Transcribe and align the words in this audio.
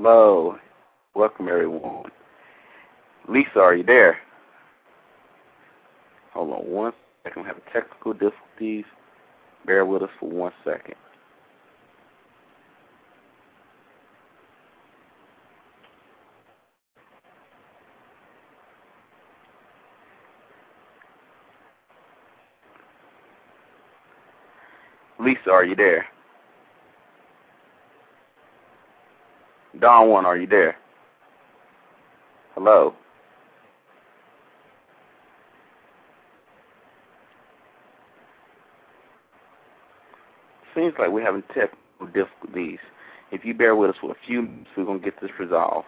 Hello. 0.00 0.56
Welcome, 1.16 1.48
everyone. 1.48 2.04
Lisa, 3.28 3.58
are 3.58 3.74
you 3.74 3.82
there? 3.82 4.16
Hold 6.32 6.52
on 6.52 6.70
one 6.70 6.92
second. 7.24 7.42
We 7.42 7.48
have 7.48 7.56
technical 7.72 8.12
difficulties. 8.12 8.84
Bear 9.66 9.84
with 9.84 10.04
us 10.04 10.10
for 10.20 10.28
one 10.30 10.52
second. 10.64 10.94
Lisa, 25.18 25.50
are 25.50 25.64
you 25.64 25.74
there? 25.74 26.06
Don 29.80 30.08
Juan, 30.08 30.26
are 30.26 30.36
you 30.36 30.46
there? 30.46 30.76
Hello? 32.54 32.94
Seems 40.74 40.94
like 40.98 41.10
we're 41.10 41.24
having 41.24 41.42
technical 41.54 42.06
difficulties. 42.12 42.78
If 43.30 43.44
you 43.44 43.54
bear 43.54 43.76
with 43.76 43.90
us 43.90 43.96
for 44.00 44.10
a 44.10 44.16
few 44.26 44.42
minutes, 44.42 44.70
we're 44.76 44.84
going 44.84 45.00
to 45.00 45.04
get 45.04 45.20
this 45.20 45.30
resolved. 45.38 45.86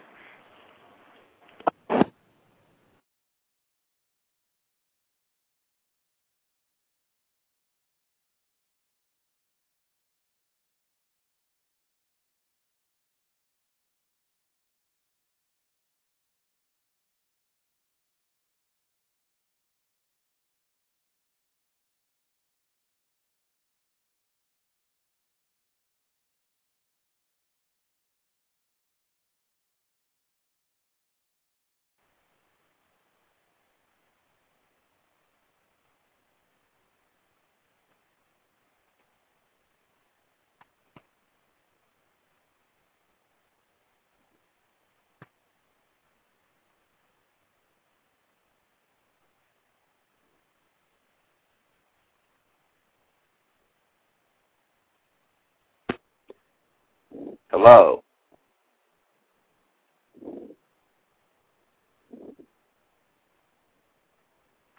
Hello? 57.51 58.03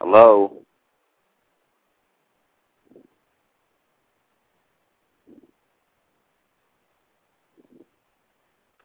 Hello? 0.00 0.56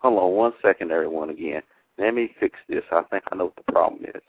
Hold 0.01 0.19
on 0.19 0.31
one 0.33 0.53
second, 0.61 0.91
everyone, 0.91 1.29
again. 1.31 1.61
Let 1.97 2.15
me 2.15 2.29
fix 2.39 2.57
this. 2.69 2.83
I 2.91 3.03
think 3.11 3.23
I 3.31 3.35
know 3.35 3.45
what 3.45 3.55
the 3.65 3.71
problem 3.73 4.03
is. 4.05 4.21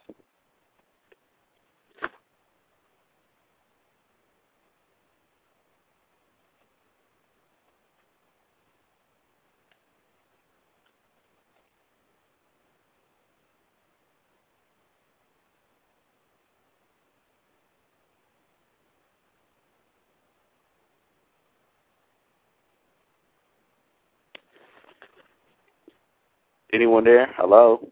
Anyone 26.73 27.03
there? 27.03 27.33
Hello? 27.37 27.91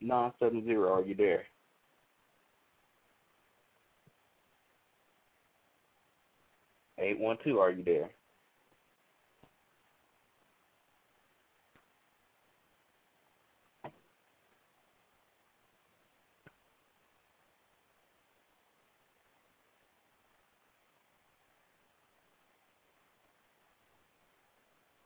Nine 0.00 0.32
seven 0.40 0.64
zero, 0.64 0.94
are 0.94 1.02
you 1.04 1.14
there? 1.14 1.44
Eight 6.98 7.18
one 7.18 7.38
two, 7.44 7.58
are 7.60 7.70
you 7.70 7.84
there? 7.84 8.10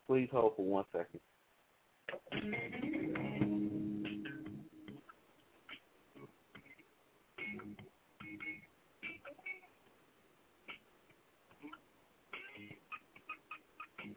Please 0.06 0.28
hold 0.32 0.54
for 0.56 0.64
one 0.66 0.84
second. 0.92 1.20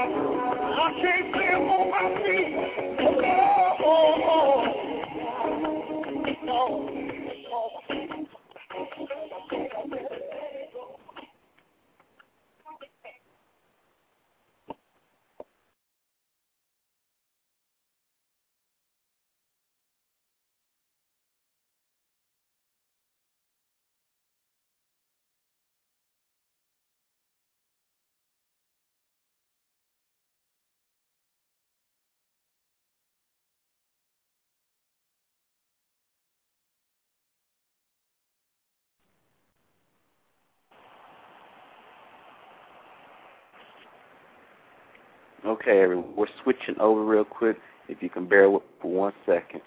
I 0.00 0.92
can't 1.02 1.34
stand 1.34 1.68
on 1.68 1.90
my 1.90 2.06
feet. 2.22 3.57
Okay, 45.46 45.80
everyone, 45.80 46.16
we're 46.16 46.26
switching 46.42 46.78
over 46.80 47.04
real 47.04 47.24
quick. 47.24 47.58
If 47.88 48.02
you 48.02 48.10
can 48.10 48.26
bear 48.26 48.50
with 48.50 48.64
for 48.82 48.90
one 48.90 49.12
second. 49.24 49.62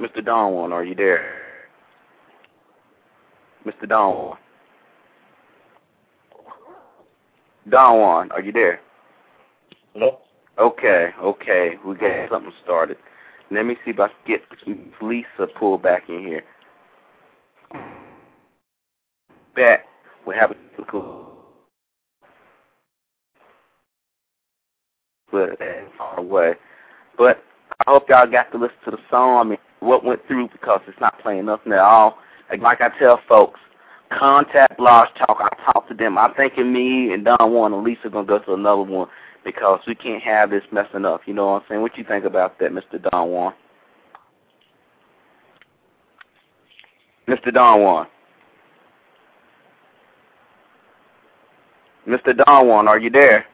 Mr. 0.00 0.24
Don 0.24 0.72
are 0.72 0.84
you 0.84 0.94
there? 0.94 1.40
Mr. 3.66 3.88
Don 3.88 4.36
Don 7.68 8.30
are 8.30 8.40
you 8.42 8.52
there? 8.52 8.80
No. 9.94 10.18
Okay, 10.58 11.10
okay. 11.20 11.72
We 11.84 11.94
got 11.94 12.30
something 12.30 12.52
started. 12.62 12.96
Let 13.50 13.66
me 13.66 13.76
see 13.84 13.92
if 13.92 14.00
I 14.00 14.08
can 14.08 14.16
get 14.26 14.42
Lisa 15.00 15.46
pulled 15.58 15.82
back 15.82 16.08
in 16.08 16.20
here. 16.20 16.42
Back. 19.56 19.86
We 20.26 20.34
have 20.34 20.50
a 20.50 20.84
cool 20.90 21.24
but 25.34 25.60
uh, 25.60 25.64
far 25.98 26.20
away. 26.20 26.54
But 27.18 27.42
I 27.80 27.90
hope 27.90 28.08
y'all 28.08 28.30
got 28.30 28.52
to 28.52 28.58
listen 28.58 28.76
to 28.84 28.90
the 28.92 28.98
song. 29.10 29.38
I 29.38 29.50
mean, 29.50 29.58
what 29.84 30.04
went 30.04 30.26
through 30.26 30.48
because 30.48 30.80
it's 30.86 31.00
not 31.00 31.18
playing 31.20 31.46
nothing 31.46 31.72
at 31.72 31.78
all. 31.78 32.18
Like, 32.50 32.60
like 32.60 32.80
I 32.80 32.90
tell 32.98 33.20
folks, 33.28 33.60
contact 34.10 34.76
Blog 34.76 35.08
Talk. 35.16 35.38
I 35.40 35.72
talk 35.72 35.88
to 35.88 35.94
them. 35.94 36.18
I'm 36.18 36.34
thinking 36.34 36.72
me 36.72 37.12
and 37.12 37.24
Don 37.24 37.52
Juan 37.52 37.72
and 37.72 37.84
Lisa 37.84 38.08
gonna 38.10 38.26
go 38.26 38.38
to 38.40 38.54
another 38.54 38.82
one 38.82 39.08
because 39.44 39.80
we 39.86 39.94
can't 39.94 40.22
have 40.22 40.50
this 40.50 40.64
messing 40.72 41.04
up. 41.04 41.22
You 41.26 41.34
know 41.34 41.46
what 41.46 41.62
I'm 41.62 41.68
saying? 41.68 41.82
What 41.82 41.96
you 41.98 42.04
think 42.04 42.24
about 42.24 42.58
that, 42.58 42.72
Mr. 42.72 43.02
Don 43.10 43.30
Juan? 43.30 43.54
Mr. 47.28 47.52
Don 47.52 47.80
Juan. 47.80 48.06
Mr. 52.06 52.36
Don 52.36 52.68
Juan, 52.68 52.88
are 52.88 52.98
you 52.98 53.08
there? 53.08 53.46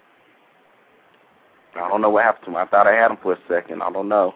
I 1.76 1.88
don't 1.88 2.00
know 2.00 2.10
what 2.10 2.24
happened 2.24 2.46
to 2.46 2.50
him. 2.50 2.56
I 2.56 2.66
thought 2.66 2.88
I 2.88 2.94
had 2.94 3.12
him 3.12 3.18
for 3.22 3.34
a 3.34 3.38
second. 3.48 3.82
I 3.82 3.92
don't 3.92 4.08
know. 4.08 4.34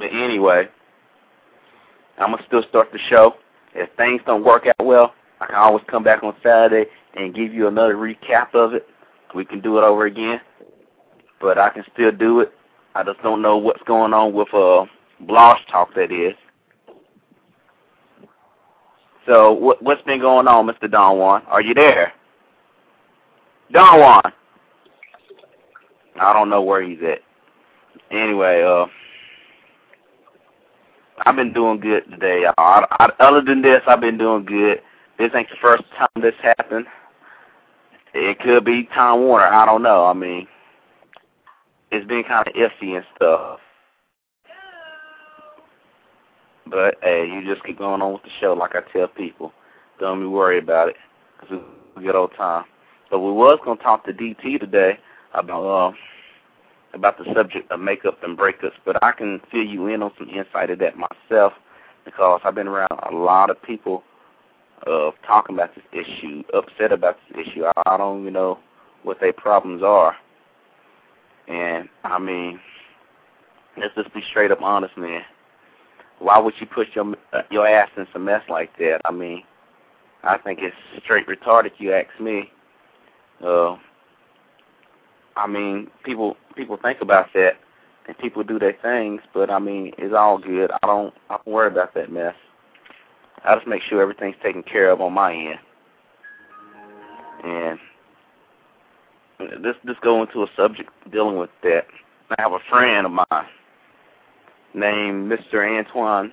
But 0.00 0.14
anyway, 0.14 0.66
I'm 2.18 2.30
gonna 2.30 2.42
still 2.46 2.62
start 2.70 2.90
the 2.90 2.98
show. 3.10 3.34
If 3.74 3.90
things 3.98 4.22
don't 4.24 4.42
work 4.42 4.66
out 4.66 4.84
well, 4.84 5.12
I 5.42 5.46
can 5.46 5.56
always 5.56 5.84
come 5.88 6.02
back 6.02 6.22
on 6.22 6.34
Saturday 6.42 6.90
and 7.14 7.34
give 7.34 7.52
you 7.52 7.68
another 7.68 7.96
recap 7.96 8.54
of 8.54 8.72
it. 8.72 8.88
We 9.34 9.44
can 9.44 9.60
do 9.60 9.76
it 9.76 9.84
over 9.84 10.06
again. 10.06 10.40
But 11.38 11.58
I 11.58 11.68
can 11.68 11.84
still 11.92 12.12
do 12.12 12.40
it. 12.40 12.50
I 12.94 13.04
just 13.04 13.22
don't 13.22 13.42
know 13.42 13.58
what's 13.58 13.82
going 13.82 14.14
on 14.14 14.32
with 14.32 14.52
uh 14.54 14.86
Blog 15.20 15.58
Talk 15.70 15.94
that 15.94 16.10
is. 16.10 16.34
So 19.26 19.52
what 19.52 19.82
what's 19.82 20.02
been 20.02 20.20
going 20.20 20.48
on, 20.48 20.66
Mr. 20.66 20.90
Don 20.90 21.18
Juan? 21.18 21.42
Are 21.46 21.60
you 21.60 21.74
there? 21.74 22.14
Don 23.70 24.00
Juan. 24.00 24.32
I 26.18 26.32
don't 26.32 26.48
know 26.48 26.62
where 26.62 26.82
he's 26.82 27.00
at. 27.02 27.20
Anyway, 28.10 28.62
uh 28.62 28.86
I've 31.26 31.36
been 31.36 31.52
doing 31.52 31.80
good 31.80 32.08
today. 32.10 32.44
I, 32.58 32.86
I, 32.98 33.10
other 33.20 33.42
than 33.42 33.62
this, 33.62 33.82
I've 33.86 34.00
been 34.00 34.18
doing 34.18 34.44
good. 34.44 34.80
This 35.18 35.30
ain't 35.34 35.50
the 35.50 35.56
first 35.60 35.84
time 35.98 36.08
this 36.22 36.34
happened. 36.42 36.86
It 38.14 38.40
could 38.40 38.64
be 38.64 38.84
Time 38.94 39.20
Warner. 39.20 39.46
I 39.46 39.66
don't 39.66 39.82
know. 39.82 40.06
I 40.06 40.14
mean, 40.14 40.48
it's 41.90 42.06
been 42.06 42.24
kind 42.24 42.48
of 42.48 42.54
iffy 42.54 42.96
and 42.96 43.04
stuff. 43.16 43.60
But 46.66 46.96
hey, 47.02 47.26
you 47.26 47.44
just 47.44 47.64
keep 47.64 47.78
going 47.78 48.00
on 48.00 48.12
with 48.12 48.22
the 48.22 48.30
show, 48.40 48.54
like 48.54 48.74
I 48.74 48.80
tell 48.92 49.08
people. 49.08 49.52
Don't 49.98 50.20
be 50.20 50.26
worried 50.26 50.64
about 50.64 50.88
it, 50.88 50.96
cause 51.40 51.60
a 51.96 52.00
good 52.00 52.14
old 52.14 52.32
time. 52.36 52.64
But 53.10 53.20
we 53.20 53.32
was 53.32 53.58
gonna 53.64 53.82
talk 53.82 54.04
to 54.06 54.12
DT 54.12 54.60
today 54.60 54.98
about 55.34 55.64
uh, 55.66 55.92
about 56.92 57.18
the 57.18 57.24
subject 57.34 57.70
of 57.70 57.80
makeup 57.80 58.18
and 58.22 58.36
breakups, 58.36 58.72
but 58.84 59.02
I 59.02 59.12
can 59.12 59.40
fill 59.50 59.64
you 59.64 59.86
in 59.86 60.02
on 60.02 60.12
some 60.18 60.28
insight 60.28 60.70
of 60.70 60.78
that 60.80 60.94
myself 60.96 61.52
because 62.04 62.40
I've 62.44 62.54
been 62.54 62.68
around 62.68 62.98
a 63.10 63.14
lot 63.14 63.50
of 63.50 63.62
people 63.62 64.02
of 64.86 65.14
talking 65.26 65.54
about 65.54 65.70
this 65.74 65.84
issue, 65.92 66.42
upset 66.54 66.92
about 66.92 67.16
this 67.28 67.46
issue. 67.46 67.64
I, 67.64 67.72
I 67.86 67.96
don't 67.96 68.22
even 68.22 68.32
know 68.32 68.58
what 69.02 69.20
their 69.20 69.32
problems 69.32 69.82
are. 69.82 70.16
And 71.48 71.88
I 72.04 72.18
mean, 72.18 72.60
let's 73.76 73.94
just 73.94 74.12
be 74.14 74.22
straight 74.30 74.50
up 74.50 74.62
honest, 74.62 74.96
man. 74.96 75.22
Why 76.18 76.38
would 76.38 76.54
you 76.60 76.66
put 76.66 76.88
your 76.94 77.14
uh, 77.32 77.42
your 77.50 77.66
ass 77.66 77.88
in 77.96 78.06
some 78.12 78.24
mess 78.24 78.42
like 78.48 78.76
that? 78.78 79.00
I 79.04 79.10
mean, 79.12 79.42
I 80.22 80.38
think 80.38 80.60
it's 80.62 80.76
straight 81.04 81.26
retarded. 81.26 81.72
You 81.78 81.94
ask 81.94 82.20
me. 82.20 82.50
Uh, 83.44 83.76
I 85.40 85.46
mean, 85.46 85.90
people 86.04 86.36
people 86.54 86.76
think 86.76 87.00
about 87.00 87.32
that 87.34 87.54
and 88.06 88.18
people 88.18 88.42
do 88.44 88.58
their 88.58 88.76
things, 88.82 89.22
but 89.32 89.50
I 89.50 89.58
mean, 89.58 89.92
it's 89.96 90.14
all 90.14 90.36
good. 90.38 90.70
I 90.70 90.86
don't 90.86 91.14
I 91.30 91.36
don't 91.36 91.46
worry 91.46 91.68
about 91.68 91.94
that 91.94 92.12
mess. 92.12 92.34
I 93.44 93.54
just 93.54 93.66
make 93.66 93.82
sure 93.82 94.02
everything's 94.02 94.36
taken 94.42 94.62
care 94.62 94.90
of 94.90 95.00
on 95.00 95.14
my 95.14 95.34
end. 95.34 95.58
And 97.42 97.78
this 99.64 99.76
this 99.82 99.96
go 100.02 100.20
into 100.22 100.42
a 100.42 100.46
subject 100.54 100.90
dealing 101.10 101.38
with 101.38 101.50
that. 101.62 101.86
I 102.36 102.42
have 102.42 102.52
a 102.52 102.60
friend 102.68 103.06
of 103.06 103.12
mine 103.12 103.46
named 104.74 105.32
Mr. 105.32 105.66
Antoine 105.66 106.32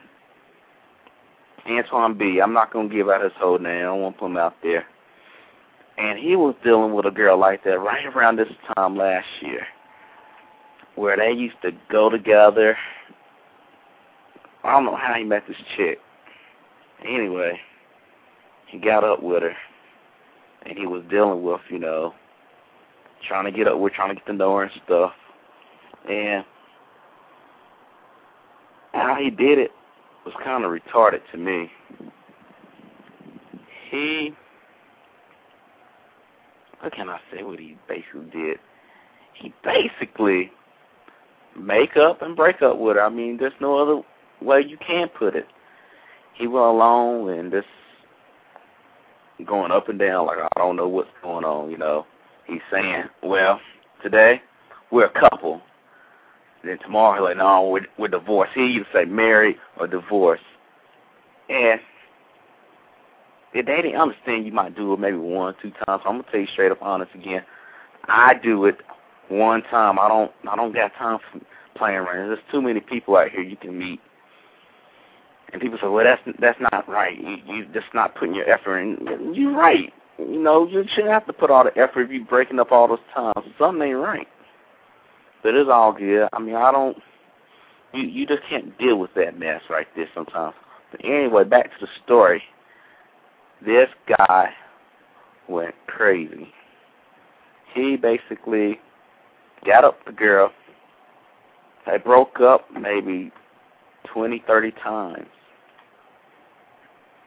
Antoine 1.65 2.17
B. 2.17 2.41
I'm 2.41 2.53
not 2.53 2.73
gonna 2.73 2.89
give 2.89 3.07
out 3.09 3.23
his 3.23 3.31
whole 3.37 3.57
name. 3.57 3.79
I 3.79 3.83
don't 3.83 4.01
want 4.01 4.15
to 4.15 4.19
put 4.19 4.25
him 4.25 4.37
out 4.37 4.55
there 4.61 4.85
and 5.97 6.19
he 6.19 6.35
was 6.35 6.55
dealing 6.63 6.93
with 6.93 7.05
a 7.05 7.11
girl 7.11 7.37
like 7.37 7.63
that 7.63 7.79
right 7.79 8.05
around 8.05 8.37
this 8.37 8.47
time 8.75 8.95
last 8.95 9.27
year, 9.41 9.65
where 10.95 11.17
they 11.17 11.31
used 11.31 11.61
to 11.63 11.71
go 11.91 12.09
together. 12.09 12.77
I 14.63 14.71
don't 14.71 14.85
know 14.85 14.95
how 14.95 15.13
he 15.13 15.23
met 15.23 15.43
this 15.47 15.57
chick. 15.75 15.99
Anyway, 17.07 17.59
he 18.67 18.77
got 18.79 19.03
up 19.03 19.21
with 19.21 19.43
her, 19.43 19.55
and 20.65 20.77
he 20.77 20.85
was 20.85 21.03
dealing 21.09 21.43
with, 21.43 21.61
you 21.69 21.79
know, 21.79 22.13
trying 23.27 23.45
to 23.45 23.51
get 23.51 23.67
up. 23.67 23.79
We're 23.79 23.89
trying 23.89 24.09
to 24.09 24.15
get 24.15 24.25
to 24.27 24.33
know 24.33 24.55
her 24.57 24.63
and 24.63 24.81
stuff, 24.85 25.13
and 26.09 26.43
how 28.93 29.15
he 29.15 29.29
did 29.29 29.59
it 29.59 29.71
was 30.25 30.33
kind 30.43 30.65
of 30.65 30.71
retarded 30.71 31.21
to 31.31 31.37
me. 31.37 31.71
He 33.89 34.33
what 36.81 36.93
can 36.93 37.09
I 37.09 37.19
say 37.31 37.43
what 37.43 37.59
he 37.59 37.77
basically 37.87 38.29
did? 38.31 38.59
He 39.33 39.53
basically 39.63 40.51
make 41.57 41.97
up 41.97 42.21
and 42.21 42.35
break 42.35 42.61
up 42.61 42.77
with 42.77 42.95
her. 42.97 43.03
I 43.03 43.09
mean, 43.09 43.37
there's 43.37 43.53
no 43.59 43.77
other 43.77 44.01
way 44.41 44.61
you 44.61 44.77
can 44.77 45.09
put 45.09 45.35
it. 45.35 45.47
He 46.33 46.47
went 46.47 46.65
along 46.65 47.29
and 47.29 47.51
just 47.51 47.67
going 49.45 49.71
up 49.71 49.89
and 49.89 49.99
down 49.99 50.25
like 50.25 50.37
I 50.39 50.59
don't 50.59 50.75
know 50.75 50.87
what's 50.87 51.09
going 51.21 51.45
on, 51.45 51.71
you 51.71 51.77
know. 51.77 52.05
He's 52.45 52.61
saying, 52.71 53.05
Well, 53.23 53.59
today 54.01 54.41
we're 54.91 55.05
a 55.05 55.09
couple. 55.09 55.61
Then 56.63 56.77
tomorrow 56.79 57.15
he's 57.15 57.23
like, 57.23 57.37
No, 57.37 57.67
we're 57.67 57.87
we're 57.97 58.07
divorced. 58.07 58.53
He 58.53 58.65
either 58.75 58.87
say 58.93 59.05
married 59.05 59.57
or 59.79 59.87
divorced. 59.87 60.43
And 61.49 61.79
if 63.53 63.65
they 63.65 63.81
didn't 63.81 63.99
understand, 63.99 64.45
you 64.45 64.51
might 64.51 64.75
do 64.75 64.93
it 64.93 64.99
maybe 64.99 65.17
one, 65.17 65.55
two 65.61 65.71
times. 65.71 66.01
I'm 66.05 66.19
gonna 66.19 66.23
tell 66.31 66.39
you 66.39 66.47
straight 66.47 66.71
up 66.71 66.81
honest 66.81 67.13
again. 67.15 67.43
I 68.05 68.33
do 68.33 68.65
it 68.65 68.77
one 69.29 69.63
time. 69.63 69.99
I 69.99 70.07
don't. 70.07 70.31
I 70.49 70.55
don't 70.55 70.73
got 70.73 70.93
time 70.95 71.19
for 71.31 71.39
playing 71.75 71.97
around. 71.97 72.29
There's 72.29 72.39
too 72.51 72.61
many 72.61 72.79
people 72.79 73.15
out 73.15 73.29
here 73.29 73.41
you 73.41 73.55
can 73.57 73.77
meet, 73.77 73.99
and 75.51 75.61
people 75.61 75.77
say, 75.81 75.87
"Well, 75.87 76.03
that's 76.03 76.21
that's 76.39 76.59
not 76.71 76.87
right. 76.89 77.17
You 77.19 77.37
you 77.45 77.65
just 77.73 77.87
not 77.93 78.15
putting 78.15 78.35
your 78.35 78.49
effort 78.49 78.79
in." 78.79 79.33
You're 79.33 79.55
right. 79.55 79.93
You 80.17 80.39
know, 80.39 80.67
you 80.67 80.83
shouldn't 80.93 81.13
have 81.13 81.27
to 81.27 81.33
put 81.33 81.51
all 81.51 81.63
the 81.63 81.77
effort 81.77 82.03
if 82.03 82.11
you're 82.11 82.25
breaking 82.25 82.59
up 82.59 82.71
all 82.71 82.87
those 82.87 82.99
times. 83.13 83.47
Something 83.57 83.89
ain't 83.89 83.97
right. 83.97 84.27
But 85.43 85.53
it's 85.53 85.69
all 85.69 85.93
good. 85.93 86.27
I 86.33 86.39
mean, 86.39 86.55
I 86.55 86.71
don't. 86.71 86.97
You 87.93 88.03
you 88.03 88.25
just 88.25 88.43
can't 88.49 88.77
deal 88.77 88.97
with 88.97 89.13
that 89.15 89.39
mess 89.39 89.61
right 89.69 89.87
there 89.95 90.09
sometimes. 90.13 90.55
But 90.91 91.03
anyway, 91.03 91.43
back 91.43 91.65
to 91.65 91.85
the 91.85 91.87
story 92.03 92.43
this 93.65 93.89
guy 94.07 94.49
went 95.47 95.75
crazy. 95.87 96.53
He 97.73 97.95
basically 97.95 98.79
got 99.65 99.83
up 99.83 100.03
the 100.05 100.11
girl. 100.11 100.51
They 101.85 101.97
broke 101.97 102.39
up 102.39 102.65
maybe 102.71 103.31
twenty, 104.05 104.43
thirty 104.45 104.71
times. 104.71 105.27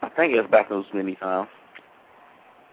I 0.03 0.09
think 0.09 0.33
it 0.33 0.41
was 0.41 0.51
back 0.51 0.69
those 0.69 0.87
many 0.95 1.15
times. 1.17 1.49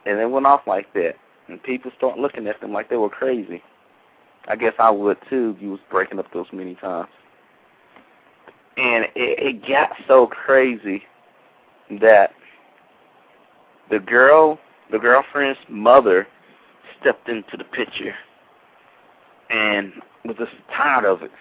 And 0.06 0.18
they 0.18 0.26
went 0.26 0.46
off 0.46 0.62
like 0.66 0.94
that. 0.94 1.16
And 1.48 1.62
people 1.64 1.92
start 1.98 2.18
looking 2.18 2.48
at 2.48 2.60
them 2.62 2.74
like 2.74 2.90
they 2.90 2.96
were 2.98 3.10
crazy. 3.10 3.62
I 4.48 4.56
guess 4.56 4.74
I 4.80 4.90
would 4.90 5.18
too 5.30 5.54
if 5.56 5.62
you 5.62 5.72
was 5.72 5.80
breaking 5.90 6.20
up 6.20 6.32
those 6.34 6.48
many 6.54 6.76
times. 6.76 7.10
And 8.78 9.06
it, 9.06 9.12
it 9.16 9.68
got 9.68 9.92
so 10.08 10.28
crazy 10.28 11.04
that 12.00 12.32
the 13.90 14.00
girl, 14.00 14.60
the 14.92 15.00
girlfriend's 15.00 15.60
mother, 15.70 16.28
stepped 17.00 17.30
into 17.30 17.58
the 17.58 17.64
picture 17.64 18.16
and 19.50 19.94
was 20.26 20.36
just 20.38 20.52
tired 20.76 21.06
of 21.06 21.22
it. 21.22 21.32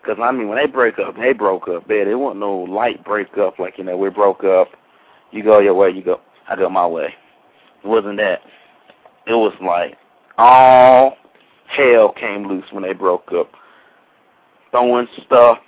Because, 0.00 0.18
I 0.22 0.32
mean, 0.32 0.48
when 0.48 0.58
they 0.58 0.66
break 0.66 0.98
up, 0.98 1.16
they 1.16 1.32
broke 1.32 1.68
up. 1.68 1.88
Man, 1.88 2.08
it 2.08 2.14
wasn't 2.14 2.40
no 2.40 2.54
light 2.54 3.04
break 3.04 3.36
up 3.38 3.58
like, 3.58 3.78
you 3.78 3.84
know, 3.84 3.96
we 3.96 4.10
broke 4.10 4.44
up. 4.44 4.68
You 5.30 5.42
go 5.42 5.60
your 5.60 5.74
way, 5.74 5.90
you 5.90 6.02
go, 6.02 6.20
I 6.48 6.56
go 6.56 6.68
my 6.70 6.86
way. 6.86 7.14
It 7.84 7.86
wasn't 7.86 8.18
that. 8.18 8.40
It 9.26 9.34
was 9.34 9.52
like 9.60 9.96
all 10.38 11.16
hell 11.66 12.12
came 12.12 12.46
loose 12.46 12.64
when 12.70 12.82
they 12.82 12.94
broke 12.94 13.30
up. 13.32 13.50
Throwing 14.70 15.06
stuff. 15.26 15.58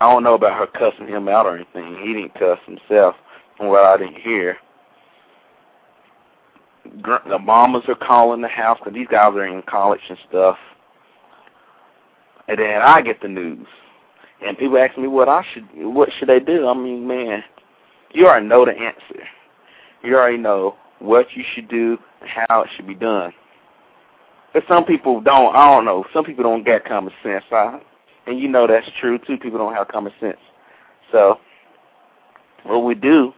I 0.00 0.10
don't 0.10 0.22
know 0.22 0.34
about 0.34 0.58
her 0.58 0.66
cussing 0.66 1.08
him 1.08 1.28
out 1.28 1.46
or 1.46 1.56
anything. 1.56 1.98
He 2.02 2.14
didn't 2.14 2.34
cuss 2.34 2.58
himself 2.66 3.14
from 3.60 3.68
what 3.68 3.84
I 3.84 3.98
didn't 3.98 4.22
hear. 4.22 4.56
The 7.28 7.38
mamas 7.38 7.84
are 7.88 7.94
calling 7.94 8.40
the 8.40 8.48
house 8.48 8.78
because 8.78 8.94
these 8.94 9.06
guys 9.06 9.34
are 9.34 9.44
in 9.44 9.62
college 9.62 10.00
and 10.08 10.18
stuff. 10.28 10.56
And 12.48 12.58
then 12.58 12.80
I 12.82 13.02
get 13.02 13.20
the 13.20 13.28
news. 13.28 13.66
And 14.44 14.56
people 14.56 14.78
ask 14.78 14.96
me 14.96 15.08
what 15.08 15.28
I 15.28 15.44
should, 15.52 15.68
what 15.74 16.08
should 16.18 16.30
they 16.30 16.40
do? 16.40 16.66
I 16.66 16.74
mean, 16.74 17.06
man, 17.06 17.44
you 18.12 18.26
already 18.26 18.46
know 18.46 18.64
the 18.64 18.72
answer. 18.72 19.22
You 20.02 20.16
already 20.16 20.38
know 20.38 20.76
what 20.98 21.26
you 21.34 21.44
should 21.54 21.68
do 21.68 21.98
and 22.22 22.30
how 22.30 22.62
it 22.62 22.70
should 22.74 22.86
be 22.86 22.94
done. 22.94 23.34
But 24.54 24.64
some 24.66 24.86
people 24.86 25.20
don't, 25.20 25.54
I 25.54 25.66
don't 25.66 25.84
know, 25.84 26.06
some 26.14 26.24
people 26.24 26.44
don't 26.44 26.64
get 26.64 26.86
common 26.86 27.12
sense. 27.22 27.44
I, 27.52 27.78
and 28.26 28.40
you 28.40 28.48
know 28.48 28.66
that's 28.66 28.88
true, 28.98 29.18
too. 29.18 29.36
People 29.36 29.58
don't 29.58 29.74
have 29.74 29.88
common 29.88 30.12
sense. 30.18 30.38
So, 31.12 31.38
what 32.64 32.78
we 32.78 32.94
do, 32.94 33.34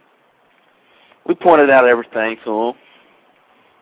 we 1.27 1.35
pointed 1.35 1.69
out 1.69 1.85
everything 1.85 2.37
to 2.43 2.69
him. 2.69 2.73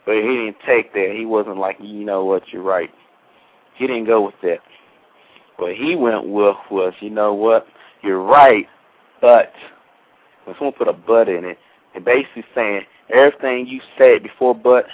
But 0.05 0.15
he 0.15 0.21
didn't 0.21 0.57
take 0.65 0.93
that. 0.93 1.13
He 1.15 1.25
wasn't 1.25 1.57
like, 1.57 1.77
you 1.79 2.03
know 2.03 2.25
what, 2.25 2.43
you're 2.51 2.63
right. 2.63 2.89
He 3.75 3.87
didn't 3.87 4.05
go 4.05 4.21
with 4.21 4.35
that. 4.41 4.59
What 5.57 5.75
he 5.75 5.95
went 5.95 6.27
with 6.27 6.57
was, 6.71 6.93
you 7.01 7.11
know 7.11 7.33
what, 7.33 7.67
you're 8.01 8.23
right, 8.23 8.67
but 9.21 9.53
when 10.45 10.55
someone 10.55 10.73
put 10.73 10.87
a 10.87 10.93
but 10.93 11.29
in 11.29 11.45
it, 11.45 11.57
and 11.93 12.03
basically 12.03 12.43
saying 12.55 12.81
everything 13.13 13.67
you 13.67 13.81
said 13.97 14.23
before 14.23 14.55
but 14.55 14.85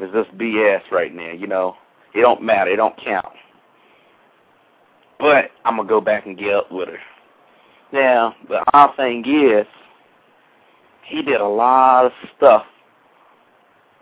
is 0.00 0.10
just 0.12 0.36
BS 0.36 0.90
right 0.90 1.14
now, 1.14 1.32
you 1.32 1.46
know. 1.46 1.76
It 2.14 2.22
don't 2.22 2.42
matter, 2.42 2.70
it 2.70 2.76
don't 2.76 2.96
count. 3.02 3.26
But 5.18 5.50
I'm 5.64 5.76
gonna 5.76 5.88
go 5.88 6.00
back 6.00 6.26
and 6.26 6.36
get 6.36 6.54
up 6.54 6.72
with 6.72 6.88
her. 6.88 6.98
Now, 7.92 8.34
the 8.48 8.64
odd 8.74 8.96
thing 8.96 9.24
is 9.26 9.66
he 11.06 11.22
did 11.22 11.40
a 11.40 11.48
lot 11.48 12.06
of 12.06 12.12
stuff 12.36 12.64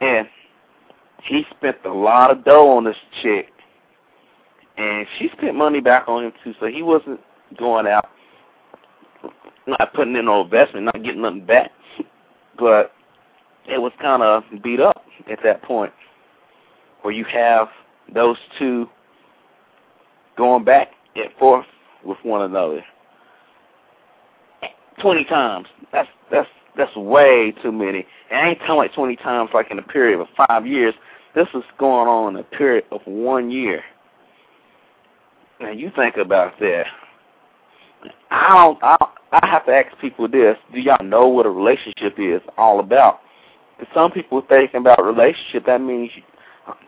and 0.01 0.29
he 1.23 1.45
spent 1.57 1.77
a 1.85 1.93
lot 1.93 2.31
of 2.31 2.45
dough 2.45 2.77
on 2.77 2.85
this 2.85 2.97
chick 3.23 3.49
and 4.77 5.07
she 5.19 5.29
spent 5.37 5.55
money 5.55 5.81
back 5.81 6.09
on 6.09 6.25
him 6.25 6.33
too, 6.43 6.55
so 6.59 6.67
he 6.67 6.83
wasn't 6.83 7.21
going 7.59 7.87
out 7.87 8.09
not 9.67 9.95
putting 9.95 10.17
in 10.17 10.27
no 10.27 10.43
investment, 10.43 10.87
not 10.87 11.03
getting 11.03 11.23
nothing 11.23 11.47
back. 11.47 11.71
But 12.57 12.93
it 13.67 13.79
was 13.79 13.91
kind 14.01 14.23
of 14.23 14.45
beat 14.63 14.79
up 14.79 15.05
at 15.29 15.41
that 15.43 15.61
point, 15.65 15.93
where 17.03 17.13
you 17.13 17.25
have 17.25 17.67
those 18.15 18.37
two 18.61 18.89
going 20.37 20.63
back 20.63 20.93
and 21.17 21.31
forth 21.37 21.67
with 22.05 22.19
one 22.23 22.43
another. 22.43 22.85
Twenty 25.01 25.25
times. 25.25 25.67
That's 25.91 26.09
that's 26.31 26.49
that's 26.77 26.95
way 26.97 27.53
too 27.63 27.73
many. 27.73 28.07
And 28.31 28.41
I 28.41 28.49
ain't 28.51 28.59
talking 28.61 28.77
like 28.77 28.95
twenty 28.95 29.17
times 29.17 29.51
like 29.55 29.71
in 29.71 29.79
a 29.79 29.83
period 29.83 30.21
of 30.21 30.27
five 30.49 30.67
years. 30.67 30.95
This 31.35 31.49
is 31.55 31.65
going 31.79 32.09
on 32.09 32.35
in 32.35 32.41
a 32.41 32.45
period 32.45 32.85
of 32.93 33.01
one 33.07 33.51
year. 33.51 33.83
Now 35.61 35.71
you 35.71 35.91
think 35.95 36.17
about 36.17 36.59
that. 36.61 36.87
I 38.31 38.49
don't. 38.51 38.79
I, 38.83 38.97
I 39.33 39.47
have 39.47 39.67
to 39.67 39.73
ask 39.73 39.99
people 39.99 40.29
this: 40.29 40.57
Do 40.73 40.81
y'all 40.81 41.05
know 41.05 41.29
what 41.29 41.47
a 41.47 41.51
relationship 41.51 42.19
is 42.19 42.41
all 42.57 42.81
about? 42.81 43.21
Because 43.79 43.93
some 43.95 44.13
people 44.13 44.43
thinking 44.49 44.81
about 44.81 45.05
relationship 45.05 45.67
that 45.67 45.81
means 45.81 46.11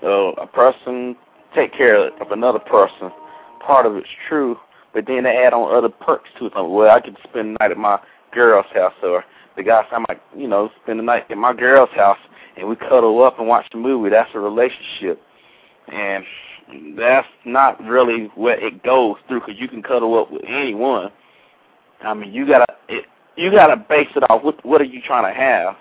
uh, 0.03 0.09
a 0.09 0.47
person 0.47 1.17
take 1.55 1.73
care 1.73 2.09
of 2.09 2.31
another 2.31 2.59
person. 2.59 3.11
Part 3.65 3.87
of 3.87 3.97
it's 3.97 4.09
true, 4.29 4.57
but 4.95 5.07
then 5.07 5.25
they 5.25 5.37
add 5.37 5.53
on 5.53 5.75
other 5.75 5.89
perks 5.89 6.29
to 6.39 6.47
it. 6.47 6.53
Well, 6.55 6.91
I 6.91 7.01
could 7.01 7.17
spend 7.25 7.57
the 7.57 7.59
night 7.61 7.73
at 7.73 7.79
my 7.79 7.99
girl's 8.33 8.67
house, 8.73 8.95
or 9.03 9.25
the 9.57 9.63
guy 9.63 9.83
I 9.91 9.99
might, 9.99 10.21
you 10.37 10.47
know, 10.47 10.71
spend 10.83 10.99
the 10.99 11.03
night 11.03 11.27
at 11.31 11.37
my 11.37 11.53
girl's 11.53 11.91
house, 11.91 12.19
and 12.57 12.69
we 12.69 12.77
cuddle 12.77 13.23
up 13.23 13.39
and 13.39 13.49
watch 13.49 13.67
the 13.73 13.79
movie. 13.79 14.11
That's 14.11 14.31
a 14.35 14.41
relationship, 14.41 15.21
and 15.89 16.25
that's 16.97 17.29
not 17.45 17.83
really 17.83 18.31
what 18.35 18.63
it 18.63 18.83
goes 18.83 19.17
through 19.29 19.41
because 19.41 19.55
you 19.59 19.69
can 19.69 19.83
cuddle 19.83 20.19
up 20.19 20.31
with 20.31 20.43
anyone. 20.47 21.11
I 22.03 22.15
mean, 22.15 22.33
you 22.33 22.47
gotta 22.47 22.67
it, 22.89 23.05
you 23.37 23.51
gotta 23.51 23.77
base 23.77 24.09
it 24.15 24.29
off 24.31 24.43
what 24.43 24.65
what 24.65 24.81
are 24.81 24.85
you 24.85 25.01
trying 25.01 25.33
to 25.33 25.39
have? 25.39 25.77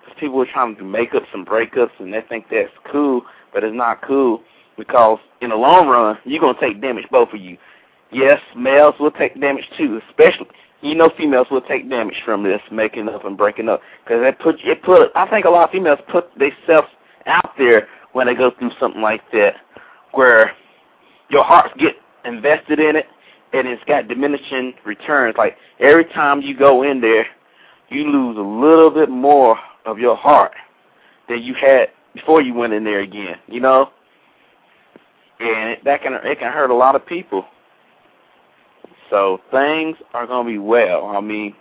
Because 0.00 0.18
people 0.18 0.40
are 0.40 0.46
trying 0.46 0.74
to 0.74 0.82
do 0.82 0.86
makeups 0.86 1.32
and 1.34 1.46
breakups 1.46 1.90
and 1.98 2.12
they 2.12 2.22
think 2.28 2.46
that's 2.50 2.70
cool, 2.90 3.22
but 3.52 3.62
it's 3.62 3.76
not 3.76 4.02
cool 4.02 4.42
because 4.76 5.18
in 5.40 5.50
the 5.50 5.56
long 5.56 5.88
run 5.88 6.18
you're 6.24 6.40
gonna 6.40 6.58
take 6.60 6.80
damage 6.80 7.06
both 7.10 7.32
of 7.32 7.40
you. 7.40 7.56
Yes, 8.12 8.40
males 8.56 8.94
will 8.98 9.12
take 9.12 9.40
damage 9.40 9.68
too, 9.76 10.00
especially 10.08 10.48
you 10.82 10.94
know 10.94 11.10
females 11.16 11.46
will 11.50 11.60
take 11.60 11.88
damage 11.88 12.22
from 12.24 12.42
this 12.42 12.60
making 12.70 13.08
up 13.08 13.24
and 13.24 13.36
breaking 13.36 13.68
up 13.68 13.80
because 14.04 14.24
it 14.24 14.38
put 14.38 14.56
it 14.60 14.82
put 14.82 15.10
I 15.14 15.28
think 15.28 15.44
a 15.44 15.50
lot 15.50 15.64
of 15.64 15.70
females 15.70 15.98
put 16.10 16.30
themselves 16.38 16.88
out 17.26 17.52
there 17.58 17.88
when 18.12 18.26
they 18.26 18.34
go 18.34 18.50
through 18.50 18.70
something 18.80 19.02
like 19.02 19.22
that 19.32 19.56
where 20.12 20.52
your 21.28 21.44
hearts 21.44 21.72
get 21.78 21.94
invested 22.24 22.80
in 22.80 22.96
it 22.96 23.06
and 23.52 23.66
it's 23.66 23.82
got 23.84 24.08
diminishing 24.08 24.74
returns. 24.84 25.36
Like 25.36 25.56
every 25.78 26.04
time 26.06 26.40
you 26.42 26.56
go 26.56 26.82
in 26.82 27.00
there, 27.00 27.26
you 27.88 28.04
lose 28.04 28.36
a 28.36 28.40
little 28.40 28.90
bit 28.90 29.08
more 29.08 29.58
of 29.86 29.98
your 29.98 30.16
heart 30.16 30.52
than 31.28 31.42
you 31.42 31.54
had 31.54 31.88
before 32.14 32.42
you 32.42 32.54
went 32.54 32.72
in 32.72 32.84
there 32.84 33.00
again. 33.00 33.36
You 33.46 33.60
know, 33.60 33.90
and 35.40 35.70
it, 35.70 35.84
that 35.84 36.02
can 36.02 36.14
it 36.14 36.38
can 36.38 36.52
hurt 36.52 36.70
a 36.70 36.74
lot 36.74 36.94
of 36.94 37.04
people. 37.06 37.44
So 39.10 39.40
things 39.50 39.96
are 40.14 40.26
gonna 40.26 40.48
be 40.48 40.58
well. 40.58 41.06
I 41.06 41.20
mean, 41.20 41.54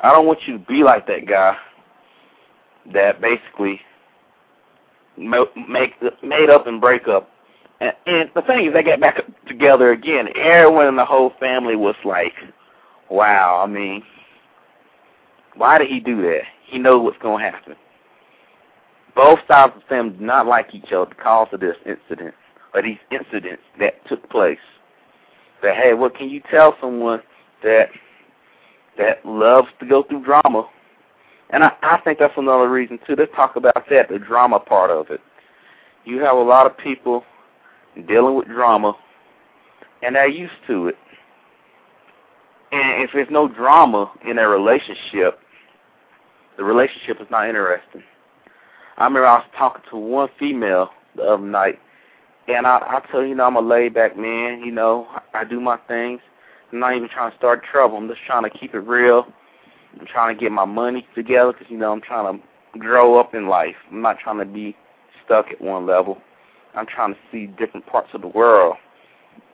I 0.00 0.10
don't 0.10 0.26
want 0.26 0.40
you 0.46 0.58
to 0.58 0.64
be 0.64 0.82
like 0.82 1.06
that 1.06 1.26
guy 1.26 1.56
that 2.92 3.20
basically 3.20 3.80
make 5.16 5.94
made 6.22 6.50
up 6.50 6.66
and 6.66 6.80
break 6.80 7.06
up. 7.06 7.28
And, 7.80 8.30
the 8.34 8.42
thing 8.42 8.66
is, 8.66 8.74
they 8.74 8.82
got 8.82 9.00
back 9.00 9.20
together 9.46 9.90
again. 9.90 10.28
Everyone 10.36 10.86
in 10.86 10.96
the 10.96 11.04
whole 11.04 11.32
family 11.40 11.76
was 11.76 11.96
like, 12.04 12.34
"Wow!" 13.10 13.60
I 13.62 13.66
mean, 13.66 14.02
why 15.56 15.78
did 15.78 15.88
he 15.88 16.00
do 16.00 16.22
that? 16.22 16.42
He 16.66 16.78
knows 16.78 17.02
what's 17.02 17.18
going 17.18 17.44
to 17.44 17.50
happen. 17.50 17.76
Both 19.14 19.40
sides 19.48 19.74
of 19.74 19.82
the 19.82 19.86
family 19.88 20.16
do 20.16 20.24
not 20.24 20.46
like 20.46 20.74
each 20.74 20.92
other 20.92 21.06
because 21.06 21.48
of 21.52 21.60
this 21.60 21.76
incident 21.84 22.34
or 22.72 22.82
these 22.82 22.98
incidents 23.10 23.62
that 23.78 24.06
took 24.08 24.28
place. 24.30 24.58
That 25.62 25.76
hey, 25.76 25.94
what 25.94 26.16
can 26.16 26.28
you 26.28 26.42
tell 26.50 26.76
someone 26.80 27.22
that 27.62 27.88
that 28.98 29.24
loves 29.24 29.68
to 29.80 29.86
go 29.86 30.02
through 30.02 30.24
drama 30.24 30.68
and 31.52 31.62
I, 31.62 31.72
I 31.82 32.00
think 32.02 32.18
that's 32.18 32.32
another 32.36 32.70
reason 32.70 32.98
too. 33.06 33.14
Let's 33.16 33.34
talk 33.36 33.56
about 33.56 33.84
that, 33.90 34.08
the 34.08 34.18
drama 34.18 34.58
part 34.58 34.90
of 34.90 35.10
it. 35.10 35.20
You 36.04 36.18
have 36.20 36.36
a 36.36 36.42
lot 36.42 36.66
of 36.66 36.76
people 36.78 37.24
dealing 38.08 38.34
with 38.34 38.48
drama, 38.48 38.94
and 40.02 40.16
they're 40.16 40.26
used 40.26 40.52
to 40.66 40.88
it. 40.88 40.96
And 42.72 43.04
if 43.04 43.10
there's 43.12 43.28
no 43.30 43.46
drama 43.48 44.10
in 44.26 44.38
a 44.38 44.48
relationship, 44.48 45.38
the 46.56 46.64
relationship 46.64 47.20
is 47.20 47.26
not 47.30 47.48
interesting. 47.48 48.02
I 48.96 49.04
remember 49.04 49.26
I 49.26 49.38
was 49.38 49.46
talking 49.56 49.82
to 49.90 49.96
one 49.96 50.28
female 50.38 50.88
the 51.16 51.22
other 51.22 51.44
night, 51.44 51.78
and 52.48 52.66
I, 52.66 52.78
I 52.78 53.00
told 53.12 53.24
her, 53.24 53.26
you 53.26 53.34
know, 53.34 53.44
I'm 53.44 53.56
a 53.56 53.60
laid 53.60 53.92
back 53.92 54.16
man. 54.16 54.60
You 54.60 54.72
know, 54.72 55.06
I, 55.34 55.44
do 55.44 55.60
my 55.60 55.76
things. 55.88 56.20
I'm 56.72 56.80
not 56.80 56.96
even 56.96 57.08
trying 57.08 57.30
to 57.30 57.36
start 57.36 57.62
trouble. 57.70 57.96
I'm 57.96 58.08
just 58.08 58.20
trying 58.26 58.44
to 58.44 58.50
keep 58.50 58.74
it 58.74 58.80
real 58.80 59.26
I'm 60.00 60.06
trying 60.06 60.36
to 60.36 60.40
get 60.40 60.52
my 60.52 60.64
money 60.64 61.06
together 61.14 61.52
because, 61.52 61.66
you 61.70 61.76
know, 61.76 61.92
I'm 61.92 62.00
trying 62.00 62.40
to 62.40 62.78
grow 62.78 63.18
up 63.18 63.34
in 63.34 63.46
life. 63.46 63.76
I'm 63.90 64.00
not 64.00 64.18
trying 64.18 64.38
to 64.38 64.44
be 64.44 64.76
stuck 65.24 65.46
at 65.50 65.60
one 65.60 65.86
level. 65.86 66.18
I'm 66.74 66.86
trying 66.86 67.12
to 67.12 67.20
see 67.30 67.46
different 67.46 67.86
parts 67.86 68.08
of 68.14 68.22
the 68.22 68.28
world. 68.28 68.76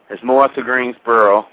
There's 0.09 0.23
more 0.23 0.49
to 0.49 0.63
Greensboro, 0.63 1.47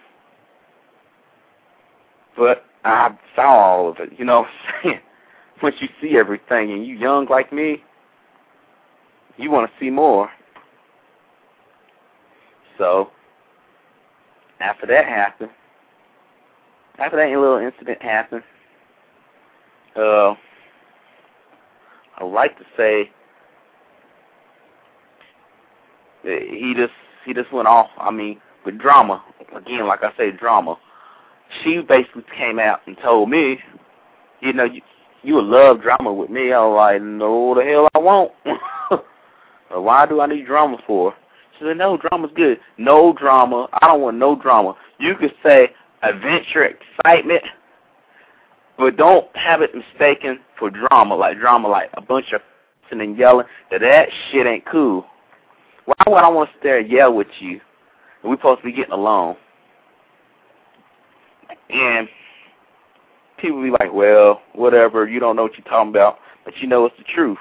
but 2.38 2.65
I 2.83 3.17
saw 3.35 3.41
all 3.41 3.89
of 3.89 3.97
it, 3.99 4.11
you 4.17 4.23
know 4.23 4.41
what 4.41 4.47
I'm 4.47 4.81
saying? 4.83 4.99
Once 5.63 5.75
you 5.79 5.88
see 6.01 6.17
everything 6.17 6.71
and 6.71 6.85
you 6.85 6.95
young 6.95 7.25
like 7.27 7.51
me, 7.51 7.83
you 9.38 9.49
want 9.49 9.69
to 9.69 9.79
see 9.79 9.89
more. 9.89 10.29
So, 12.77 13.09
after 14.59 14.85
that 14.87 15.05
happened, 15.05 15.51
after 16.97 17.17
that 17.17 17.29
little 17.29 17.57
incident 17.57 18.01
happened, 18.01 18.43
uh, 19.95 20.35
I 22.17 22.23
like 22.23 22.57
to 22.57 22.65
say 22.77 23.09
he 26.23 26.73
just 26.75 26.93
he 27.25 27.33
just 27.33 27.51
went 27.51 27.67
off. 27.67 27.89
I 27.97 28.11
mean, 28.11 28.39
with 28.65 28.77
drama 28.77 29.23
again, 29.55 29.87
like 29.87 30.03
I 30.03 30.15
say, 30.17 30.31
drama. 30.31 30.77
She 31.63 31.79
basically 31.81 32.25
came 32.35 32.57
out 32.57 32.81
and 32.87 32.97
told 33.03 33.29
me, 33.29 33.59
you 34.41 34.53
know, 34.53 34.63
you 34.63 34.81
you 35.23 35.35
would 35.35 35.45
love 35.45 35.81
drama 35.81 36.13
with 36.13 36.29
me. 36.29 36.51
I 36.53 36.59
was 36.59 36.75
like, 36.75 37.01
no, 37.01 37.55
the 37.55 37.63
hell 37.63 37.87
I 37.93 37.97
won't. 37.97 38.31
Why 39.69 40.05
do 40.05 40.21
I 40.21 40.27
need 40.27 40.45
drama 40.45 40.77
for? 40.85 41.13
She 41.57 41.65
said, 41.65 41.77
no, 41.77 41.97
drama's 41.97 42.31
good. 42.35 42.59
No 42.77 43.13
drama. 43.13 43.67
I 43.81 43.87
don't 43.87 44.01
want 44.01 44.17
no 44.17 44.35
drama. 44.35 44.75
You 44.99 45.15
could 45.15 45.33
say 45.43 45.69
adventure, 46.03 46.65
excitement, 46.65 47.43
but 48.77 48.97
don't 48.97 49.27
have 49.35 49.61
it 49.61 49.71
mistaken 49.73 50.39
for 50.59 50.69
drama, 50.69 51.15
like 51.15 51.39
drama, 51.39 51.67
like 51.67 51.89
a 51.93 52.01
bunch 52.01 52.33
of 52.33 52.41
and 52.91 53.17
yelling. 53.17 53.45
That 53.71 53.81
that 53.81 54.09
shit 54.31 54.45
ain't 54.45 54.65
cool. 54.65 55.05
Why 55.85 55.95
would 56.07 56.23
I 56.23 56.29
want 56.29 56.49
to 56.49 56.55
sit 56.55 56.63
there 56.63 56.79
and 56.79 56.89
yell 56.89 57.13
with 57.13 57.27
you? 57.39 57.59
And 58.21 58.31
we 58.31 58.37
supposed 58.37 58.61
to 58.61 58.65
be 58.65 58.71
getting 58.71 58.93
along. 58.93 59.35
And 61.69 62.07
people 63.37 63.61
be 63.61 63.71
like, 63.71 63.91
well, 63.91 64.41
whatever, 64.53 65.07
you 65.07 65.19
don't 65.19 65.35
know 65.35 65.43
what 65.43 65.57
you're 65.57 65.65
talking 65.65 65.89
about, 65.89 66.19
but 66.43 66.57
you 66.57 66.67
know 66.67 66.85
it's 66.85 66.97
the 66.97 67.03
truth. 67.13 67.37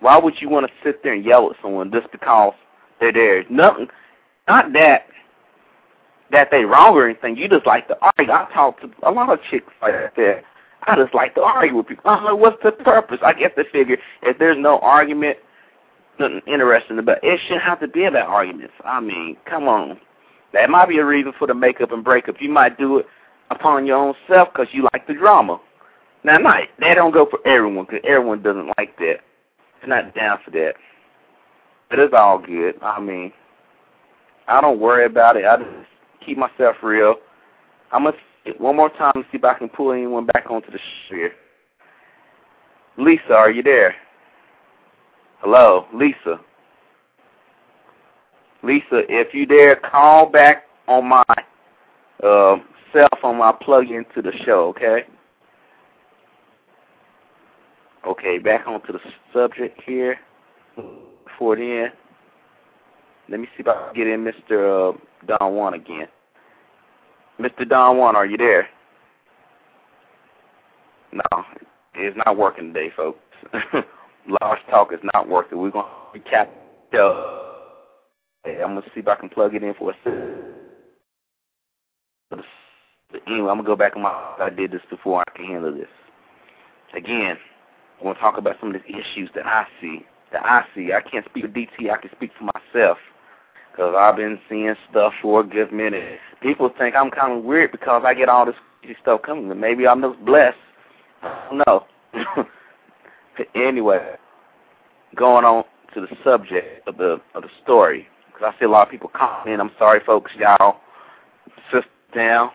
Why 0.00 0.18
would 0.18 0.34
you 0.40 0.48
want 0.48 0.66
to 0.66 0.72
sit 0.84 1.02
there 1.02 1.14
and 1.14 1.24
yell 1.24 1.50
at 1.50 1.56
someone 1.62 1.90
just 1.90 2.10
because 2.12 2.54
they're? 3.00 3.44
Nothing, 3.48 3.88
not 4.48 4.72
that 4.72 5.06
that 6.30 6.50
they 6.50 6.64
wrong 6.64 6.94
or 6.94 7.08
anything. 7.08 7.36
You 7.36 7.48
just 7.48 7.66
like 7.66 7.88
to 7.88 7.96
argue. 8.00 8.32
I 8.32 8.48
talk 8.52 8.80
to 8.80 8.90
a 9.02 9.10
lot 9.10 9.32
of 9.32 9.38
chicks 9.50 9.72
like 9.82 10.14
that. 10.16 10.42
I 10.86 10.96
just 10.96 11.14
like 11.14 11.34
to 11.34 11.42
argue 11.42 11.76
with 11.76 11.88
people. 11.88 12.10
I'm 12.10 12.24
like, 12.24 12.36
what's 12.36 12.62
the 12.62 12.72
purpose? 12.72 13.18
I 13.22 13.32
get 13.32 13.56
the 13.56 13.64
figure 13.72 13.96
if 14.22 14.38
there's 14.38 14.58
no 14.58 14.78
argument, 14.80 15.38
nothing 16.18 16.40
interesting 16.46 16.98
about 16.98 17.18
it. 17.22 17.40
Shouldn't 17.44 17.62
have 17.62 17.80
to 17.80 17.88
be 17.88 18.04
about 18.04 18.28
arguments. 18.28 18.74
I 18.84 19.00
mean, 19.00 19.36
come 19.46 19.68
on. 19.68 20.00
That 20.52 20.70
might 20.70 20.88
be 20.88 20.98
a 20.98 21.04
reason 21.04 21.32
for 21.38 21.46
the 21.46 21.54
makeup 21.54 21.92
and 21.92 22.04
breakup. 22.04 22.36
You 22.40 22.50
might 22.50 22.78
do 22.78 22.98
it 22.98 23.06
upon 23.50 23.86
your 23.86 23.96
own 23.96 24.14
self 24.28 24.48
because 24.52 24.68
you 24.72 24.88
like 24.92 25.06
the 25.06 25.14
drama. 25.14 25.60
Now, 26.24 26.38
not 26.38 26.64
that 26.80 26.94
don't 26.94 27.12
go 27.12 27.26
for 27.26 27.46
everyone 27.46 27.84
because 27.84 28.00
everyone 28.04 28.42
doesn't 28.42 28.72
like 28.78 28.96
that. 28.98 29.20
It's 29.78 29.88
not 29.88 30.14
down 30.14 30.38
for 30.44 30.50
that. 30.52 30.74
But 31.88 31.98
it's 31.98 32.14
all 32.16 32.38
good. 32.38 32.74
I 32.82 33.00
mean, 33.00 33.32
I 34.48 34.60
don't 34.60 34.80
worry 34.80 35.06
about 35.06 35.36
it. 35.36 35.44
I 35.44 35.56
just 35.56 35.70
keep 36.24 36.38
myself 36.38 36.76
real. 36.82 37.16
I'm 37.92 38.04
gonna 38.04 38.16
one 38.58 38.76
more 38.76 38.90
time 38.90 39.12
to 39.14 39.22
see 39.22 39.38
if 39.38 39.44
I 39.44 39.54
can 39.54 39.68
pull 39.68 39.92
anyone 39.92 40.26
back 40.26 40.50
onto 40.50 40.70
the 40.70 40.78
sphere. 41.06 41.32
Lisa, 42.96 43.32
are 43.32 43.50
you 43.50 43.62
there? 43.62 43.94
Hello, 45.40 45.86
Lisa. 45.92 46.40
Lisa, 48.62 49.02
if 49.08 49.34
you 49.34 49.46
dare, 49.46 49.76
call 49.76 50.28
back 50.28 50.64
on 50.88 51.08
my 51.08 51.24
uh, 52.22 52.56
cell 52.92 53.08
phone. 53.20 53.40
I'll 53.40 53.52
plug 53.52 53.90
into 53.90 54.22
the 54.22 54.32
show, 54.44 54.68
okay? 54.68 55.04
Okay, 58.06 58.38
back 58.38 58.66
onto 58.66 58.92
the 58.92 59.00
subject 59.32 59.80
here. 59.84 60.16
Before 61.36 61.56
then, 61.56 61.92
let 63.28 63.40
me 63.40 63.46
see 63.56 63.60
if 63.60 63.68
I 63.68 63.74
can 63.74 63.94
get 63.94 64.06
in 64.06 64.24
Mr. 64.24 64.94
Uh, 64.94 64.98
Don 65.26 65.54
Juan 65.54 65.74
again. 65.74 66.08
Mr. 67.38 67.68
Don 67.68 67.98
Juan, 67.98 68.16
are 68.16 68.24
you 68.24 68.38
there? 68.38 68.66
No, 71.12 71.44
it's 71.94 72.16
not 72.24 72.38
working 72.38 72.72
today, 72.72 72.90
folks. 72.96 73.18
Large 74.40 74.60
talk 74.70 74.94
is 74.94 75.00
not 75.14 75.28
working. 75.28 75.58
We're 75.58 75.70
going 75.70 75.84
to 76.14 76.18
recap 76.18 76.48
I'm 78.46 78.74
gonna 78.74 78.82
see 78.94 79.00
if 79.00 79.08
I 79.08 79.16
can 79.16 79.28
plug 79.28 79.54
it 79.54 79.62
in 79.62 79.74
for 79.74 79.90
a 79.90 79.94
second. 80.02 80.44
But 82.30 82.40
Anyway, 83.26 83.50
I'm 83.50 83.58
gonna 83.58 83.64
go 83.64 83.76
back 83.76 83.96
on 83.96 84.02
my. 84.02 84.10
I 84.40 84.50
did 84.50 84.72
this 84.72 84.80
before. 84.88 85.22
I 85.26 85.36
can 85.36 85.46
handle 85.46 85.72
this. 85.72 85.88
Again, 86.96 87.36
I'm 87.98 88.06
gonna 88.06 88.18
talk 88.18 88.38
about 88.38 88.56
some 88.60 88.74
of 88.74 88.80
the 88.80 88.88
issues 88.88 89.30
that 89.34 89.46
I 89.46 89.66
see. 89.80 90.04
That 90.32 90.44
I 90.44 90.64
see. 90.74 90.92
I 90.92 91.00
can't 91.00 91.24
speak 91.26 91.44
for 91.44 91.50
DT. 91.50 91.90
I 91.90 91.98
can 91.98 92.10
speak 92.12 92.32
for 92.38 92.50
myself 92.54 92.98
because 93.70 93.94
I've 93.98 94.16
been 94.16 94.38
seeing 94.48 94.74
stuff 94.90 95.12
for 95.22 95.40
a 95.40 95.44
good 95.44 95.72
minute. 95.72 96.18
People 96.40 96.70
think 96.76 96.94
I'm 96.96 97.10
kind 97.10 97.32
of 97.38 97.44
weird 97.44 97.72
because 97.72 98.02
I 98.04 98.14
get 98.14 98.28
all 98.28 98.46
this 98.46 98.56
stuff 99.02 99.22
coming. 99.22 99.58
Maybe 99.58 99.86
I'm 99.86 100.00
just 100.00 100.24
blessed. 100.24 100.56
I 101.22 101.48
don't 101.50 101.66
know. 101.66 102.46
anyway, 103.54 104.16
going 105.14 105.44
on 105.44 105.64
to 105.94 106.00
the 106.00 106.08
subject 106.24 106.86
of 106.88 106.96
the 106.96 107.20
of 107.34 107.42
the 107.42 107.50
story 107.62 108.06
because 108.26 108.52
I 108.54 108.58
see 108.58 108.64
a 108.64 108.68
lot 108.68 108.86
of 108.86 108.90
people 108.90 109.10
commenting. 109.14 109.60
I'm 109.60 109.72
sorry, 109.78 110.00
folks. 110.04 110.32
Y'all 110.38 110.80
sit 111.72 111.84
down. 112.14 112.50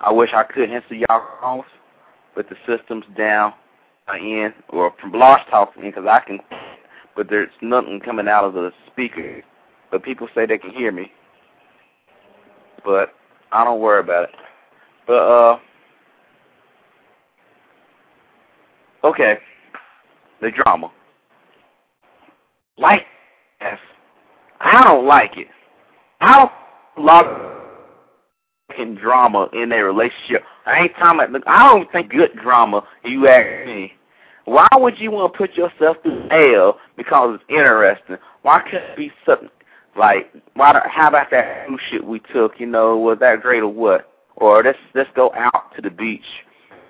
I 0.00 0.12
wish 0.12 0.30
I 0.34 0.42
could 0.42 0.70
answer 0.70 0.94
y'all 0.94 1.22
calls, 1.40 1.64
but 2.34 2.48
the 2.48 2.56
system's 2.66 3.04
down 3.16 3.54
in 4.20 4.52
or 4.68 4.92
from 5.00 5.12
Blog 5.12 5.40
Talk 5.48 5.74
because 5.80 6.04
I 6.08 6.20
can, 6.20 6.40
but 7.16 7.28
there's 7.28 7.50
nothing 7.60 8.00
coming 8.00 8.28
out 8.28 8.44
of 8.44 8.54
the 8.54 8.72
speaker. 8.90 9.42
But 9.90 10.02
people 10.02 10.28
say 10.34 10.46
they 10.46 10.58
can 10.58 10.70
hear 10.70 10.90
me, 10.90 11.12
but 12.84 13.10
I 13.50 13.64
don't 13.64 13.80
worry 13.80 14.00
about 14.00 14.24
it. 14.24 14.34
But 15.06 15.12
uh, 15.12 15.58
okay, 19.04 19.38
the 20.40 20.50
drama. 20.50 20.90
Like 22.78 23.06
I 24.60 24.84
don't 24.84 25.06
like 25.06 25.36
it. 25.36 25.48
I 26.20 26.48
don't 26.96 27.04
like 27.04 27.26
drama 29.00 29.48
in 29.52 29.72
a 29.72 29.84
relationship. 29.84 30.42
I 30.66 30.84
ain't 30.84 30.92
talking 30.96 31.34
about. 31.34 31.42
I 31.46 31.72
don't 31.72 31.90
think 31.92 32.10
good 32.10 32.30
drama. 32.42 32.84
You 33.04 33.28
ask 33.28 33.66
me. 33.66 33.92
Why 34.44 34.66
would 34.76 34.98
you 34.98 35.10
want 35.10 35.32
to 35.32 35.38
put 35.38 35.54
yourself 35.54 35.98
through 36.02 36.28
hell 36.30 36.78
because 36.96 37.38
it's 37.40 37.44
interesting? 37.48 38.16
Why 38.42 38.60
couldn't 38.62 38.90
it 38.90 38.96
be 38.96 39.12
something 39.24 39.48
like 39.96 40.32
why? 40.54 40.80
How 40.88 41.08
about 41.08 41.30
that 41.30 41.66
shit 41.90 42.04
we 42.04 42.20
took? 42.32 42.58
You 42.58 42.66
know, 42.66 42.96
was 42.96 43.18
that 43.20 43.42
great 43.42 43.62
or 43.62 43.68
what? 43.68 44.10
Or 44.36 44.62
let's 44.62 44.78
let's 44.94 45.10
go 45.14 45.32
out 45.34 45.74
to 45.76 45.82
the 45.82 45.90
beach. 45.90 46.24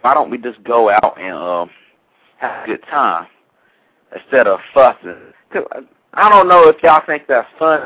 Why 0.02 0.14
don't 0.14 0.30
we 0.30 0.38
just 0.38 0.62
go 0.64 0.90
out 0.90 1.18
and 1.18 1.34
um 1.34 1.70
have 2.38 2.64
a 2.64 2.66
good 2.66 2.82
time 2.90 3.26
instead 4.14 4.46
of 4.46 4.60
fussing? 4.72 5.16
I 6.14 6.28
don't 6.28 6.48
know 6.48 6.68
if 6.68 6.76
y'all 6.82 7.02
think 7.06 7.26
that's 7.26 7.48
funny. 7.58 7.84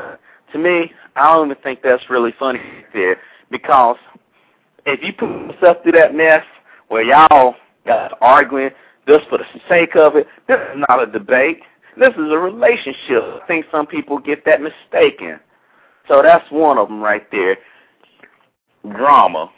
To 0.53 0.57
me, 0.57 0.91
I 1.15 1.33
don't 1.33 1.51
even 1.51 1.61
think 1.61 1.81
that's 1.81 2.09
really 2.09 2.33
funny 2.39 2.61
there 2.93 3.17
because 3.51 3.97
if 4.85 5.01
you 5.03 5.11
put 5.13 5.29
yourself 5.29 5.77
through 5.83 5.93
that 5.93 6.15
mess 6.15 6.43
where 6.87 7.03
y'all 7.03 7.55
got 7.85 8.17
arguing 8.21 8.69
just 9.07 9.27
for 9.29 9.37
the 9.37 9.45
sake 9.69 9.95
of 9.95 10.15
it, 10.15 10.27
this 10.47 10.57
is 10.57 10.83
not 10.89 11.01
a 11.01 11.11
debate. 11.11 11.61
This 11.97 12.09
is 12.09 12.31
a 12.31 12.37
relationship. 12.37 13.23
I 13.23 13.39
think 13.47 13.65
some 13.71 13.87
people 13.87 14.19
get 14.19 14.45
that 14.45 14.61
mistaken. 14.61 15.39
So 16.07 16.21
that's 16.21 16.49
one 16.51 16.77
of 16.77 16.89
them 16.89 17.01
right 17.01 17.29
there. 17.31 17.57
Drama. 18.83 19.49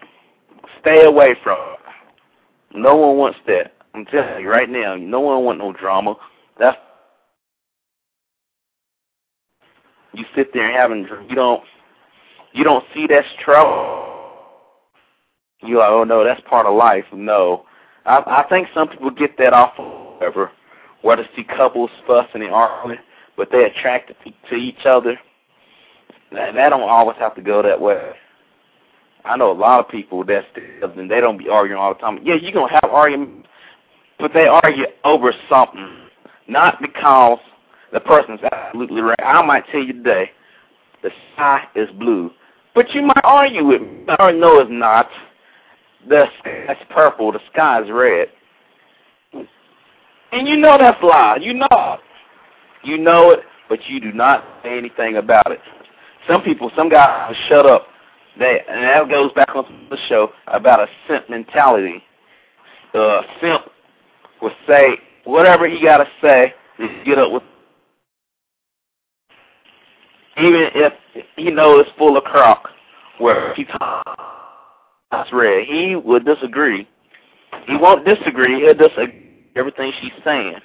Stay 0.81 1.03
away 1.03 1.35
from 1.43 1.57
it. 1.57 2.77
No 2.77 2.95
one 2.95 3.17
wants 3.17 3.39
that. 3.47 3.73
I'm 3.93 4.05
telling 4.05 4.41
you 4.41 4.49
right 4.49 4.69
now, 4.69 4.95
no 4.95 5.19
one 5.19 5.43
wants 5.43 5.59
no 5.59 5.73
drama. 5.73 6.15
That's 6.57 6.77
you 10.13 10.25
sit 10.35 10.53
there 10.53 10.65
and 10.69 10.75
having 10.75 11.27
you 11.29 11.35
don't 11.35 11.63
you 12.53 12.63
don't 12.63 12.83
see 12.93 13.07
that's 13.07 13.27
trouble. 13.43 14.05
You 15.61 15.79
like, 15.79 15.89
oh 15.89 16.03
no, 16.03 16.23
that's 16.23 16.41
part 16.47 16.65
of 16.65 16.75
life. 16.75 17.05
No, 17.11 17.65
I 18.05 18.43
I 18.43 18.45
think 18.49 18.67
some 18.73 18.87
people 18.87 19.11
get 19.11 19.37
that 19.37 19.53
off 19.53 19.73
whatever, 19.77 20.51
where 21.01 21.15
to 21.15 21.27
see 21.35 21.43
couples 21.43 21.91
fussing 22.05 22.41
and 22.41 22.51
arguing, 22.51 22.99
but 23.37 23.49
they're 23.51 23.67
attracted 23.67 24.15
to 24.49 24.55
each 24.55 24.85
other. 24.85 25.19
That, 26.31 26.53
that 26.53 26.69
don't 26.69 26.89
always 26.89 27.17
have 27.17 27.35
to 27.35 27.41
go 27.41 27.61
that 27.61 27.79
way. 27.79 28.11
I 29.25 29.35
know 29.35 29.51
a 29.51 29.53
lot 29.53 29.79
of 29.79 29.89
people 29.89 30.23
that's 30.23 30.45
and 30.81 31.09
they 31.09 31.21
don't 31.21 31.37
be 31.37 31.49
arguing 31.49 31.79
all 31.79 31.93
the 31.93 31.99
time. 31.99 32.19
Yeah, 32.23 32.35
you're 32.35 32.51
gonna 32.51 32.71
have 32.71 32.89
arguments, 32.91 33.47
but 34.17 34.33
they 34.33 34.47
argue 34.47 34.85
over 35.03 35.33
something, 35.49 36.09
not 36.47 36.81
because 36.81 37.39
the 37.91 37.99
person's 37.99 38.41
absolutely 38.51 39.01
right. 39.01 39.19
I 39.23 39.41
might 39.43 39.65
tell 39.71 39.83
you 39.83 39.93
today, 39.93 40.31
the 41.01 41.11
sky 41.33 41.63
is 41.75 41.89
blue. 41.91 42.31
But 42.75 42.91
you 42.91 43.01
might 43.01 43.21
argue 43.23 43.65
with 43.65 43.81
me. 43.81 44.05
Or 44.19 44.31
no, 44.31 44.59
it's 44.59 44.69
not. 44.71 45.09
The 46.07 46.25
sky's 46.39 46.77
purple. 46.89 47.31
The 47.31 47.39
sky's 47.51 47.89
red. 47.91 48.29
And 50.31 50.47
you 50.47 50.57
know 50.57 50.77
that's 50.77 51.01
a 51.01 51.05
lie. 51.05 51.37
You 51.41 51.55
know 51.55 51.67
it. 51.71 51.99
You 52.83 52.97
know 52.97 53.31
it, 53.31 53.39
but 53.67 53.79
you 53.87 53.99
do 53.99 54.11
not 54.13 54.43
say 54.63 54.77
anything 54.77 55.17
about 55.17 55.51
it. 55.51 55.59
Some 56.29 56.41
people, 56.43 56.71
some 56.75 56.89
guys 56.89 57.35
shut 57.47 57.65
up. 57.65 57.87
They, 58.37 58.61
and 58.69 58.83
that 58.83 59.09
goes 59.09 59.33
back 59.33 59.55
on 59.55 59.87
the 59.89 59.97
show 60.07 60.29
about 60.47 60.79
a 60.79 60.87
simp 61.07 61.29
mentality. 61.29 62.03
The 62.93 63.21
simp 63.41 63.63
will 64.41 64.51
say 64.67 64.97
whatever 65.25 65.67
he 65.67 65.83
got 65.83 65.97
to 65.97 66.07
say, 66.21 66.53
to 66.77 66.87
get 67.03 67.17
up 67.17 67.31
with 67.31 67.43
even 70.37 70.69
if 70.73 70.93
he 71.35 71.51
knows 71.51 71.85
it's 71.85 71.97
full 71.97 72.15
of 72.15 72.23
crock, 72.23 72.69
where 73.17 73.53
he 73.55 73.65
talks 73.65 74.38
red, 75.31 75.65
he 75.65 75.95
would 75.95 76.25
disagree. 76.25 76.87
He 77.65 77.75
won't 77.77 78.05
disagree. 78.05 78.59
He'll 78.59 78.73
disagree 78.73 79.29
everything 79.55 79.91
she's 80.01 80.11
saying. 80.23 80.55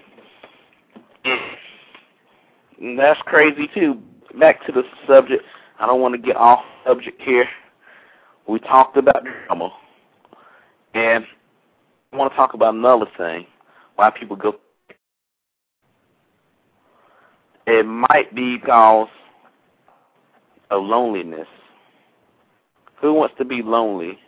And 2.80 2.98
that's 2.98 3.20
crazy 3.22 3.68
too. 3.74 4.00
Back 4.38 4.64
to 4.66 4.72
the 4.72 4.82
subject. 5.06 5.42
I 5.78 5.86
don't 5.86 6.00
want 6.00 6.14
to 6.14 6.18
get 6.18 6.36
off 6.36 6.64
subject 6.86 7.20
here. 7.22 7.46
We 8.46 8.58
talked 8.58 8.96
about 8.96 9.24
drama, 9.24 9.70
and 10.92 11.24
I 12.12 12.16
want 12.16 12.32
to 12.32 12.36
talk 12.36 12.54
about 12.54 12.74
another 12.74 13.06
thing. 13.16 13.46
Why 13.96 14.10
people 14.10 14.36
go. 14.36 14.56
It 17.66 17.86
might 17.86 18.34
be 18.34 18.58
because 18.58 19.08
of 20.70 20.82
loneliness. 20.82 21.48
Who 23.00 23.14
wants 23.14 23.34
to 23.38 23.44
be 23.44 23.62
lonely? 23.62 24.18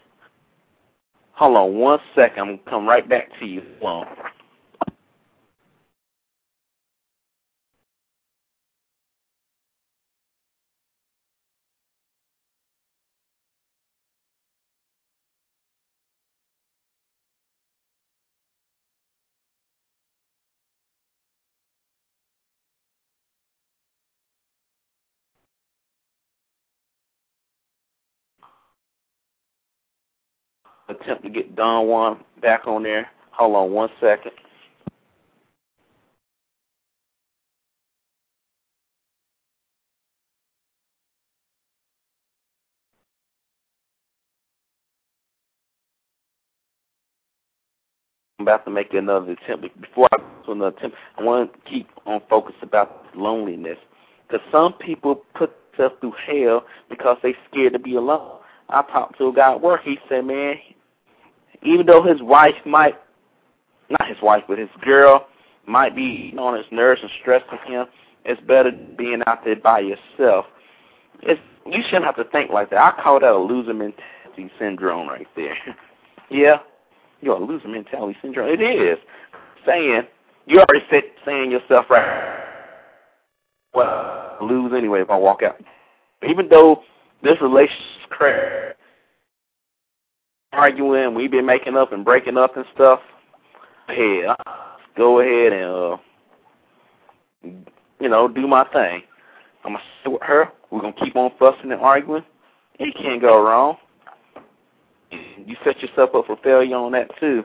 Hold 1.37 1.57
on 1.59 1.75
one 1.75 1.99
second. 2.14 2.40
I'm 2.40 2.46
going 2.46 2.59
to 2.59 2.70
come 2.70 2.88
right 2.88 3.07
back 3.07 3.29
to 3.40 3.46
you. 3.46 3.62
Hold 3.81 4.07
on. 4.07 4.16
Attempt 30.88 31.25
to 31.25 31.31
get 31.31 31.57
Don 31.57 31.87
Juan 31.88 32.20
back 32.42 32.66
on 32.66 32.83
there. 32.83 33.09
Hold 33.33 33.57
on 33.57 33.72
one 33.72 33.90
second. 34.01 34.33
I'm 48.38 48.44
about 48.46 48.64
to 48.66 48.70
make 48.70 48.92
another 48.94 49.33
attempt. 49.33 49.81
Before 49.81 50.09
I 50.12 50.18
go 50.18 50.25
to 50.46 50.53
another 50.53 50.77
attempt, 50.77 50.96
I 51.18 51.22
want 51.22 51.53
to 51.53 51.70
keep 51.70 51.88
on 52.07 52.20
focus 52.29 52.55
about 52.62 53.05
loneliness. 53.16 53.79
Because 54.29 54.46
some 54.53 54.75
people 54.75 55.22
put 55.35 55.53
themselves 55.77 55.96
through 56.01 56.14
hell 56.27 56.64
because 56.90 57.18
they 57.22 57.35
scared 57.51 57.72
to 57.75 57.79
be 57.79 57.96
alone. 57.96 58.38
I 58.68 58.83
talked 58.83 59.18
to 59.18 59.29
a 59.29 59.33
guy 59.33 59.53
at 59.53 59.61
work. 59.61 59.83
He 59.85 59.99
said, 60.09 60.27
man, 60.27 60.57
even 61.66 61.87
though 61.87 62.02
his 62.02 62.22
wife 62.22 62.55
might, 62.64 62.94
not 63.90 64.09
his 64.09 64.18
wife, 64.22 64.44
but 64.48 64.59
his 64.59 64.68
girl 64.83 65.26
might 65.66 65.94
be 65.94 66.35
on 66.38 66.57
his 66.57 66.66
nerves 66.70 67.00
and 67.02 67.11
stressing 67.20 67.59
him, 67.66 67.87
it's 68.24 68.40
better 68.42 68.72
being 68.96 69.22
out 69.26 69.44
there 69.44 69.57
by 69.57 69.81
yourself. 69.81 70.46
It's 71.22 71.40
you 71.64 71.83
shouldn't 71.85 72.05
have 72.05 72.16
to 72.16 72.24
think 72.24 72.50
like 72.50 72.70
that. 72.70 72.79
I 72.79 73.02
call 73.02 73.20
that 73.20 73.33
a 73.33 73.38
loser 73.38 73.74
mentality 73.74 74.50
syndrome 74.59 75.09
right 75.09 75.26
there. 75.35 75.57
yeah, 76.31 76.59
you're 77.20 77.37
a 77.37 77.44
loser 77.44 77.68
mentality 77.68 78.16
syndrome. 78.22 78.48
It 78.48 78.61
is 78.61 78.98
saying 79.66 80.02
you 80.46 80.61
already 80.61 80.85
said 80.90 81.02
saying 81.24 81.50
yourself 81.50 81.87
right. 81.90 82.44
Well, 83.74 84.38
lose 84.40 84.72
anyway 84.76 85.02
if 85.02 85.11
I 85.11 85.16
walk 85.16 85.42
out. 85.42 85.61
Even 86.26 86.48
though 86.48 86.83
this 87.22 87.37
relationship's 87.40 88.07
crap, 88.09 88.75
arguing, 90.52 91.14
we've 91.14 91.30
been 91.30 91.46
making 91.46 91.76
up 91.76 91.92
and 91.92 92.04
breaking 92.04 92.37
up 92.37 92.56
and 92.56 92.64
stuff. 92.74 93.00
Hey, 93.88 94.24
go 94.96 95.20
ahead 95.20 95.52
and 95.52 95.64
uh, 95.64 95.96
you 98.00 98.09
know, 98.09 98.28
do 98.28 98.46
my 98.46 98.64
thing. 98.72 99.02
I'm 99.64 99.72
gonna 99.72 99.85
sit 100.02 100.12
with 100.12 100.22
her. 100.22 100.48
We're 100.70 100.80
gonna 100.80 100.94
keep 100.94 101.16
on 101.16 101.30
fussing 101.38 101.72
and 101.72 101.80
arguing. 101.80 102.24
It 102.78 102.94
can't 102.96 103.20
go 103.20 103.42
wrong. 103.44 103.76
You 105.11 105.56
set 105.64 105.80
yourself 105.80 106.11
up 106.14 106.26
for 106.26 106.37
failure 106.42 106.76
on 106.76 106.92
that 106.92 107.11
too. 107.20 107.44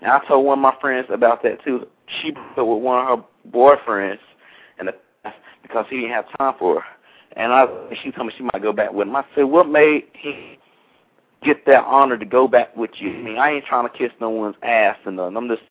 And 0.00 0.10
I 0.10 0.20
told 0.26 0.46
one 0.46 0.58
of 0.58 0.62
my 0.62 0.74
friends 0.80 1.08
about 1.10 1.42
that 1.42 1.62
too. 1.64 1.86
She 2.20 2.30
broke 2.30 2.58
up 2.58 2.66
with 2.66 2.82
one 2.82 3.06
of 3.06 3.18
her 3.18 3.24
boyfriends, 3.50 4.18
and 4.78 4.90
because 5.62 5.86
he 5.90 5.96
didn't 5.96 6.12
have 6.12 6.26
time 6.38 6.54
for 6.58 6.80
her. 6.80 6.86
And 7.36 7.52
I, 7.52 7.66
she 8.02 8.12
told 8.12 8.28
me 8.28 8.32
she 8.36 8.44
might 8.44 8.62
go 8.62 8.72
back 8.72 8.92
with 8.92 9.08
him. 9.08 9.16
I 9.16 9.24
said, 9.34 9.44
what 9.44 9.68
made 9.68 10.04
he 10.12 10.58
get 11.44 11.66
that 11.66 11.84
honor 11.84 12.16
to 12.18 12.24
go 12.24 12.48
back 12.48 12.76
with 12.76 12.90
you. 12.98 13.10
I 13.10 13.22
mean, 13.22 13.38
I 13.38 13.50
ain't 13.52 13.66
trying 13.66 13.88
to 13.88 13.96
kiss 13.96 14.12
no 14.20 14.30
one's 14.30 14.56
ass 14.62 14.96
and 15.04 15.16
nothing. 15.16 15.36
I'm 15.36 15.48
just 15.48 15.62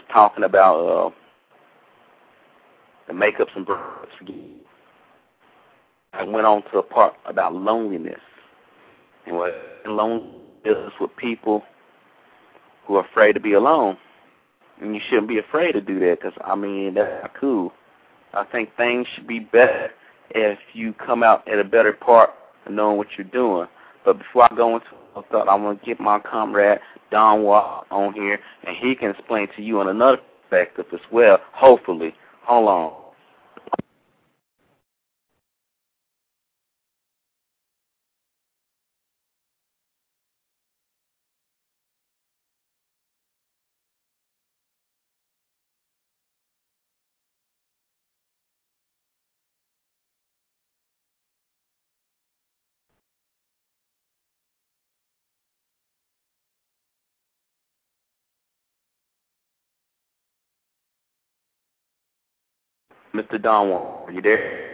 was 0.00 0.12
talking 0.12 0.44
about 0.44 0.86
uh, 0.86 1.10
the 3.06 3.12
makeups 3.12 3.54
and 3.56 3.66
birds. 3.66 4.10
I 6.12 6.24
went 6.24 6.46
on 6.46 6.62
to 6.72 6.78
a 6.78 6.82
part 6.82 7.14
about 7.26 7.54
loneliness 7.54 8.20
and 9.26 9.36
what 9.36 9.54
loneliness 9.86 10.92
with 11.00 11.14
people 11.16 11.62
who 12.86 12.96
are 12.96 13.04
afraid 13.04 13.34
to 13.34 13.40
be 13.40 13.52
alone. 13.52 13.96
And 14.80 14.94
you 14.94 15.00
shouldn't 15.08 15.28
be 15.28 15.38
afraid 15.38 15.72
to 15.72 15.80
do 15.80 16.00
that 16.00 16.20
because, 16.20 16.38
I 16.44 16.54
mean, 16.54 16.94
that's 16.94 17.22
not 17.22 17.34
cool. 17.38 17.72
I 18.32 18.44
think 18.44 18.74
things 18.76 19.06
should 19.14 19.26
be 19.26 19.40
better 19.40 19.90
if 20.30 20.58
you 20.72 20.94
come 20.94 21.22
out 21.22 21.46
at 21.46 21.58
a 21.58 21.64
better 21.64 21.92
part 21.92 22.30
of 22.64 22.72
knowing 22.72 22.96
what 22.96 23.08
you're 23.18 23.26
doing. 23.26 23.68
But 24.04 24.18
before 24.18 24.44
I 24.50 24.56
go 24.56 24.76
into 24.76 24.86
I 25.16 25.22
thought 25.30 25.48
I 25.48 25.54
want 25.54 25.80
to 25.80 25.86
get 25.86 26.00
my 26.00 26.18
comrade 26.18 26.78
Don 27.10 27.42
Juan 27.42 27.84
on 27.90 28.12
here, 28.14 28.38
and 28.66 28.76
he 28.76 28.94
can 28.94 29.10
explain 29.10 29.48
to 29.56 29.62
you 29.62 29.80
on 29.80 29.88
another 29.88 30.18
perspective 30.42 30.86
as 30.92 31.00
well, 31.10 31.38
hopefully. 31.52 32.14
Hold 32.42 32.68
on. 32.68 32.99
Mr. 63.14 63.40
Don, 63.42 63.70
are 63.70 64.12
you 64.12 64.22
there? 64.22 64.70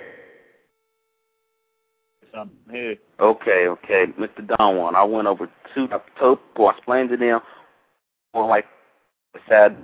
Yes, 2.23 2.31
I'm 2.35 2.51
here. 2.71 2.97
Okay, 3.19 3.67
okay, 3.69 4.07
Mr. 4.19 4.47
Don 4.57 4.77
Juan. 4.77 4.95
I 4.95 5.05
went 5.05 5.27
over 5.27 5.47
to 5.47 5.53
people, 5.75 6.69
I 6.69 6.71
explained 6.71 7.11
to 7.11 7.17
them, 7.17 7.41
well, 8.35 8.49
like 8.49 8.67
I 9.35 9.39
said, 9.49 9.77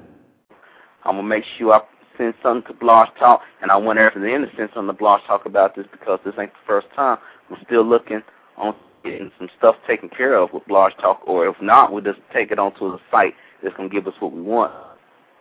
I'm 1.04 1.16
gonna 1.16 1.22
make 1.22 1.44
sure 1.58 1.72
I 1.72 1.80
send 2.18 2.34
something 2.42 2.72
to 2.72 2.78
Blog 2.78 3.08
Talk, 3.18 3.40
and 3.62 3.70
I 3.70 3.76
went 3.76 3.98
after 3.98 4.20
the 4.20 4.30
end 4.30 4.46
to 4.48 4.56
send 4.56 4.70
something 4.74 4.94
to 4.94 4.98
Blog 4.98 5.20
Talk 5.26 5.46
about 5.46 5.74
this 5.74 5.86
because 5.90 6.20
this 6.24 6.34
ain't 6.38 6.52
the 6.52 6.66
first 6.66 6.88
time. 6.94 7.18
I'm 7.50 7.56
still 7.64 7.84
looking 7.84 8.22
on 8.56 8.74
getting 9.04 9.30
some 9.38 9.48
stuff 9.58 9.76
taken 9.86 10.08
care 10.08 10.34
of 10.34 10.52
with 10.52 10.66
Blog 10.66 10.92
Talk, 11.00 11.22
or 11.26 11.46
if 11.46 11.56
not, 11.60 11.92
we'll 11.92 12.04
just 12.04 12.20
take 12.32 12.50
it 12.50 12.58
onto 12.58 12.90
the 12.90 12.98
site 13.10 13.34
that's 13.62 13.76
gonna 13.76 13.88
give 13.88 14.06
us 14.06 14.14
what 14.20 14.32
we 14.32 14.42
want. 14.42 14.72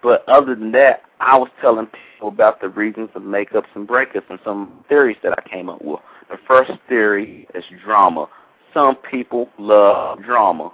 But 0.01 0.27
other 0.27 0.55
than 0.55 0.71
that, 0.71 1.03
I 1.19 1.37
was 1.37 1.49
telling 1.61 1.87
people 1.87 2.29
about 2.29 2.61
the 2.61 2.69
reasons 2.69 3.09
of 3.15 3.21
makeups 3.21 3.67
and 3.75 3.87
breakups 3.87 4.29
and 4.29 4.39
some 4.43 4.83
theories 4.89 5.17
that 5.23 5.37
I 5.37 5.49
came 5.49 5.69
up 5.69 5.81
with. 5.83 5.99
The 6.29 6.37
first 6.47 6.71
theory 6.87 7.47
is 7.53 7.63
drama. 7.83 8.27
Some 8.73 8.95
people 8.95 9.49
love 9.59 10.23
drama. 10.23 10.71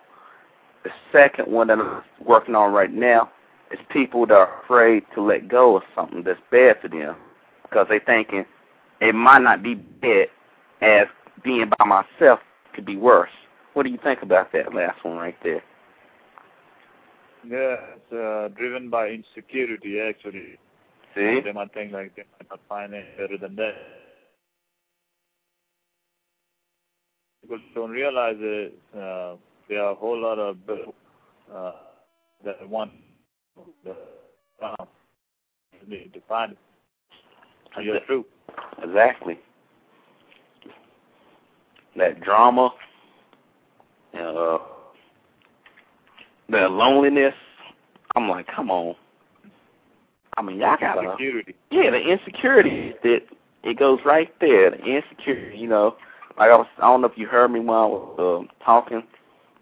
The 0.84 0.92
second 1.12 1.52
one 1.52 1.68
that 1.68 1.80
I'm 1.80 2.04
working 2.26 2.56
on 2.56 2.72
right 2.72 2.92
now 2.92 3.32
is 3.72 3.80
people 3.90 4.26
that 4.28 4.34
are 4.34 4.62
afraid 4.63 5.04
to 5.16 5.22
let 5.22 5.48
go 5.48 5.76
of 5.76 5.84
something 5.94 6.24
that's 6.24 6.40
bad 6.52 6.78
for 6.82 6.88
them 6.88 7.16
because 7.63 7.88
they 7.90 8.00
thinking 8.00 8.46
it 9.02 9.13
might 9.13 9.42
not 9.42 9.62
be 9.62 9.76
bad 9.76 10.28
as 10.82 11.08
being 11.44 11.70
by 11.78 11.86
myself 11.86 12.40
could 12.74 12.86
be 12.86 12.96
worse. 12.96 13.32
What 13.74 13.84
do 13.84 13.90
you 13.90 14.00
think 14.02 14.22
about 14.22 14.54
that 14.54 14.74
last 14.74 15.04
one 15.04 15.18
right 15.18 15.36
there? 15.44 15.63
Yeah, 17.50 17.78
it's 17.96 18.12
uh, 18.14 18.50
driven 18.58 18.90
by 18.90 19.08
insecurity 19.10 20.00
actually. 20.02 20.58
See? 21.16 21.40
They 21.44 21.54
might 21.54 21.74
think 21.74 21.94
like 21.94 22.16
they 22.16 22.24
might 22.40 22.50
not 22.50 22.60
find 22.68 22.94
it 22.94 23.18
better 23.18 23.38
than 23.38 23.56
that. 23.56 23.74
People 27.42 27.60
don't 27.74 27.92
realize 27.92 28.36
it. 28.40 28.78
Uh, 28.94 29.36
there 29.70 29.82
are 29.82 29.92
a 29.92 29.96
whole 29.96 30.20
lot 30.20 30.38
of 30.40 30.58
uh, 31.54 31.72
that 32.44 32.68
want 32.68 32.92
the 33.86 33.96
uh, 34.62 34.76
to 35.90 36.22
find 36.28 36.52
it. 36.52 36.58
You're 37.82 38.00
true. 38.02 38.26
Exactly. 38.84 39.40
That 41.96 42.22
drama, 42.22 42.72
uh, 44.14 44.58
that 46.50 46.72
loneliness. 46.72 47.34
I'm 48.16 48.30
like, 48.30 48.48
come 48.48 48.72
on. 48.72 48.96
I 50.38 50.42
mean, 50.42 50.58
y'all 50.58 50.78
gotta. 50.80 51.02
Insecurity. 51.12 51.56
Yeah, 51.72 51.92
the 51.92 52.00
insecurity 52.00 52.94
that 53.04 53.22
it 53.64 53.80
goes 53.80 54.00
right 54.06 54.34
there. 54.40 54.72
The 54.72 54.84
insecurity, 54.84 55.58
you 55.58 55.68
know. 55.68 55.96
Like 56.38 56.52
I 56.52 56.56
was, 56.56 56.68
I 56.78 56.82
don't 56.82 57.02
know 57.02 57.08
if 57.08 57.18
you 57.18 57.28
heard 57.28 57.52
me 57.52 57.60
when 57.60 57.70
I 57.70 57.86
was 57.86 58.48
uh, 58.50 58.64
talking 58.64 59.04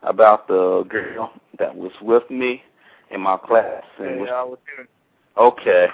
about 0.04 0.48
the 0.48 0.86
girl 0.90 1.32
that 1.58 1.76
was 1.76 1.92
with 2.02 2.30
me 2.30 2.62
in 3.12 3.22
my 3.22 3.38
class. 3.38 3.84
And 3.98 4.16
Yeah, 4.16 4.22
was, 4.22 4.30
I 4.34 4.44
was 4.44 4.60
hearing. 4.76 4.90
okay, 5.38 5.88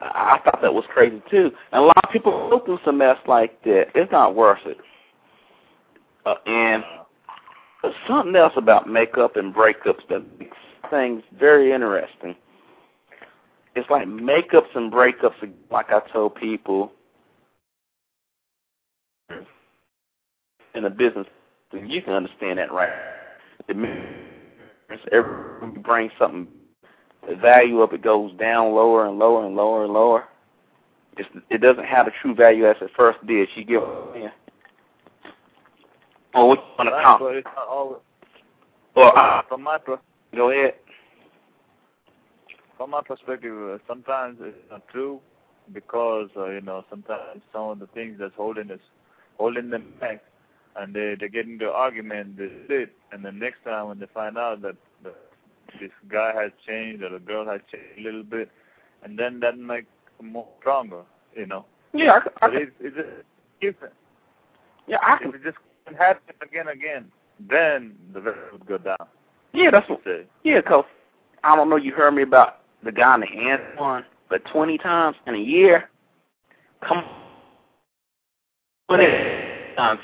I 0.00 0.38
I 0.38 0.40
thought 0.42 0.62
that 0.62 0.72
was 0.72 0.84
crazy 0.88 1.22
too. 1.30 1.50
And 1.72 1.82
a 1.82 1.86
lot 1.86 2.04
of 2.04 2.10
people 2.10 2.48
go 2.50 2.60
through 2.64 2.78
some 2.84 2.98
mess 2.98 3.18
like 3.26 3.62
that. 3.64 3.88
It's 3.94 4.10
not 4.10 4.34
worth 4.34 4.64
it. 4.64 4.78
Uh, 6.24 6.34
and 6.46 6.82
there's 7.86 8.08
something 8.08 8.34
else 8.34 8.52
about 8.56 8.88
makeup 8.88 9.36
and 9.36 9.54
breakups 9.54 10.06
that 10.10 10.24
makes 10.38 10.56
things 10.90 11.22
very 11.38 11.72
interesting. 11.72 12.34
It's 13.76 13.88
like 13.90 14.08
makeups 14.08 14.74
and 14.74 14.92
breakups, 14.92 15.34
like 15.70 15.90
I 15.90 16.00
told 16.12 16.34
people 16.34 16.92
in 20.74 20.82
the 20.82 20.90
business, 20.90 21.26
you 21.72 22.02
can 22.02 22.14
understand 22.14 22.58
that, 22.58 22.72
right? 22.72 22.90
The 23.68 23.74
every 25.12 25.60
when 25.60 25.72
you 25.72 25.80
bring 25.80 26.10
something, 26.18 26.48
the 27.28 27.36
value 27.36 27.80
of 27.80 27.92
it 27.92 28.02
goes 28.02 28.32
down 28.38 28.72
lower 28.72 29.06
and 29.06 29.18
lower 29.18 29.46
and 29.46 29.54
lower 29.54 29.84
and 29.84 29.92
lower. 29.92 30.24
It's, 31.18 31.28
it 31.50 31.58
doesn't 31.58 31.84
have 31.84 32.06
the 32.06 32.12
true 32.20 32.34
value 32.34 32.66
as 32.68 32.76
it 32.80 32.90
first 32.96 33.24
did. 33.26 33.48
She 33.54 33.64
give 33.64 33.82
yeah. 34.16 34.30
Oh, 36.36 36.46
what 36.46 36.58
you 36.58 36.64
want 36.78 36.88
to 36.90 36.94
Right, 36.94 37.04
count? 37.04 37.20
but 37.22 37.36
it's 37.36 37.46
not 37.56 37.66
always. 37.68 38.00
Or 38.94 39.18
uh, 39.18 39.42
From 39.48 39.62
my 39.62 39.78
per- 39.78 39.98
go 40.34 40.50
ahead. 40.50 40.74
from 42.76 42.90
my 42.90 43.00
perspective, 43.06 43.54
uh, 43.56 43.78
sometimes 43.88 44.38
it's 44.40 44.56
not 44.70 44.86
true 44.88 45.20
because 45.72 46.28
uh, 46.36 46.50
you 46.50 46.60
know 46.60 46.84
sometimes 46.90 47.42
some 47.52 47.70
of 47.70 47.78
the 47.78 47.86
things 47.88 48.16
that's 48.20 48.34
holding 48.36 48.70
us, 48.70 48.80
holding 49.38 49.70
them 49.70 49.94
back, 50.00 50.22
and 50.76 50.94
they 50.94 51.16
they 51.18 51.28
get 51.28 51.46
into 51.46 51.70
argument, 51.70 52.36
they 52.38 52.48
sit, 52.68 52.90
and 53.12 53.24
the 53.24 53.32
next 53.32 53.64
time 53.64 53.88
when 53.88 53.98
they 53.98 54.06
find 54.12 54.36
out 54.38 54.60
that 54.62 54.76
the, 55.02 55.12
this 55.80 55.90
guy 56.10 56.32
has 56.34 56.52
changed 56.66 57.02
or 57.02 57.10
the 57.10 57.18
girl 57.18 57.46
has 57.46 57.60
changed 57.72 57.98
a 57.98 58.02
little 58.02 58.22
bit, 58.22 58.50
and 59.02 59.18
then 59.18 59.40
that 59.40 59.58
make 59.58 59.86
them 60.18 60.32
more 60.32 60.46
stronger, 60.60 61.02
you 61.34 61.46
know. 61.46 61.64
Yeah, 61.94 62.12
I, 62.12 62.20
c- 62.20 62.30
I, 62.42 62.46
But 62.46 62.52
c- 62.56 62.62
it's 62.62 62.72
it's 62.80 62.96
just 62.96 63.08
different. 63.60 63.94
yeah, 64.86 64.98
I 65.02 65.18
If 65.22 65.34
it 65.34 65.42
just 65.42 65.58
happen 65.94 66.34
again 66.42 66.68
again, 66.68 67.10
then 67.38 67.94
the 68.12 68.20
rest 68.20 68.38
would 68.52 68.66
go 68.66 68.78
down. 68.78 68.96
Yeah, 69.52 69.70
that's 69.70 69.88
what. 69.88 70.00
Yeah, 70.44 70.60
'cause 70.60 70.84
I 71.44 71.54
don't 71.56 71.68
know. 71.68 71.76
You 71.76 71.92
heard 71.92 72.14
me 72.14 72.22
about 72.22 72.60
the 72.82 72.92
guy 72.92 73.14
in 73.14 73.20
the 73.20 73.26
hand 73.26 73.62
one, 73.76 74.04
but 74.28 74.44
twenty 74.46 74.78
times 74.78 75.16
in 75.26 75.34
a 75.34 75.38
year. 75.38 75.88
Come 76.82 76.98
on. 76.98 77.04
Twenty 78.88 79.06
times. 79.76 80.00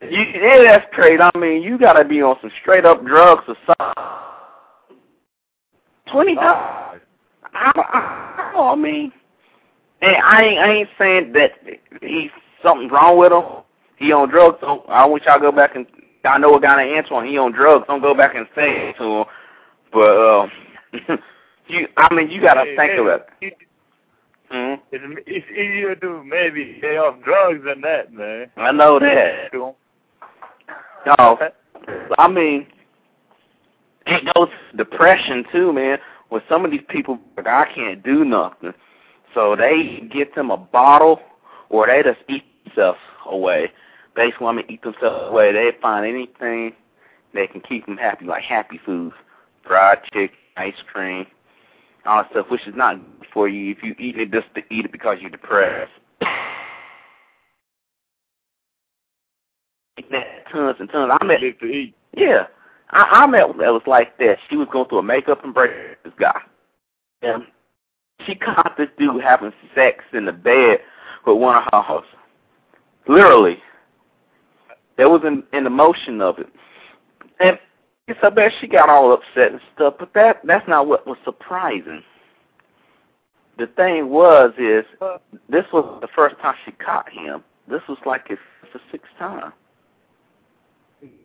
You, 0.00 0.20
yeah, 0.20 0.62
that's 0.62 0.94
crazy. 0.94 1.20
I 1.20 1.36
mean, 1.36 1.62
you 1.62 1.78
gotta 1.78 2.04
be 2.04 2.22
on 2.22 2.36
some 2.40 2.52
straight 2.60 2.84
up 2.84 3.04
drugs 3.04 3.44
or 3.48 3.56
something. 3.66 4.04
Twenty 6.06 6.36
ah. 6.38 6.90
times. 6.90 7.02
I, 7.54 7.72
I, 7.76 8.52
I, 8.54 8.72
I 8.72 8.74
mean, 8.76 9.12
and 10.00 10.16
I 10.16 10.44
ain't, 10.44 10.58
I 10.58 10.72
ain't 10.72 10.88
saying 10.98 11.32
that 11.32 11.52
he's 12.00 12.30
something 12.62 12.88
wrong 12.88 13.18
with 13.18 13.32
him. 13.32 13.42
He 13.98 14.12
on 14.12 14.28
drugs. 14.28 14.58
So 14.60 14.84
I 14.88 15.04
wish 15.06 15.24
y'all 15.26 15.40
go 15.40 15.52
back 15.52 15.74
and 15.76 15.86
I 16.24 16.38
know 16.38 16.54
a 16.56 16.60
guy 16.60 16.84
named 16.84 17.04
Antoine. 17.04 17.26
He 17.26 17.38
on 17.38 17.52
drugs. 17.52 17.84
Don't 17.88 18.00
go 18.02 18.14
back 18.14 18.34
and 18.34 18.46
say 18.54 18.90
it 18.90 18.96
to 18.98 19.04
him. 19.20 19.24
But 19.92 20.28
um, 20.28 20.50
you, 21.68 21.88
I 21.96 22.12
mean, 22.14 22.30
you 22.30 22.40
gotta 22.40 22.60
Hey, 22.64 22.76
think 22.76 22.92
hey, 22.92 22.98
of 22.98 23.06
it. 23.06 23.26
it- 23.40 23.54
hmm 24.50 24.74
It's, 24.92 25.22
it's 25.26 25.46
easier 25.50 25.94
to 25.96 26.24
maybe 26.24 26.76
stay 26.78 26.96
off 26.96 27.22
drugs 27.22 27.64
than 27.64 27.80
that, 27.82 28.12
man. 28.12 28.50
I 28.56 28.72
know 28.72 28.98
that. 28.98 29.52
No, 29.52 31.38
I 32.18 32.28
mean, 32.28 32.66
it 34.06 34.34
goes 34.34 34.48
depression 34.76 35.44
too, 35.52 35.72
man. 35.72 35.98
With 36.30 36.42
some 36.48 36.64
of 36.64 36.70
these 36.70 36.82
people, 36.88 37.18
like, 37.36 37.46
I 37.46 37.66
can't 37.74 38.02
do 38.02 38.24
nothing, 38.24 38.72
so 39.34 39.54
they 39.56 40.08
get 40.12 40.34
them 40.34 40.50
a 40.50 40.56
bottle, 40.56 41.20
or 41.70 41.86
they 41.86 42.02
just 42.02 42.18
eat 42.28 42.44
themselves 42.64 42.98
away. 43.26 43.70
I 44.16 44.52
mean, 44.52 44.64
eat 44.68 44.82
themselves 44.82 45.28
away. 45.28 45.52
They 45.52 45.70
find 45.80 46.06
anything 46.06 46.72
that 47.34 47.52
can 47.52 47.60
keep 47.60 47.86
them 47.86 47.96
happy, 47.96 48.24
like 48.24 48.42
happy 48.42 48.80
foods, 48.84 49.14
fried 49.64 50.02
chicken, 50.12 50.36
ice 50.56 50.74
cream, 50.92 51.26
all 52.06 52.22
that 52.22 52.30
stuff, 52.30 52.46
which 52.50 52.66
is 52.66 52.74
not 52.74 52.96
good 52.96 53.28
for 53.32 53.48
you 53.48 53.72
if 53.72 53.82
you 53.82 53.94
eat 53.98 54.18
it 54.18 54.32
just 54.32 54.46
to 54.54 54.62
eat 54.72 54.86
it 54.86 54.92
because 54.92 55.18
you're 55.20 55.30
depressed. 55.30 55.92
Tons 60.50 60.76
and 60.80 60.88
tons. 60.90 61.12
I 61.20 61.24
met 61.24 61.40
to 61.40 61.66
eat. 61.66 61.94
yeah. 62.16 62.46
I, 62.90 63.02
I 63.10 63.26
met 63.26 63.48
one 63.48 63.58
that 63.58 63.72
was 63.72 63.82
like 63.86 64.16
that. 64.18 64.38
She 64.48 64.56
was 64.56 64.68
going 64.72 64.88
through 64.88 64.98
a 64.98 65.02
makeup 65.02 65.44
and 65.44 65.52
break 65.52 65.72
this 66.02 66.12
guy. 66.18 66.40
And 67.22 67.44
she 68.24 68.34
caught 68.34 68.76
this 68.78 68.88
dude 68.98 69.22
having 69.22 69.52
sex 69.74 70.04
in 70.12 70.24
the 70.24 70.32
bed 70.32 70.78
with 71.26 71.36
one 71.36 71.56
of 71.56 71.64
her 71.72 71.82
hosts. 71.82 72.10
Literally. 73.06 73.58
There 74.98 75.08
was 75.08 75.22
an, 75.24 75.44
an 75.52 75.64
emotion 75.64 76.20
of 76.20 76.38
it. 76.38 76.48
And 77.40 77.58
it's 78.08 78.20
so 78.20 78.30
bad 78.30 78.52
she 78.60 78.66
got 78.66 78.90
all 78.90 79.12
upset 79.12 79.52
and 79.52 79.60
stuff, 79.74 79.94
but 79.98 80.12
that 80.14 80.40
that's 80.44 80.68
not 80.68 80.86
what 80.86 81.06
was 81.06 81.16
surprising. 81.24 82.02
The 83.58 83.68
thing 83.68 84.08
was 84.08 84.52
is 84.58 84.84
this 85.48 85.64
was 85.72 85.98
the 86.00 86.08
first 86.14 86.36
time 86.40 86.54
she 86.64 86.72
caught 86.72 87.08
him. 87.08 87.44
This 87.68 87.82
was 87.88 87.98
like 88.04 88.28
his 88.28 88.38
fifth 88.60 88.74
or 88.74 88.80
sixth 88.90 89.10
time. 89.18 89.52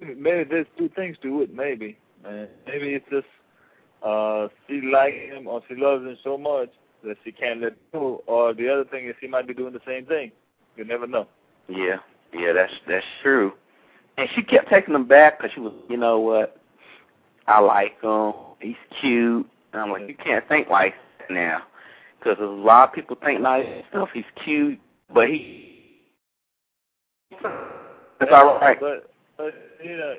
Maybe 0.02 0.44
there's 0.44 0.68
two 0.78 0.90
things 0.90 1.18
to 1.24 1.42
it. 1.42 1.54
Maybe, 1.54 1.98
maybe 2.24 2.94
it's 2.94 3.10
just 3.10 3.26
uh, 4.04 4.50
she 4.68 4.82
likes 4.82 5.16
him 5.16 5.48
or 5.48 5.62
she 5.68 5.76
loves 5.76 6.04
him 6.04 6.18
so 6.24 6.38
much 6.38 6.70
that 7.04 7.18
she 7.24 7.32
can't 7.32 7.62
let 7.62 7.74
go. 7.92 8.24
Or 8.28 8.54
the 8.54 8.70
other 8.70 8.84
thing 8.84 9.08
is 9.08 9.16
she 9.20 9.28
might 9.28 9.48
be 9.48 9.54
doing 9.56 9.74
the 9.74 9.82
same 9.88 10.06
thing. 10.06 10.32
You 10.76 10.86
never 10.86 11.08
know. 11.08 11.28
Yeah, 11.68 11.98
yeah, 12.34 12.54
that's 12.54 12.74
that's 12.88 13.06
true. 13.24 13.54
And 14.18 14.30
she 14.36 14.44
kept 14.44 14.70
taking 14.70 14.94
him 14.94 15.08
back 15.08 15.40
because 15.40 15.52
she 15.54 15.60
was, 15.60 15.74
you 15.90 15.98
know 15.98 16.20
what? 16.20 16.58
I 17.48 17.60
like 17.60 18.02
him. 18.02 18.34
He's 18.60 18.76
cute. 19.02 19.48
And 19.74 19.82
I'm 19.82 19.90
like, 19.92 20.08
you 20.08 20.16
can't 20.16 20.48
think 20.48 20.70
like 20.70 20.94
that 21.20 21.34
now, 21.34 21.64
because 22.20 22.38
a 22.40 22.46
lot 22.46 22.90
of 22.90 22.96
people 22.96 23.18
think 23.24 23.42
like 23.42 23.66
stuff. 23.90 24.10
He's 24.14 24.24
cute, 24.44 24.80
but 25.14 25.30
he 25.30 26.00
That's 27.42 28.32
all 28.32 28.60
right. 28.60 28.80
But, 28.80 29.10
but 29.36 29.54
you 29.84 29.98
know, 29.98 30.16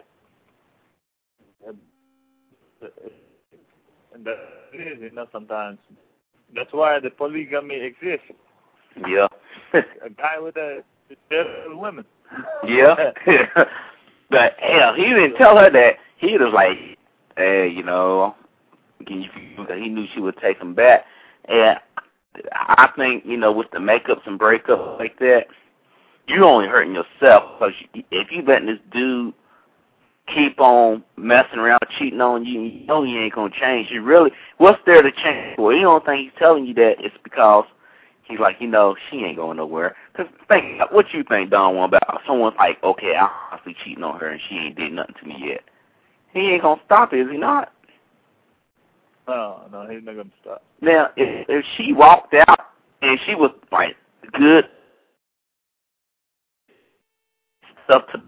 and 4.14 4.24
that 4.24 4.36
is, 4.72 4.99
you 5.01 5.11
know, 5.11 5.26
sometimes 5.32 5.78
that's 6.55 6.72
why 6.72 7.01
the 7.01 7.11
polygamy 7.11 7.76
exists. 7.76 8.26
Yeah. 9.09 9.26
A 9.72 10.11
guy 10.11 10.38
with 10.38 10.57
a 10.57 10.82
several 11.28 11.80
women. 11.80 12.05
Yeah. 12.66 13.12
but 14.31 14.55
hell, 14.59 14.95
he 14.95 15.05
didn't 15.05 15.37
tell 15.37 15.59
her 15.59 15.70
that. 15.70 15.97
He 16.16 16.39
was 16.39 16.53
like, 16.53 16.99
hey, 17.37 17.68
you 17.68 17.83
know, 17.83 18.35
you, 19.07 19.25
he 19.68 19.89
knew 19.89 20.07
she 20.14 20.20
would 20.20 20.37
take 20.39 20.59
him 20.59 20.75
back. 20.75 21.05
And 21.47 21.79
I 22.53 22.91
think, 22.97 23.25
you 23.27 23.37
know, 23.37 23.53
with 23.53 23.70
the 23.70 23.79
makeups 23.79 24.27
and 24.27 24.39
breakups 24.39 24.99
like 24.99 25.18
that, 25.18 25.47
you're 26.27 26.45
only 26.45 26.66
hurting 26.66 26.95
yourself 26.95 27.59
because 27.59 27.75
if 28.11 28.33
you 28.33 28.43
letting 28.43 28.66
this 28.66 28.79
dude 28.93 29.35
keep 30.33 30.59
on 30.59 31.05
messing 31.16 31.59
around, 31.59 31.81
cheating 31.99 32.20
on 32.20 32.47
you, 32.47 32.62
you 32.62 32.87
know 32.87 33.05
he 33.05 33.16
ain't 33.18 33.35
gonna 33.35 33.53
change. 33.61 33.91
You 33.91 34.03
really, 34.03 34.31
what's 34.57 34.81
there 34.87 35.03
to 35.03 35.12
change 35.12 35.57
for? 35.57 35.75
You 35.75 35.83
don't 35.83 36.05
think 36.05 36.22
he's 36.22 36.39
telling 36.39 36.64
you 36.64 36.75
that 36.75 36.97
it's 36.99 37.16
because 37.22 37.66
he's 38.27 38.39
like, 38.39 38.57
you 38.61 38.68
know, 38.68 38.97
she 39.11 39.18
ain't 39.18 39.37
going 39.37 39.57
nowhere. 39.57 39.97
Cause 40.16 40.27
think, 40.49 40.81
what 40.91 41.12
you 41.12 41.25
think, 41.25 41.51
Don, 41.51 41.77
about 41.77 42.20
someone's 42.27 42.57
like, 42.59 42.83
okay, 42.83 43.14
I'm 43.14 43.31
honestly 43.51 43.77
cheating 43.85 44.05
on 44.05 44.18
her 44.18 44.29
and 44.29 44.41
she 44.49 44.57
ain't 44.57 44.77
did 44.77 44.93
nothing 44.93 45.14
to 45.20 45.27
me 45.27 45.37
yet. 45.39 45.62
He 46.33 46.41
ain't 46.41 46.62
gonna 46.62 46.81
stop 46.85 47.12
it, 47.12 47.20
is 47.20 47.31
he 47.31 47.39
not? 47.39 47.72
No, 49.27 49.62
no, 49.70 49.89
he's 49.89 50.05
not 50.05 50.16
gonna 50.16 50.31
stop. 50.41 50.62
Now, 50.81 51.11
if, 51.16 51.47
if 51.49 51.64
she 51.77 51.93
walked 51.93 52.35
out 52.35 52.61
and 53.03 53.18
she 53.27 53.35
was 53.35 53.53
like 53.72 53.97
good 54.33 54.66
stuff 57.85 58.03
to, 58.12 58.22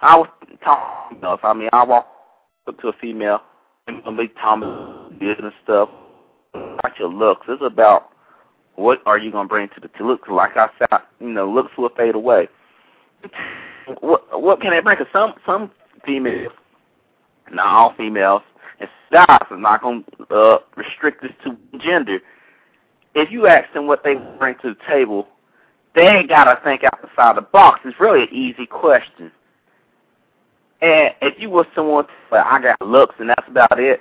I 0.00 0.16
was 0.16 0.28
talking, 0.64 1.16
you 1.16 1.22
know, 1.22 1.34
if 1.34 1.44
I 1.44 1.52
mean, 1.52 1.68
I 1.72 1.84
walk 1.84 2.08
up 2.66 2.80
to 2.80 2.88
a 2.88 2.92
female 3.00 3.40
and 3.86 4.16
be 4.16 4.28
talking 4.40 5.18
business 5.18 5.54
stuff, 5.64 5.88
about 6.54 6.98
your 6.98 7.08
looks. 7.08 7.46
It's 7.48 7.62
about 7.62 8.10
what 8.78 9.02
are 9.06 9.18
you 9.18 9.32
gonna 9.32 9.48
bring 9.48 9.68
to 9.70 9.80
the 9.80 9.88
to 9.88 10.06
look. 10.06 10.28
Like 10.28 10.56
I 10.56 10.68
said, 10.78 11.00
you 11.20 11.28
know, 11.28 11.50
looks 11.50 11.76
will 11.76 11.88
fade 11.90 12.14
away. 12.14 12.48
What 14.00 14.40
what 14.40 14.60
can 14.60 14.70
they 14.70 14.80
bring? 14.80 14.96
Cause 14.96 15.08
some 15.12 15.34
some 15.44 15.72
females, 16.06 16.52
not 17.50 17.66
all 17.66 17.94
females, 17.96 18.42
and 18.78 18.88
styles 19.08 19.48
is 19.50 19.58
not 19.58 19.82
gonna 19.82 20.04
uh, 20.30 20.58
restrict 20.76 21.22
this 21.22 21.32
to 21.44 21.56
gender. 21.78 22.20
If 23.14 23.32
you 23.32 23.48
ask 23.48 23.72
them 23.72 23.88
what 23.88 24.04
they 24.04 24.14
bring 24.38 24.54
to 24.62 24.74
the 24.74 24.76
table, 24.86 25.26
they 25.96 26.22
gotta 26.28 26.62
think 26.62 26.84
outside 26.84 27.36
the 27.36 27.42
box. 27.42 27.80
It's 27.84 27.98
really 27.98 28.22
an 28.22 28.32
easy 28.32 28.66
question. 28.66 29.32
And 30.80 31.14
if 31.20 31.34
you 31.40 31.50
were 31.50 31.66
someone, 31.74 32.06
but 32.30 32.46
I 32.46 32.62
got 32.62 32.80
looks 32.80 33.16
and 33.18 33.28
that's 33.28 33.48
about 33.48 33.80
it, 33.80 34.00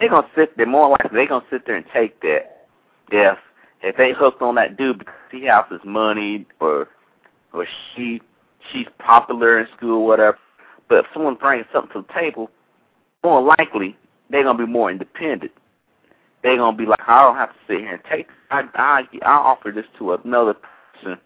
they're 0.00 0.08
gonna 0.08 0.26
sit 0.34 0.56
there. 0.56 0.64
More 0.64 0.88
likely, 0.88 1.10
they're 1.12 1.26
gonna 1.26 1.44
sit 1.50 1.66
there 1.66 1.76
and 1.76 1.84
take 1.92 2.18
that. 2.22 2.66
If 3.10 3.36
if 3.84 3.96
they 3.96 4.12
hooked 4.12 4.40
on 4.40 4.54
that 4.54 4.78
dude 4.78 4.98
because 4.98 5.14
he 5.30 5.44
has 5.44 5.64
his 5.70 5.80
money 5.84 6.46
or 6.58 6.88
or 7.52 7.66
she 7.94 8.20
she's 8.72 8.86
popular 8.98 9.60
in 9.60 9.66
school, 9.76 10.06
whatever. 10.06 10.38
But 10.88 11.04
if 11.04 11.06
someone 11.12 11.34
brings 11.34 11.66
something 11.72 11.92
to 11.92 12.06
the 12.06 12.12
table, 12.12 12.50
more 13.22 13.42
likely 13.42 13.96
they're 14.30 14.42
gonna 14.42 14.58
be 14.58 14.70
more 14.70 14.90
independent. 14.90 15.52
They're 16.42 16.56
gonna 16.56 16.76
be 16.76 16.86
like, 16.86 17.00
I 17.06 17.22
don't 17.24 17.36
have 17.36 17.50
to 17.50 17.58
sit 17.68 17.80
here 17.80 17.94
and 17.94 18.02
take. 18.10 18.26
I 18.50 18.62
I 18.74 19.02
I 19.22 19.30
offer 19.30 19.70
this 19.70 19.86
to 19.98 20.14
another 20.14 20.54
person, 20.54 21.18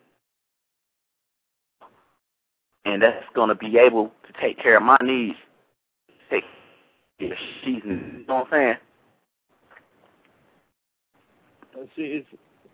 and 2.85 3.01
that's 3.01 3.25
gonna 3.35 3.55
be 3.55 3.79
able 3.79 4.13
to 4.27 4.41
take 4.41 4.59
care 4.61 4.77
of 4.77 4.83
my 4.83 4.99
needs. 5.01 5.37
Take 6.29 6.45
yeah, 7.21 7.35
she's, 7.63 7.83
you 7.85 8.25
know 8.29 8.35
what 8.35 8.53
I'm 8.53 8.77
saying? 11.77 11.89
See, 11.95 12.03
it's 12.03 12.29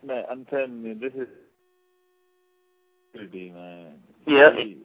man. 0.04 0.24
I'm 0.30 0.44
telling 0.46 0.82
you, 0.82 0.94
this 0.94 1.12
is 1.14 1.28
man. 3.32 3.94
Yeah. 4.26 4.48
I 4.48 4.56
mean, 4.56 4.76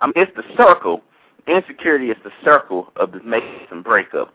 um, 0.00 0.12
it's 0.16 0.32
the 0.36 0.44
circle. 0.56 1.02
Insecurity 1.46 2.10
is 2.10 2.16
the 2.24 2.32
circle 2.44 2.92
of 2.96 3.12
the 3.12 3.18
makeups 3.18 3.70
and 3.70 3.84
breakups, 3.84 4.34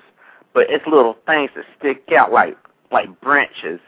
but 0.54 0.70
it's 0.70 0.86
little 0.88 1.18
things 1.26 1.52
that 1.56 1.66
stick 1.78 2.04
out 2.16 2.32
like 2.32 2.58
like 2.92 3.20
branches 3.22 3.80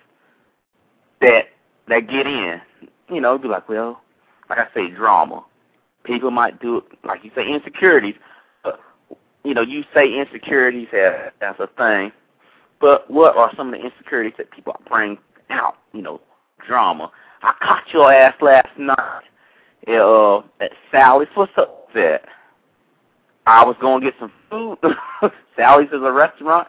that 1.21 1.45
that 1.87 2.07
get 2.07 2.27
in. 2.27 2.61
You 3.09 3.21
know, 3.21 3.37
be 3.37 3.47
like, 3.47 3.67
well, 3.69 4.01
like 4.49 4.59
I 4.59 4.67
say, 4.73 4.89
drama. 4.89 5.43
People 6.03 6.31
might 6.31 6.61
do 6.61 6.77
it, 6.77 6.83
like 7.05 7.23
you 7.23 7.31
say, 7.33 7.47
insecurities. 7.47 8.15
But, 8.63 8.79
you 9.45 9.53
know, 9.53 9.61
you 9.61 9.85
say 9.95 10.13
insecurities 10.13 10.89
as 10.93 11.31
as 11.41 11.55
a 11.59 11.67
thing, 11.77 12.11
but 12.81 13.09
what 13.09 13.37
are 13.37 13.51
some 13.55 13.73
of 13.73 13.79
the 13.79 13.85
insecurities 13.85 14.33
that 14.37 14.51
people 14.51 14.75
bring 14.89 15.17
out? 15.49 15.77
You 15.93 16.01
know, 16.01 16.21
drama. 16.65 17.11
I 17.41 17.53
caught 17.61 17.83
your 17.93 18.11
ass 18.11 18.35
last 18.41 18.77
night 18.77 19.23
uh, 19.87 20.37
at 20.59 20.71
Sally's. 20.91 21.27
What's 21.35 21.51
up 21.57 21.87
that? 21.93 22.23
I 23.45 23.65
was 23.65 23.75
going 23.81 24.01
to 24.01 24.07
get 24.07 24.19
some 24.19 24.31
food. 24.49 24.77
Sally's 25.57 25.89
is 25.89 26.01
a 26.01 26.11
restaurant. 26.11 26.67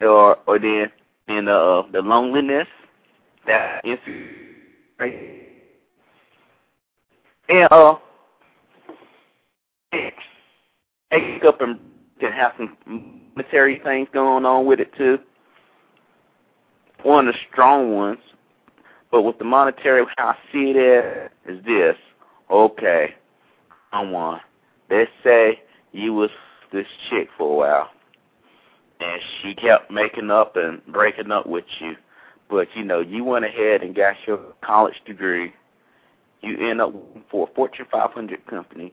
Or 0.00 0.38
or 0.46 0.58
then 0.58 0.90
in 1.28 1.46
uh, 1.46 1.82
the 1.92 2.00
loneliness 2.02 2.66
that 3.46 3.84
is 3.84 3.98
and 7.48 7.68
uh 7.70 7.94
take 11.12 11.44
up 11.46 11.60
and 11.60 11.78
can 12.20 12.32
have 12.32 12.52
some 12.56 12.76
monetary 13.34 13.80
things 13.84 14.08
going 14.12 14.44
on 14.44 14.66
with 14.66 14.80
it 14.80 14.92
too. 14.96 15.18
One 17.02 17.28
of 17.28 17.34
the 17.34 17.40
strong 17.50 17.94
ones 17.94 18.18
but 19.10 19.22
with 19.22 19.38
the 19.38 19.44
monetary, 19.44 20.04
how 20.16 20.28
I 20.28 20.36
see 20.52 20.72
it 20.74 21.32
is 21.46 21.64
this. 21.64 21.96
Okay, 22.50 23.14
someone, 23.92 24.40
let's 24.88 25.10
say 25.22 25.60
you 25.92 26.14
was 26.14 26.30
this 26.72 26.86
chick 27.08 27.28
for 27.36 27.52
a 27.52 27.56
while, 27.56 27.90
and 29.00 29.20
she 29.40 29.54
kept 29.54 29.90
making 29.90 30.30
up 30.30 30.56
and 30.56 30.84
breaking 30.86 31.30
up 31.30 31.46
with 31.46 31.64
you, 31.80 31.96
but 32.48 32.68
you 32.74 32.84
know, 32.84 33.00
you 33.00 33.24
went 33.24 33.44
ahead 33.44 33.82
and 33.82 33.94
got 33.94 34.16
your 34.26 34.38
college 34.62 35.00
degree. 35.06 35.52
You 36.40 36.56
end 36.68 36.80
up 36.80 36.92
for 37.30 37.48
a 37.48 37.54
Fortune 37.54 37.86
500 37.90 38.46
company. 38.46 38.92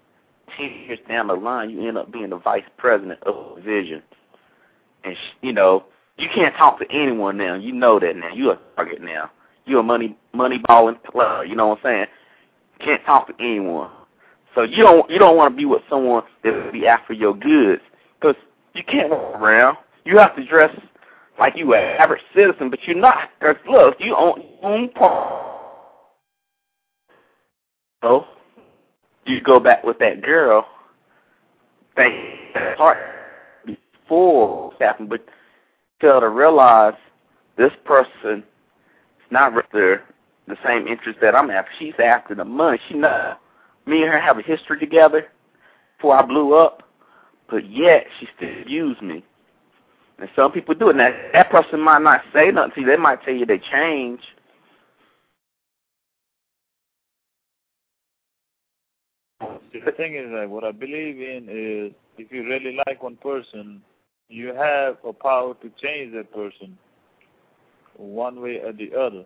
Ten 0.55 0.71
years 0.71 0.99
down 1.07 1.27
the 1.27 1.33
line, 1.33 1.69
you 1.69 1.87
end 1.87 1.97
up 1.97 2.11
being 2.11 2.29
the 2.29 2.37
vice 2.37 2.63
president 2.77 3.21
of 3.23 3.59
Vision. 3.63 4.01
And, 5.03 5.15
you 5.41 5.53
know, 5.53 5.85
you 6.17 6.27
can't 6.33 6.55
talk 6.55 6.79
to 6.79 6.91
anyone 6.91 7.37
now. 7.37 7.55
You 7.55 7.73
know 7.73 7.99
that 7.99 8.15
now. 8.15 8.33
You're 8.33 8.53
a 8.53 8.59
target 8.75 9.01
now 9.01 9.31
you're 9.67 9.81
a 9.81 9.83
money 9.83 10.17
money 10.33 10.59
balling 10.65 10.97
player. 11.11 11.43
You 11.43 11.55
know 11.55 11.67
what 11.67 11.79
I'm 11.79 11.83
saying? 11.83 12.05
Can't 12.79 13.03
talk 13.05 13.27
to 13.27 13.33
anyone. 13.39 13.91
So 14.55 14.63
you 14.63 14.83
don't 14.83 15.09
you 15.11 15.19
don't 15.19 15.37
want 15.37 15.53
to 15.53 15.57
be 15.57 15.65
with 15.65 15.83
someone 15.89 16.23
that 16.43 16.71
be 16.71 16.87
after 16.87 17.13
your 17.13 17.35
goods 17.35 17.81
because 18.19 18.35
you 18.73 18.83
can't 18.83 19.09
walk 19.09 19.35
around. 19.35 19.77
You 20.05 20.17
have 20.17 20.35
to 20.37 20.45
dress 20.45 20.75
like 21.37 21.55
you 21.55 21.73
an 21.75 21.83
average 21.99 22.21
citizen, 22.33 22.69
but 22.69 22.79
you're 22.83 22.95
not. 22.95 23.29
Because 23.39 23.57
look, 23.69 23.97
you 23.99 24.15
own 24.15 24.41
own 24.63 24.89
part. 24.89 25.43
So 28.01 28.25
you 29.25 29.41
go 29.41 29.59
back 29.59 29.83
with 29.83 29.99
that 29.99 30.23
girl. 30.23 30.65
Think 31.95 32.13
part 32.77 32.97
before 33.65 34.71
happened, 34.79 35.09
but 35.09 35.25
fail 35.99 36.19
to 36.19 36.29
realize 36.29 36.93
this 37.57 37.71
person 37.85 38.39
is 38.39 39.31
not 39.31 39.53
the 39.71 39.99
the 40.47 40.57
same 40.65 40.87
interest 40.87 41.19
that 41.21 41.35
I'm 41.35 41.49
after. 41.49 41.71
She's 41.77 41.93
after 41.99 42.33
the 42.33 42.45
money. 42.45 42.79
She 42.87 42.93
know 42.93 43.35
me 43.85 44.03
and 44.03 44.11
her 44.11 44.19
have 44.19 44.37
a 44.37 44.41
history 44.41 44.79
together 44.79 45.27
before 45.97 46.15
I 46.15 46.25
blew 46.25 46.53
up, 46.53 46.83
but 47.49 47.69
yet 47.69 48.05
she 48.19 48.27
still 48.35 48.65
used 48.65 49.01
me. 49.01 49.23
And 50.19 50.29
some 50.35 50.51
people 50.51 50.73
do 50.73 50.89
it. 50.89 50.95
Now 50.95 51.11
that 51.33 51.49
person 51.49 51.81
might 51.81 52.01
not 52.01 52.21
say 52.33 52.49
nothing 52.51 52.71
to 52.75 52.81
you. 52.81 52.87
They 52.87 52.97
might 52.97 53.23
tell 53.23 53.33
you 53.33 53.45
they 53.45 53.59
change. 53.71 54.21
The 59.39 59.91
thing 59.91 60.15
is 60.15 60.31
that 60.31 60.49
what 60.49 60.63
I 60.63 60.71
believe 60.71 61.19
in 61.19 61.47
is 61.49 61.93
if 62.17 62.31
you 62.31 62.43
really 62.43 62.77
like 62.87 63.03
one 63.03 63.15
person, 63.17 63.81
you 64.29 64.53
have 64.53 64.97
a 65.05 65.13
power 65.13 65.53
to 65.55 65.69
change 65.81 66.13
that 66.13 66.31
person 66.33 66.77
one 67.95 68.41
way 68.41 68.59
or 68.63 68.73
the 68.73 68.93
other, 68.93 69.25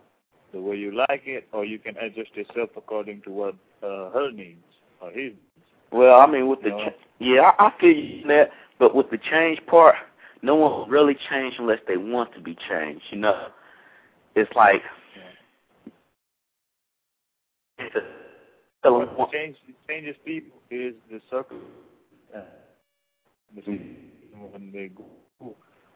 the 0.52 0.60
way 0.60 0.76
you 0.76 0.94
like 0.94 1.22
it, 1.26 1.46
or 1.52 1.64
you 1.64 1.78
can 1.78 1.96
adjust 1.98 2.34
yourself 2.34 2.70
according 2.76 3.22
to 3.22 3.30
what 3.30 3.54
uh, 3.82 4.10
her 4.10 4.30
needs 4.32 4.62
or 5.00 5.10
his. 5.10 5.32
Needs. 5.32 5.66
Well, 5.90 6.20
I 6.20 6.26
mean, 6.26 6.48
with 6.48 6.62
the 6.62 6.70
ch- 6.70 6.94
yeah, 7.18 7.52
I, 7.58 7.66
I 7.66 7.72
feel 7.80 7.94
you 7.94 8.26
that, 8.28 8.50
but 8.78 8.94
with 8.94 9.10
the 9.10 9.18
change 9.18 9.60
part, 9.66 9.96
no 10.40 10.54
one 10.54 10.72
will 10.72 10.86
really 10.86 11.16
change 11.30 11.54
unless 11.58 11.80
they 11.86 11.96
want 11.96 12.32
to 12.34 12.40
be 12.40 12.56
changed. 12.68 13.04
You 13.10 13.18
know, 13.18 13.48
it's 14.34 14.50
like 14.56 14.82
it's 17.78 17.94
a 18.84 18.90
what 18.90 19.30
change, 19.30 19.56
changes 19.88 20.16
people 20.24 20.58
is 20.70 20.94
the 21.10 21.20
circle. 21.30 21.58
Uh, 22.34 22.40
when 24.40 24.70
they 24.72 24.88
go 24.88 25.54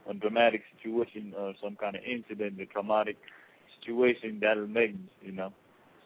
a 0.09 0.15
dramatic 0.15 0.63
situation 0.77 1.35
or 1.39 1.55
some 1.63 1.77
kind 1.77 1.97
of 1.97 2.03
incident, 2.05 2.61
a 2.61 2.67
traumatic 2.67 3.17
situation, 3.81 4.39
that'll 4.41 4.67
make 4.67 4.95
you 5.23 5.33
know. 5.33 5.53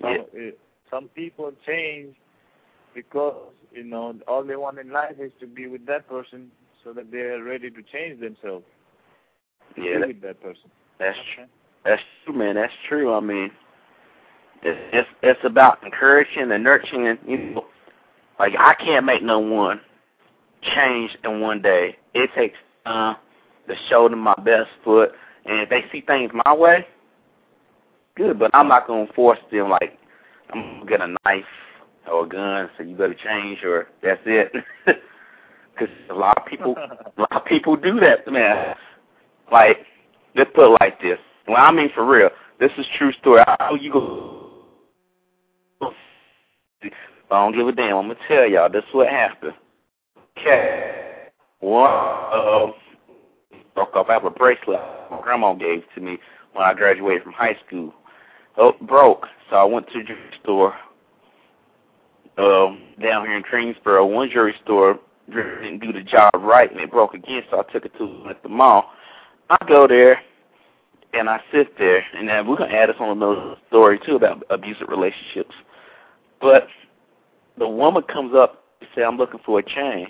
Some, 0.00 0.10
Yeah. 0.10 0.22
it, 0.32 0.58
some 0.90 1.08
people 1.08 1.52
change 1.66 2.14
because 2.94 3.52
you 3.72 3.84
know 3.84 4.14
all 4.26 4.44
they 4.44 4.56
want 4.56 4.78
in 4.78 4.90
life 4.90 5.16
is 5.20 5.32
to 5.40 5.46
be 5.46 5.66
with 5.66 5.86
that 5.86 6.08
person, 6.08 6.50
so 6.84 6.92
that 6.92 7.10
they're 7.10 7.42
ready 7.42 7.70
to 7.70 7.82
change 7.82 8.20
themselves. 8.20 8.64
to 9.76 9.82
Yeah, 9.82 9.98
be 9.98 10.00
that, 10.00 10.08
with 10.08 10.22
that 10.22 10.40
person. 10.42 10.70
that's 10.98 11.18
true. 11.34 11.44
That's 11.84 12.02
true, 12.24 12.34
man. 12.34 12.54
That's 12.56 12.72
true. 12.88 13.12
I 13.14 13.20
mean, 13.20 13.50
it's 14.62 14.78
it's, 14.92 15.08
it's 15.22 15.40
about 15.44 15.82
encouraging 15.84 16.50
and 16.52 16.64
nurturing. 16.64 17.18
You 17.26 17.38
know, 17.38 17.66
like 18.38 18.54
I 18.58 18.74
can't 18.74 19.04
make 19.06 19.22
no 19.22 19.38
one 19.40 19.80
change 20.62 21.16
in 21.24 21.40
one 21.40 21.62
day. 21.62 21.96
It 22.14 22.30
takes 22.34 22.56
time 22.84 23.16
to 23.68 23.74
show 23.88 24.08
them 24.08 24.20
my 24.20 24.34
best 24.44 24.68
foot, 24.84 25.12
and 25.46 25.60
if 25.60 25.70
they 25.70 25.84
see 25.92 26.00
things 26.00 26.30
my 26.44 26.54
way, 26.54 26.86
good. 28.16 28.38
But 28.38 28.50
I'm 28.54 28.68
not 28.68 28.86
gonna 28.86 29.12
force 29.14 29.38
them 29.50 29.70
like 29.70 29.98
I'm 30.52 30.78
gonna 30.78 30.86
get 30.86 31.00
a 31.00 31.16
knife 31.24 31.44
or 32.10 32.24
a 32.24 32.28
gun, 32.28 32.70
so 32.76 32.82
you 32.82 32.96
better 32.96 33.14
change, 33.14 33.62
or 33.64 33.88
that's 34.02 34.20
it. 34.26 34.52
Because 35.80 35.94
a 36.10 36.14
lot 36.14 36.36
of 36.36 36.44
people, 36.44 36.76
a 37.16 37.20
lot 37.20 37.32
of 37.32 37.44
people 37.46 37.74
do 37.74 37.98
that, 38.00 38.30
man. 38.30 38.74
Like, 39.50 39.78
let's 40.34 40.50
put 40.54 40.72
it 40.72 40.78
like 40.80 41.00
this. 41.00 41.18
Well, 41.48 41.56
I 41.58 41.72
mean 41.72 41.90
for 41.94 42.04
real. 42.04 42.28
This 42.58 42.70
is 42.76 42.86
true 42.98 43.12
story. 43.12 43.40
I 43.46 43.56
know 43.70 43.76
you 43.76 43.92
go. 43.92 44.50
I 47.30 47.44
don't 47.44 47.54
give 47.56 47.66
a 47.66 47.72
damn. 47.72 47.96
I'm 47.96 48.08
gonna 48.08 48.18
tell 48.28 48.46
y'all. 48.46 48.68
This 48.68 48.82
is 48.82 48.94
what 48.94 49.08
happened. 49.08 49.54
Okay. 50.38 50.89
One 51.60 51.90
uh, 51.90 52.72
broke 53.74 53.94
off. 53.94 54.08
I 54.08 54.14
have 54.14 54.24
a 54.24 54.30
bracelet 54.30 54.80
my 55.10 55.20
grandma 55.20 55.54
gave 55.54 55.82
to 55.94 56.00
me 56.00 56.18
when 56.52 56.64
I 56.64 56.74
graduated 56.74 57.24
from 57.24 57.32
high 57.32 57.56
school. 57.66 57.92
Oh, 58.56 58.74
broke. 58.82 59.26
So 59.48 59.56
I 59.56 59.64
went 59.64 59.86
to 59.88 59.98
the 59.98 60.04
jewelry 60.04 60.30
store 60.42 60.74
um, 62.38 62.82
down 63.02 63.26
here 63.26 63.36
in 63.36 63.42
Greensboro. 63.42 64.06
One 64.06 64.30
jewelry 64.30 64.54
store 64.64 64.98
didn't 65.28 65.80
do 65.80 65.92
the 65.92 66.02
job 66.02 66.30
right, 66.38 66.70
and 66.70 66.80
it 66.80 66.90
broke 66.90 67.14
again. 67.14 67.42
So 67.50 67.60
I 67.60 67.72
took 67.72 67.84
it 67.84 67.92
to 67.98 68.26
at 68.28 68.42
the 68.42 68.48
mall. 68.48 68.90
I 69.48 69.58
go 69.66 69.86
there 69.86 70.20
and 71.12 71.28
I 71.28 71.40
sit 71.52 71.76
there, 71.76 72.04
and 72.16 72.28
then 72.28 72.46
we're 72.46 72.56
gonna 72.56 72.72
add 72.72 72.88
this 72.88 72.96
on 73.00 73.16
another 73.16 73.56
story 73.66 73.98
too 74.04 74.14
about 74.14 74.44
abusive 74.50 74.88
relationships. 74.88 75.54
But 76.40 76.68
the 77.58 77.68
woman 77.68 78.02
comes 78.04 78.34
up 78.34 78.64
and 78.80 78.88
say, 78.94 79.02
"I'm 79.02 79.16
looking 79.16 79.40
for 79.44 79.58
a 79.58 79.62
chain," 79.62 80.08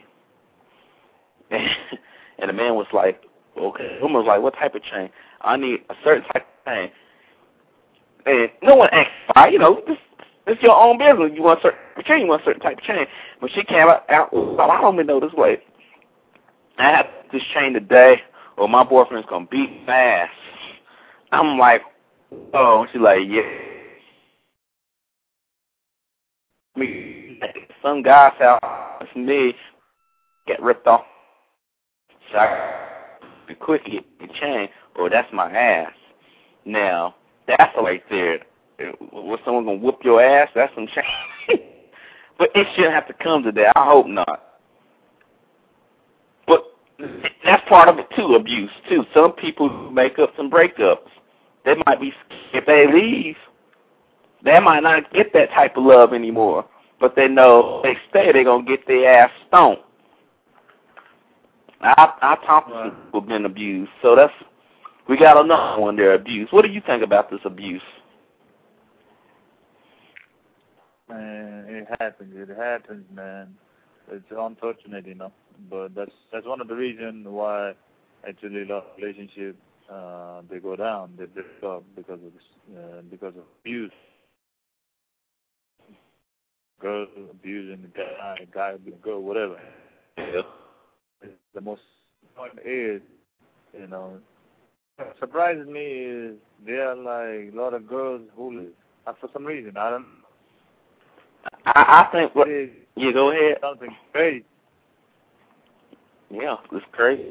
and 1.51 2.48
the 2.48 2.53
man 2.53 2.74
was 2.74 2.86
like, 2.92 3.22
"Okay." 3.59 3.96
The 3.96 4.03
woman 4.03 4.22
was 4.22 4.26
like, 4.26 4.40
"What 4.40 4.55
type 4.55 4.74
of 4.74 4.82
chain?" 4.82 5.11
I 5.40 5.57
need 5.57 5.80
a 5.90 5.94
certain 6.05 6.24
type 6.24 6.46
of 6.46 6.72
chain. 6.72 6.90
And 8.26 8.51
no 8.62 8.76
one 8.76 8.90
asked 8.92 9.11
why, 9.32 9.48
you 9.48 9.59
know, 9.59 9.82
this 9.86 9.96
it's 10.46 10.62
your 10.62 10.76
own 10.76 10.98
business. 10.98 11.30
You 11.34 11.42
want 11.42 11.61
a 11.61 11.62
certain 11.62 12.05
chain, 12.05 12.22
you 12.22 12.26
want 12.26 12.42
a 12.42 12.44
certain 12.44 12.61
type 12.61 12.78
of 12.78 12.84
chain. 12.84 13.07
But 13.40 13.53
she 13.53 13.62
came 13.62 13.88
out, 13.88 14.09
out 14.11 14.32
well, 14.32 14.70
I 14.70 14.80
don't 14.80 14.94
even 14.94 15.07
know 15.07 15.20
this 15.20 15.32
way. 15.32 15.59
I 16.78 16.90
have 16.90 17.07
this 17.32 17.42
chain 17.55 17.72
today, 17.72 18.20
or 18.57 18.68
my 18.68 18.82
boyfriend's 18.82 19.28
gonna 19.28 19.46
beat 19.46 19.86
my 19.86 19.94
ass. 19.94 20.30
I'm 21.30 21.59
like, 21.59 21.82
oh, 22.55 22.86
she's 22.90 23.01
like, 23.01 23.20
yeah. 23.28 23.42
I 26.74 26.80
mean, 26.80 27.40
some 27.82 28.03
guy's 28.03 28.32
house, 28.38 29.09
me, 29.14 29.55
get 30.46 30.61
ripped 30.62 30.86
off. 30.86 31.05
So 32.33 32.39
I 32.39 32.81
the 33.51 33.55
quick 33.57 33.85
get 33.85 34.05
the 34.20 34.28
chain, 34.41 34.68
or 34.97 35.11
that's 35.11 35.31
my 35.33 35.51
ass. 35.51 35.93
Now, 36.64 37.16
that's 37.47 37.74
right 37.76 38.03
there. 38.09 38.41
Was 39.12 39.41
someone 39.45 39.64
gonna 39.64 39.78
whoop 39.78 40.01
your 40.05 40.22
ass? 40.22 40.49
That's 40.55 40.72
some 40.74 40.87
chain. 40.87 41.05
but 42.39 42.51
it 42.55 42.66
shouldn't 42.74 42.95
have 42.95 43.09
to 43.09 43.12
come 43.14 43.43
to 43.43 43.53
that. 43.53 43.72
I 43.76 43.85
hope 43.85 44.07
not. 44.07 44.59
But 46.47 46.64
that's 47.45 47.68
part 47.68 47.89
of 47.89 47.99
it 47.99 48.07
too, 48.16 48.37
abuse 48.37 48.70
too. 48.89 49.05
Some 49.12 49.33
people 49.33 49.68
make 49.91 50.18
up 50.18 50.33
some 50.37 50.51
breakups. 50.51 51.09
They 51.64 51.74
might 51.87 52.01
be 52.01 52.12
if 52.55 52.64
they 52.66 52.87
leave, 52.91 53.37
they 54.45 54.59
might 54.61 54.83
not 54.83 55.12
get 55.12 55.33
that 55.35 55.51
type 55.51 55.76
of 55.76 55.85
love 55.85 56.14
anymore. 56.14 56.64
But 57.01 57.16
they 57.16 57.28
know 57.28 57.83
if 57.83 57.83
they 57.83 58.01
stay, 58.11 58.33
they're 58.33 58.45
gonna 58.45 58.64
get 58.64 58.87
their 58.87 59.12
ass 59.12 59.31
stomped. 59.49 59.83
Talk 61.81 62.66
to 62.66 62.72
Right. 62.72 62.85
people 62.85 63.20
who've 63.20 63.28
been 63.28 63.45
abused, 63.45 63.91
so 64.03 64.14
that's 64.14 64.33
we 65.09 65.16
got 65.16 65.43
another 65.43 65.81
one 65.81 65.97
there 65.97 66.14
abused. 66.14 66.53
What 66.53 66.64
do 66.64 66.70
you 66.70 66.81
think 66.87 67.03
about 67.03 67.31
this 67.31 67.41
abuse? 67.45 67.83
Man, 71.09 71.64
it 71.68 71.89
happens. 72.01 72.35
It 72.37 72.57
happens, 72.57 73.05
man. 73.12 73.57
It's 74.11 74.24
unfortunate, 74.31 75.07
you 75.07 75.14
know. 75.14 75.33
But 75.68 75.95
that's 75.95 76.12
that's 76.33 76.47
one 76.47 76.61
of 76.61 76.68
the 76.68 76.74
reasons 76.74 77.26
why 77.26 77.74
actually 78.26 78.70
of 78.70 78.85
relationships 78.99 79.59
uh, 79.91 80.43
they 80.49 80.59
go 80.59 80.76
down, 80.76 81.14
they 81.18 81.26
break 81.26 81.47
up 81.64 81.85
because 81.97 82.20
of 82.24 82.33
this, 82.33 82.76
uh, 82.76 83.03
because 83.11 83.35
of 83.37 83.45
abuse. 83.62 83.93
Girl 86.81 87.07
abusing 87.31 87.83
the 87.83 87.89
guy, 87.89 88.47
guy 88.53 88.70
abusing 88.72 89.01
the 89.01 89.05
girl, 89.05 89.20
whatever. 89.22 89.59
Yeah. 90.16 90.43
The 91.55 91.61
most 91.61 91.82
important 92.22 92.61
is, 92.66 93.03
you 93.78 93.86
know, 93.86 94.18
what 94.96 95.16
surprises 95.18 95.66
me 95.66 95.80
is 95.80 96.36
there 96.64 96.90
are 96.90 96.96
like 96.96 97.53
a 97.53 97.57
lot 97.57 97.74
of 97.74 97.88
girls 97.88 98.22
who, 98.36 98.68
uh, 99.07 99.12
for 99.20 99.28
some 99.32 99.44
reason, 99.44 99.76
I 99.76 99.90
don't. 99.90 100.07
I, 101.66 102.07
I 102.07 102.09
think 102.12 102.34
what 102.34 102.48
is 102.48 102.70
yeah, 102.96 103.12
go 103.12 103.30
ahead. 103.30 103.59
something 103.62 103.96
crazy. 104.12 104.44
Yeah, 106.30 106.57
it's 106.70 106.84
crazy. 106.92 107.24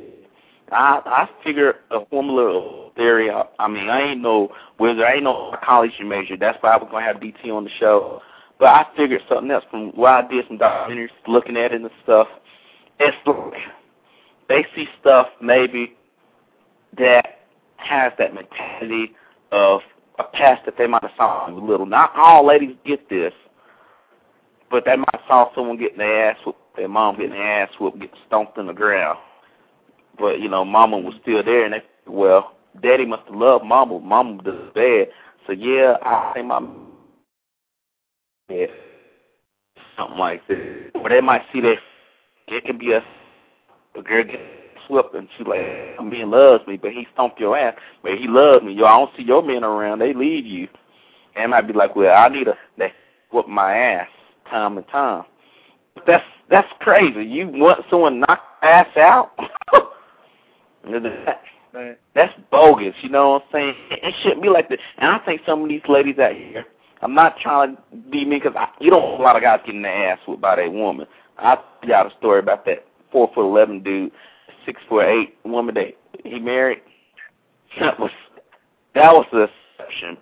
I 0.71 1.01
I 1.05 1.29
figure 1.43 1.75
a 1.91 2.05
formula 2.07 2.91
theory. 2.95 3.29
I, 3.29 3.43
I 3.59 3.67
mean, 3.67 3.89
I 3.89 4.01
ain't 4.01 4.21
no 4.21 4.49
wizard. 4.79 5.03
I 5.03 5.13
ain't 5.13 5.23
no 5.23 5.55
college 5.63 5.91
major. 6.03 6.37
That's 6.37 6.57
why 6.61 6.71
I 6.71 6.77
was 6.77 6.89
gonna 6.91 7.05
have 7.05 7.17
DT 7.17 7.49
on 7.51 7.63
the 7.63 7.69
show. 7.79 8.21
But 8.59 8.69
I 8.69 8.85
figured 8.97 9.21
something 9.29 9.49
else 9.51 9.63
from 9.71 9.91
where 9.91 10.11
I 10.11 10.27
did 10.27 10.45
some 10.47 10.57
documentaries, 10.57 11.09
looking 11.27 11.55
at 11.55 11.71
it 11.71 11.81
and 11.81 11.89
stuff. 12.03 12.27
It's 12.99 13.15
like 13.25 13.61
they 14.49 14.65
see 14.75 14.87
stuff 14.99 15.27
maybe 15.41 15.95
that 16.97 17.39
has 17.77 18.11
that 18.17 18.33
mentality 18.33 19.13
of 19.51 19.81
a 20.17 20.23
past 20.23 20.65
that 20.65 20.77
they 20.77 20.87
might 20.87 21.03
have 21.03 21.11
saw 21.15 21.49
when 21.49 21.65
little. 21.65 21.85
Not 21.85 22.11
all 22.15 22.45
ladies 22.45 22.75
get 22.85 23.07
this, 23.09 23.33
but 24.69 24.83
they 24.85 24.97
might 24.97 25.21
saw 25.27 25.53
someone 25.55 25.77
getting 25.77 25.99
their 25.99 26.31
ass 26.31 26.37
whooped, 26.45 26.75
their 26.75 26.89
mom 26.89 27.15
getting 27.15 27.31
their 27.31 27.63
ass 27.63 27.69
whooped, 27.79 27.99
get 27.99 28.11
stomped 28.27 28.57
in 28.57 28.67
the 28.67 28.73
ground. 28.73 29.17
But 30.17 30.41
you 30.41 30.49
know, 30.49 30.65
mama 30.65 30.97
was 30.97 31.13
still 31.21 31.43
there, 31.43 31.63
and 31.63 31.73
they 31.73 31.83
well, 32.07 32.57
daddy 32.81 33.05
must 33.05 33.23
have 33.27 33.35
loved 33.35 33.63
mama. 33.63 33.99
Mama 33.99 34.43
does 34.43 34.73
bad, 34.75 35.07
so 35.47 35.53
yeah, 35.53 35.95
I 36.03 36.31
think 36.33 36.47
my 36.47 36.59
yeah, 38.49 38.65
something 39.95 40.17
like 40.17 40.45
that. 40.47 40.91
Or 40.95 41.07
they 41.07 41.21
might 41.21 41.43
see 41.53 41.61
that 41.61 41.75
it 42.47 42.65
could 42.65 42.79
be 42.79 42.91
a 42.93 43.03
a 43.95 44.01
girl 44.01 44.23
get 44.23 44.39
swept 44.87 45.15
and 45.15 45.27
she 45.37 45.43
like, 45.43 45.61
a 45.99 46.03
man 46.03 46.31
loves 46.31 46.65
me, 46.67 46.77
but 46.77 46.91
he 46.91 47.07
stomped 47.13 47.39
your 47.39 47.57
ass. 47.57 47.75
But 48.03 48.17
he 48.17 48.27
loves 48.27 48.63
me. 48.63 48.73
Yo, 48.73 48.85
I 48.85 48.97
don't 48.97 49.11
see 49.15 49.23
your 49.23 49.43
men 49.43 49.63
around. 49.63 49.99
They 49.99 50.13
leave 50.13 50.45
you. 50.45 50.67
And 51.35 51.51
might 51.51 51.67
be 51.67 51.73
like, 51.73 51.95
well, 51.95 52.15
I 52.15 52.27
need 52.29 52.47
a 52.47 52.57
that 52.77 52.91
whoop 53.31 53.47
my 53.47 53.75
ass 53.75 54.07
time 54.49 54.77
and 54.77 54.87
time. 54.87 55.23
But 55.95 56.05
that's 56.05 56.25
that's 56.49 56.67
crazy. 56.79 57.23
You 57.23 57.47
want 57.47 57.85
someone 57.89 58.19
knock 58.19 58.41
ass 58.61 58.87
out? 58.97 59.31
That's 62.15 62.33
bogus. 62.49 62.95
You 63.01 63.09
know 63.09 63.31
what 63.31 63.43
I'm 63.43 63.47
saying? 63.51 63.75
It 63.91 64.15
shouldn't 64.23 64.41
be 64.41 64.49
like 64.49 64.69
that. 64.69 64.79
And 64.97 65.11
I 65.11 65.19
think 65.19 65.41
some 65.45 65.61
of 65.61 65.69
these 65.69 65.83
ladies 65.87 66.17
out 66.17 66.33
here, 66.33 66.65
I'm 67.01 67.13
not 67.13 67.37
trying 67.39 67.75
to 67.75 67.81
be 68.09 68.25
mean 68.25 68.41
because 68.43 68.57
you 68.79 68.89
don't 68.89 69.19
a 69.19 69.23
lot 69.23 69.35
of 69.35 69.43
guys 69.43 69.59
getting 69.65 69.83
their 69.83 70.11
ass 70.11 70.19
whooped 70.27 70.41
by 70.41 70.55
that 70.55 70.71
woman. 70.73 71.05
I 71.37 71.57
got 71.87 72.11
a 72.11 72.17
story 72.17 72.39
about 72.39 72.65
that 72.65 72.85
four 73.11 73.29
foot 73.33 73.45
eleven 73.45 73.83
dude, 73.83 74.11
six 74.65 74.81
foot 74.87 75.05
eight 75.05 75.35
woman 75.43 75.75
that 75.75 75.95
he 76.23 76.39
married. 76.39 76.81
That 77.79 77.99
was 77.99 78.11
that 78.95 79.13
was 79.13 79.25
the 79.31 79.47
exception. 79.77 80.17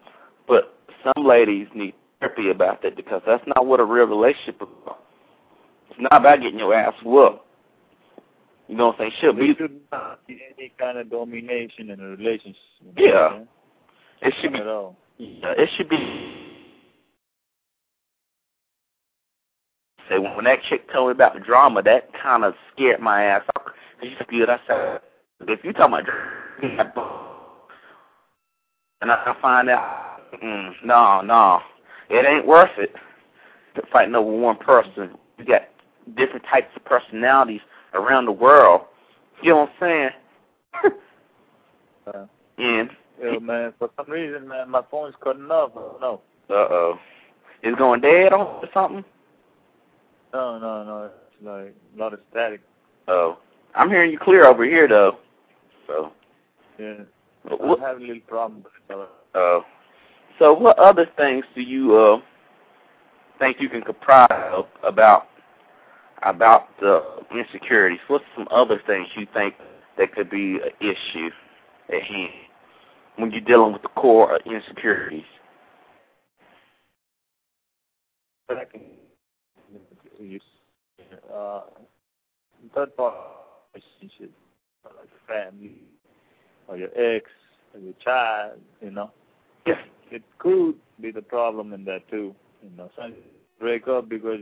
But 0.47 0.75
some 1.03 1.25
ladies 1.25 1.67
need 1.73 1.93
therapy 2.19 2.49
about 2.49 2.81
that 2.83 2.95
because 2.95 3.21
that's 3.25 3.43
not 3.47 3.65
what 3.65 3.79
a 3.79 3.85
real 3.85 4.05
relationship 4.05 4.61
is 4.61 4.67
about. 4.83 5.03
It's 5.89 5.99
not 5.99 6.21
about 6.21 6.41
getting 6.41 6.59
your 6.59 6.73
ass 6.73 6.93
whooped. 7.03 7.43
You 8.67 8.75
know 8.75 8.87
what 8.87 8.99
I'm 8.99 8.99
saying? 8.99 9.11
Should 9.21 9.39
be 9.39 9.55
should 9.57 9.79
not 9.91 10.27
be 10.27 10.41
any 10.57 10.73
kind 10.77 10.97
of 10.97 11.09
domination 11.09 11.89
in 11.89 11.99
a 11.99 12.07
relationship. 12.07 12.57
Yeah. 12.97 13.39
it 14.21 14.33
should 14.41 14.51
be 14.51 14.59
Not 14.59 14.67
at 14.67 14.73
all. 14.73 14.95
Yeah, 15.17 15.53
it 15.57 15.69
should 15.77 15.89
be 15.89 16.46
say 20.09 20.17
when 20.17 20.45
that 20.45 20.59
chick 20.69 20.91
told 20.91 21.09
me 21.09 21.11
about 21.11 21.33
the 21.33 21.39
drama, 21.39 21.81
that 21.83 22.09
kind 22.21 22.43
of 22.43 22.53
scared 22.73 22.99
my 22.99 23.23
ass 23.23 23.43
off. 23.55 23.63
She's 24.01 24.11
good. 24.29 24.49
I 24.49 24.59
said, 24.67 25.01
if 25.47 25.63
you 25.63 25.73
talking 25.73 25.93
about 25.93 26.05
drama, 26.05 27.27
and 29.01 29.11
I 29.11 29.35
find 29.41 29.69
out, 29.69 30.19
mm, 30.43 30.71
no, 30.83 31.21
no, 31.21 31.59
it 32.09 32.25
ain't 32.25 32.47
worth 32.47 32.71
it 32.77 32.93
to 33.75 33.83
fight 33.91 34.13
over 34.13 34.29
one 34.29 34.57
person. 34.57 35.11
You 35.37 35.45
got 35.45 35.63
different 36.15 36.45
types 36.49 36.69
of 36.75 36.83
personalities 36.85 37.61
around 37.93 38.25
the 38.25 38.31
world. 38.31 38.81
You 39.43 39.51
know 39.51 39.57
what 39.57 39.69
I'm 39.81 40.09
saying? 40.83 40.93
Uh, 42.07 42.25
and 42.57 42.89
yeah, 43.21 43.39
man. 43.39 43.73
For 43.77 43.89
some 43.97 44.09
reason, 44.09 44.47
man, 44.47 44.69
my 44.69 44.81
phone's 44.89 45.15
cutting 45.23 45.45
off. 45.45 45.71
I 45.75 46.05
uh 46.49 46.53
oh, 46.53 46.99
it's 47.61 47.77
going 47.77 48.01
dead 48.01 48.33
on 48.33 48.47
or 48.63 48.69
something. 48.73 49.03
No, 50.33 50.59
no, 50.59 50.83
no. 50.83 51.05
It's 51.05 51.43
like 51.43 51.75
a 51.95 51.99
lot 51.99 52.13
of 52.13 52.19
static. 52.31 52.61
Oh, 53.07 53.37
I'm 53.75 53.89
hearing 53.89 54.11
you 54.11 54.19
clear 54.19 54.45
over 54.45 54.63
here 54.65 54.87
though. 54.87 55.17
So, 55.87 56.11
Yeah. 56.77 57.03
what, 57.43 57.79
I'm 57.79 57.85
having 57.85 58.03
a 58.03 58.07
little 58.07 58.21
problem 58.27 58.65
so- 58.87 59.07
uh, 59.33 59.61
so 60.39 60.53
what 60.53 60.77
other 60.79 61.05
things 61.17 61.45
do 61.55 61.61
you 61.61 61.95
uh 61.95 62.21
think 63.39 63.59
you 63.61 63.69
can 63.69 63.81
comprise 63.81 64.29
of 64.53 64.65
about 64.83 65.27
about 66.23 66.67
the 66.79 67.03
insecurities? 67.31 67.99
What's 68.07 68.25
some 68.35 68.47
other 68.51 68.81
things 68.85 69.07
you 69.15 69.27
think 69.33 69.55
that 69.97 70.11
could 70.13 70.29
be 70.29 70.55
an 70.59 70.71
issue 70.81 71.29
at 71.93 72.01
hand 72.03 72.33
when 73.17 73.31
you're 73.31 73.41
dealing 73.41 73.73
with 73.73 73.81
the 73.83 73.87
core 73.89 74.35
of 74.35 74.41
insecurities? 74.45 75.25
Second, 78.49 78.81
you, 80.23 80.39
uh, 81.33 81.61
third 82.73 82.95
part 82.95 83.15
relationship, 83.73 84.31
like 84.85 85.09
family, 85.27 85.75
or 86.67 86.77
your 86.77 86.89
ex, 86.95 87.29
or 87.73 87.79
your 87.79 87.93
child, 88.03 88.59
you 88.81 88.91
know. 88.91 89.11
It 90.09 90.23
could 90.39 90.75
be 91.01 91.11
the 91.11 91.21
problem 91.21 91.73
in 91.73 91.83
that 91.85 92.09
too, 92.09 92.33
you 92.63 92.77
know. 92.77 92.89
Some 92.97 93.13
break 93.59 93.87
up 93.87 94.07
because 94.07 94.41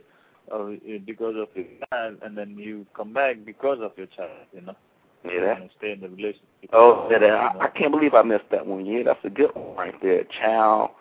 of 0.51 0.76
because 1.05 1.36
of 1.38 1.47
your 1.55 1.65
child, 1.91 2.17
and 2.21 2.38
then 2.38 2.57
you 2.57 2.86
come 2.95 3.13
back 3.13 3.38
because 3.43 3.80
of 3.82 3.91
your 3.97 4.07
child, 4.07 4.45
you 4.53 4.61
know. 4.61 4.76
Yeah, 5.23 5.41
that, 5.41 5.69
stay 5.78 5.93
in 5.93 6.01
the 6.01 6.09
relationship. 6.09 6.45
oh, 6.71 7.07
yeah, 7.09 7.17
that, 7.17 7.26
you 7.26 7.32
know. 7.32 7.59
I, 7.61 7.65
I 7.65 7.67
can't 7.69 7.91
believe 7.91 8.13
I 8.13 8.21
missed 8.21 8.51
that 8.51 8.65
one. 8.65 8.86
Yeah, 8.86 9.01
that's 9.03 9.26
a 9.26 9.30
good 9.30 9.49
one 9.55 9.76
right 9.76 9.95
there. 10.03 10.23
Child 10.39 10.91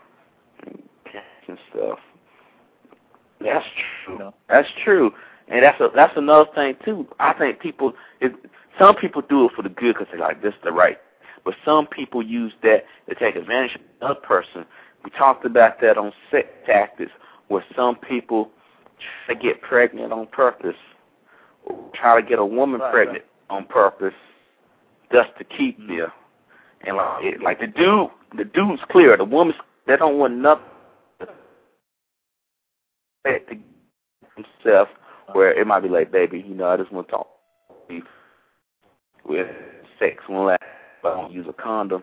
and 1.49 1.59
stuff. 1.71 1.99
That's 3.45 3.67
true. 4.05 4.15
You 4.15 4.19
know. 4.19 4.35
That's 4.49 4.69
true, 4.83 5.13
and 5.49 5.63
that's 5.63 5.81
a, 5.81 5.91
that's 5.95 6.17
another 6.17 6.51
thing 6.55 6.77
too. 6.85 7.07
I 7.21 7.33
think 7.35 7.61
people, 7.61 7.93
it, 8.21 8.33
some 8.79 8.97
people 8.97 9.23
do 9.23 9.47
it 9.47 9.53
for 9.55 9.63
the 9.63 9.69
good 9.69 9.95
because 9.95 10.09
they're 10.11 10.21
like, 10.21 10.43
this 10.43 10.55
is 10.55 10.61
the 10.65 10.73
right, 10.73 10.99
but 11.45 11.55
some 11.65 11.87
people 11.87 12.23
use 12.23 12.53
that 12.63 12.85
to 13.09 13.15
take 13.15 13.37
advantage 13.37 13.77
of 13.77 13.81
another 14.01 14.21
person. 14.21 14.65
We 15.05 15.11
talked 15.11 15.45
about 15.45 15.81
that 15.83 15.99
on 15.99 16.13
sex 16.31 16.49
tactics, 16.67 17.13
where 17.49 17.65
some 17.77 17.97
people 17.97 18.51
try 19.27 19.35
to 19.35 19.41
get 19.41 19.61
pregnant 19.61 20.13
on 20.13 20.27
purpose, 20.29 20.77
or 21.65 21.91
try 21.95 22.21
to 22.21 22.27
get 22.27 22.39
a 22.39 22.47
woman 22.47 22.81
Right, 22.81 22.93
pregnant 22.93 23.25
on 23.51 23.67
purpose, 23.67 24.15
just 25.13 25.31
to 25.39 25.45
keep 25.45 25.79
mm-hmm. 25.79 25.97
there. 25.97 26.13
And 26.87 26.97
like, 26.97 27.25
it, 27.25 27.43
like 27.43 27.61
the 27.61 27.67
dude, 27.67 28.09
the 28.37 28.45
dude's 28.45 28.83
clear. 28.91 29.17
The 29.17 29.25
woman's 29.25 29.59
they 29.87 29.97
don't 29.97 30.19
want 30.19 30.35
nothing 30.37 30.65
to 33.25 33.57
himself 34.37 34.89
where 35.33 35.53
it 35.53 35.67
might 35.67 35.81
be 35.81 35.89
like, 35.89 36.13
baby, 36.13 36.45
you 36.47 36.55
know, 36.55 36.69
I 36.69 36.77
just 36.77 36.93
want 36.93 37.09
to 37.09 37.13
talk 37.13 37.29
with 39.25 39.47
sex 39.99 40.23
one 40.27 40.47
last, 40.47 40.63
but 41.03 41.13
I 41.13 41.21
don't 41.23 41.33
use 41.33 41.47
a 41.49 41.53
condom. 41.53 42.03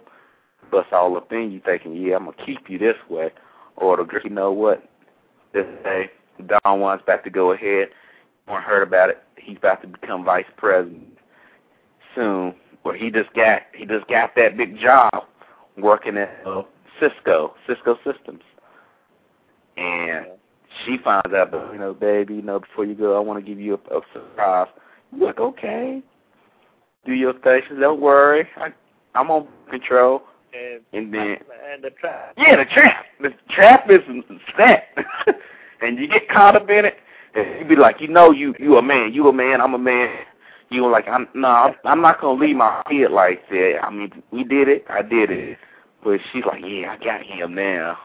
Bust 0.71 0.91
all 0.91 1.17
up 1.17 1.31
in 1.31 1.51
you 1.51 1.61
thinking, 1.63 1.95
yeah, 1.95 2.15
I'm 2.15 2.25
gonna 2.25 2.37
keep 2.45 2.69
you 2.69 2.77
this 2.77 2.95
way, 3.09 3.31
or 3.75 3.97
the 3.97 4.03
girl, 4.03 4.21
you 4.23 4.29
know 4.29 4.51
what? 4.51 4.83
This 5.53 5.65
day, 5.83 6.09
Don 6.47 6.79
wants 6.79 7.03
back 7.05 7.23
to 7.25 7.29
go 7.29 7.51
ahead. 7.51 7.89
Weren't 8.47 8.63
heard 8.63 8.87
about 8.87 9.09
it. 9.09 9.21
He's 9.37 9.57
about 9.57 9.81
to 9.81 9.87
become 9.87 10.23
vice 10.23 10.45
president 10.57 11.17
soon. 12.15 12.55
Where 12.83 12.95
he 12.95 13.11
just 13.11 13.31
got 13.33 13.63
he 13.75 13.85
just 13.85 14.07
got 14.07 14.33
that 14.35 14.57
big 14.57 14.79
job 14.79 15.25
working 15.77 16.17
at 16.17 16.41
uh, 16.45 16.63
Cisco, 16.99 17.53
Cisco 17.67 17.97
Systems, 18.03 18.41
and 19.77 20.25
she 20.85 20.97
finds 21.03 21.33
out, 21.33 21.51
but 21.51 21.71
you 21.73 21.79
know, 21.79 21.93
baby, 21.93 22.35
you 22.35 22.41
know, 22.41 22.59
before 22.59 22.85
you 22.85 22.95
go, 22.95 23.15
I 23.15 23.19
want 23.19 23.43
to 23.43 23.49
give 23.49 23.59
you 23.59 23.79
a, 23.89 23.97
a 23.97 24.01
surprise. 24.13 24.67
I'm 25.13 25.19
like, 25.19 25.39
okay, 25.39 26.01
do 27.05 27.13
your 27.13 27.33
says, 27.43 27.63
Don't 27.79 28.01
worry, 28.01 28.47
I, 28.57 28.69
I'm 29.15 29.31
on 29.31 29.47
control. 29.69 30.23
And, 30.53 30.81
And 30.91 31.13
then, 31.13 31.37
and 31.73 31.83
the 31.83 31.91
trap. 31.91 32.33
yeah, 32.37 32.57
the 32.57 32.65
trap, 32.65 33.05
the 33.21 33.33
trap 33.49 33.89
is 33.89 34.01
set, 34.57 34.97
and 35.81 35.97
you 35.97 36.07
get 36.07 36.27
caught 36.29 36.55
up 36.55 36.69
in 36.69 36.85
it. 36.85 36.95
And 37.33 37.59
you 37.59 37.65
be 37.65 37.75
like, 37.77 38.01
you 38.01 38.09
know, 38.09 38.31
you 38.31 38.53
you 38.59 38.77
a 38.77 38.81
man, 38.81 39.13
you 39.13 39.27
a 39.29 39.33
man, 39.33 39.61
I'm 39.61 39.73
a 39.73 39.79
man. 39.79 40.13
You 40.69 40.89
like, 40.89 41.07
I'm 41.07 41.27
no, 41.33 41.47
I'm, 41.47 41.75
I'm 41.85 42.01
not 42.01 42.19
gonna 42.19 42.39
leave 42.39 42.57
my 42.57 42.83
kid 42.89 43.11
like 43.11 43.47
that. 43.49 43.79
I 43.81 43.89
mean, 43.89 44.11
we 44.31 44.43
did 44.43 44.67
it, 44.67 44.85
I 44.89 45.01
did 45.01 45.31
it, 45.31 45.57
but 46.03 46.19
she's 46.31 46.43
like, 46.45 46.61
yeah, 46.65 46.95
I 46.99 47.03
got 47.03 47.23
him 47.23 47.55
now. 47.55 47.97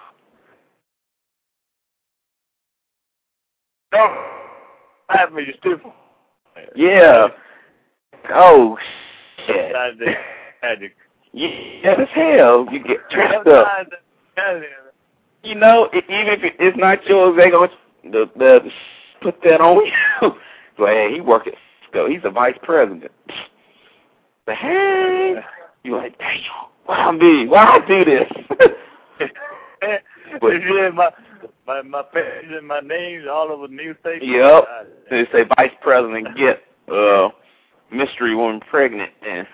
Don't 3.97 5.19
have 5.19 5.33
me, 5.33 5.45
you 5.47 5.55
stupid. 5.59 5.93
Yeah. 6.75 7.29
Oh 8.31 8.77
shit. 9.47 9.73
Magic. 10.63 10.97
Yeah, 11.33 11.95
as 11.99 12.09
hell. 12.13 12.67
You 12.73 12.83
get 12.83 12.99
tricked 13.11 13.47
up. 13.47 13.69
You 15.43 15.55
know, 15.55 15.89
even 15.93 16.05
if 16.09 16.41
it's 16.59 16.77
not 16.77 17.05
yours, 17.07 17.37
they 17.39 17.51
gonna 17.51 17.69
the, 18.05 18.31
the 18.37 18.71
put 19.21 19.37
that 19.45 19.61
on 19.61 19.85
you. 20.23 20.33
like, 20.79 20.95
hey, 20.95 21.15
he 21.15 21.21
work 21.21 21.47
at 21.47 21.55
Cisco. 21.85 22.09
He's 22.09 22.21
a 22.25 22.31
vice 22.31 22.57
president. 22.63 23.11
The 24.47 24.55
hey, 24.55 25.35
you 25.85 25.97
like, 25.97 26.19
damn, 26.19 26.41
why 26.87 27.11
me? 27.13 27.47
Why 27.47 27.65
I 27.65 27.87
do 27.87 28.05
this? 28.05 28.31
But- 30.41 30.55
yeah, 30.55 30.91
my 30.91 31.11
my 31.67 31.83
my 31.83 32.03
page 32.03 32.47
and 32.51 32.67
my 32.67 32.81
names 32.81 33.25
all 33.31 33.51
over 33.51 33.67
the 33.67 33.75
newspaper. 33.75 34.25
Yep. 34.25 34.65
They 35.11 35.27
say 35.33 35.45
vice 35.57 35.73
president 35.81 36.37
get 36.37 36.63
uh 36.93 37.29
mystery 37.91 38.35
woman 38.35 38.61
pregnant, 38.61 39.11
and 39.27 39.47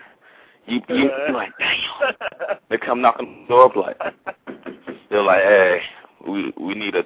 you 0.67 0.81
you 0.89 1.11
you 1.29 1.35
like, 1.35 1.53
damn. 1.59 2.59
They 2.69 2.79
come 2.79 3.01
knocking 3.01 3.27
on 3.27 3.43
the 3.43 3.49
door 3.49 3.65
up 3.67 3.77
like 3.77 3.97
they're 5.11 5.23
like, 5.23 5.43
hey, 5.43 5.81
we 6.27 6.53
we 6.59 6.75
need 6.75 6.95
a 6.95 7.05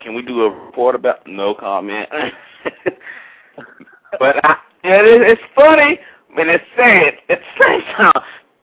can 0.00 0.14
we 0.14 0.22
do 0.22 0.42
a 0.42 0.50
report 0.50 0.94
about 0.94 1.26
no 1.26 1.54
comment. 1.54 2.08
but 4.18 4.44
I, 4.44 4.56
it, 4.84 5.22
it's 5.22 5.42
funny 5.54 5.98
and 6.38 6.50
it's 6.50 6.64
sad 6.76 7.14
at 7.28 7.40
the 7.40 7.64
same 7.64 7.80
time 7.96 8.12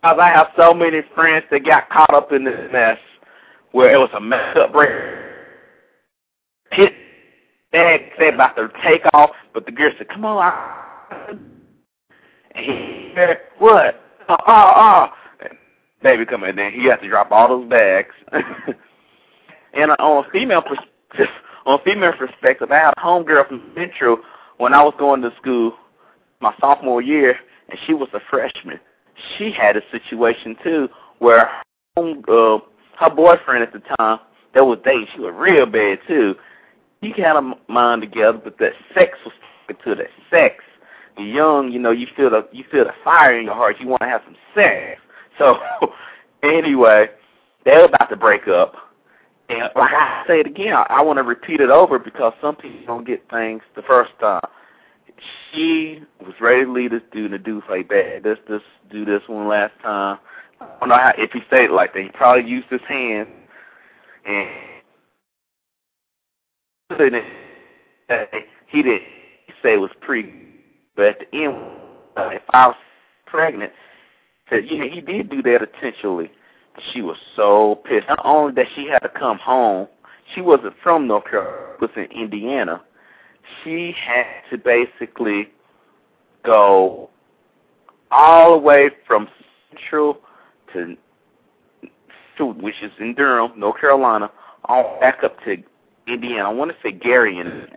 because 0.01 0.19
I 0.21 0.29
have 0.29 0.47
so 0.57 0.73
many 0.73 1.01
friends 1.15 1.45
that 1.51 1.65
got 1.65 1.89
caught 1.89 2.13
up 2.13 2.31
in 2.31 2.43
this 2.43 2.71
mess 2.71 2.97
where 3.71 3.93
it 3.93 3.97
was 3.97 4.09
a 4.15 4.21
mess 4.21 4.55
up 4.57 4.71
break. 4.71 4.91
Hit 6.73 6.93
dad 7.71 8.01
said 8.17 8.35
about 8.35 8.55
to 8.55 8.69
take 8.83 9.01
off, 9.13 9.31
but 9.53 9.65
the 9.65 9.71
girl 9.71 9.91
said, 9.97 10.07
"Come 10.09 10.25
on, 10.25 10.37
I." 10.37 11.35
And 12.55 12.65
he 12.65 13.11
said, 13.15 13.41
"What? 13.57 13.99
Oh, 14.29 14.37
oh!" 14.47 15.07
And 15.41 15.57
baby 16.01 16.25
come 16.25 16.43
in 16.43 16.55
there. 16.55 16.71
He 16.71 16.85
has 16.85 16.99
to 17.01 17.09
drop 17.09 17.31
all 17.31 17.47
those 17.47 17.69
bags. 17.69 18.13
and 19.73 19.91
uh, 19.91 19.95
on 19.99 20.25
a 20.25 20.29
female 20.29 20.61
perspective, 20.61 21.27
on 21.65 21.79
a 21.79 21.83
female 21.83 22.13
perspective, 22.13 22.71
I 22.71 22.75
had 22.75 22.93
a 22.97 23.01
homegirl 23.01 23.47
from 23.47 23.71
Central 23.75 24.17
when 24.57 24.73
I 24.73 24.83
was 24.83 24.93
going 24.97 25.21
to 25.23 25.33
school 25.41 25.73
my 26.39 26.53
sophomore 26.59 27.01
year, 27.01 27.35
and 27.69 27.79
she 27.87 27.93
was 27.93 28.09
a 28.13 28.19
freshman. 28.29 28.79
She 29.37 29.51
had 29.51 29.77
a 29.77 29.81
situation 29.91 30.55
too 30.63 30.89
where 31.19 31.45
her, 31.45 31.61
home, 31.95 32.23
uh, 32.27 32.59
her 32.99 33.15
boyfriend 33.15 33.63
at 33.63 33.73
the 33.73 33.81
time 33.97 34.19
that 34.53 34.65
was 34.65 34.79
dating, 34.83 35.07
she 35.13 35.21
was 35.21 35.33
real 35.35 35.65
bad 35.65 35.99
too. 36.07 36.35
He 37.03 37.21
had 37.21 37.35
a 37.35 37.53
mind 37.67 38.01
together, 38.01 38.39
but 38.41 38.57
that 38.59 38.71
sex 38.93 39.17
was 39.25 39.33
to 39.83 39.95
that 39.95 40.07
sex. 40.29 40.63
You're 41.17 41.27
young, 41.27 41.71
you 41.71 41.79
know, 41.79 41.91
you 41.91 42.07
feel 42.15 42.29
the 42.29 42.47
you 42.51 42.63
feel 42.71 42.85
the 42.85 42.93
fire 43.03 43.37
in 43.37 43.45
your 43.45 43.53
heart. 43.53 43.77
You 43.79 43.87
want 43.87 44.01
to 44.01 44.07
have 44.07 44.21
some 44.25 44.35
sex. 44.55 45.01
So 45.37 45.57
anyway, 46.43 47.09
they're 47.65 47.85
about 47.85 48.09
to 48.09 48.15
break 48.15 48.47
up. 48.47 48.75
And 49.49 49.69
like 49.75 49.93
I 49.93 50.23
say 50.27 50.39
it 50.39 50.47
again, 50.47 50.73
I, 50.73 50.85
I 50.89 51.01
want 51.01 51.17
to 51.17 51.23
repeat 51.23 51.59
it 51.59 51.69
over 51.69 51.99
because 51.99 52.33
some 52.41 52.55
people 52.55 52.79
don't 52.85 53.05
get 53.05 53.29
things 53.29 53.61
the 53.75 53.81
first 53.81 54.11
time. 54.19 54.41
She 55.51 56.01
was 56.21 56.33
ready 56.41 56.65
to 56.65 56.71
leave 56.71 56.91
this 56.91 57.01
dude, 57.11 57.25
and 57.25 57.33
the 57.33 57.37
dude's 57.37 57.65
like, 57.69 57.87
"Bad, 57.87 58.23
this, 58.23 58.39
this, 58.49 58.61
do 58.89 59.05
this 59.05 59.21
one 59.27 59.47
last 59.47 59.73
time." 59.83 60.17
I 60.59 60.67
don't 60.79 60.89
know 60.89 60.97
how 60.97 61.13
if 61.17 61.31
he 61.31 61.41
said 61.49 61.65
it 61.65 61.71
like 61.71 61.93
that. 61.93 62.03
He 62.03 62.09
probably 62.09 62.49
used 62.49 62.67
his 62.69 62.81
hand 62.87 63.27
and 64.25 64.49
he 68.67 68.81
didn't 68.81 69.03
say 69.61 69.73
it 69.73 69.79
was 69.79 69.91
pre, 70.01 70.33
but 70.95 71.05
at 71.05 71.19
the 71.19 71.37
end, 71.37 71.55
uh, 72.17 72.29
if 72.31 72.41
I 72.49 72.67
was 72.67 72.75
pregnant, 73.25 73.71
said 74.49 74.65
yeah, 74.69 74.83
he 74.85 75.01
did 75.01 75.29
do 75.29 75.41
that 75.43 75.61
intentionally. 75.61 76.31
She 76.91 77.01
was 77.01 77.17
so 77.35 77.81
pissed. 77.85 78.07
Not 78.07 78.21
only 78.23 78.53
that 78.53 78.65
she 78.75 78.87
had 78.87 78.99
to 78.99 79.09
come 79.09 79.37
home, 79.37 79.87
she 80.33 80.41
wasn't 80.41 80.73
from 80.81 81.07
North 81.07 81.25
Carolina, 81.25 81.75
was 81.79 81.89
in 81.95 82.05
Indiana. 82.05 82.81
She 83.63 83.93
had 83.97 84.25
to 84.51 84.57
basically 84.57 85.49
go 86.43 87.09
all 88.11 88.53
the 88.53 88.57
way 88.57 88.89
from 89.05 89.27
Central 89.69 90.19
to, 90.73 90.95
to 92.37 92.45
which 92.45 92.81
is 92.81 92.91
in 92.99 93.13
Durham, 93.15 93.51
North 93.59 93.79
Carolina, 93.79 94.31
all 94.65 94.97
back 94.99 95.23
up 95.23 95.37
to 95.43 95.57
Indiana. 96.07 96.49
I 96.49 96.53
want 96.53 96.71
to 96.71 96.77
say 96.83 96.91
Gary, 96.91 97.39
and 97.39 97.67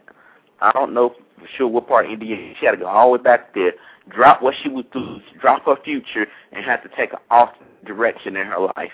I 0.61 0.73
don't 0.73 0.95
know 0.95 1.15
for 1.39 1.47
sure 1.57 1.69
what 1.69 1.89
part 1.89 2.07
of 2.07 2.13
Indiana. 2.13 2.55
She 2.59 2.67
had 2.67 2.73
to 2.73 2.79
go 2.79 2.87
all 2.87 3.13
the 3.13 3.19
way 3.19 3.23
back 3.23 3.55
there, 3.55 3.75
drop 4.09 4.43
what 4.43 4.55
she 4.63 4.69
would 4.69 4.91
do, 4.91 5.19
drop 5.41 5.65
her 5.67 5.77
future, 5.85 6.27
and 6.53 6.65
have 6.65 6.83
to 6.83 6.89
take 6.97 7.13
an 7.13 7.19
off 7.31 7.51
direction 7.85 8.37
in 8.37 8.47
her 8.47 8.71
life. 8.77 8.93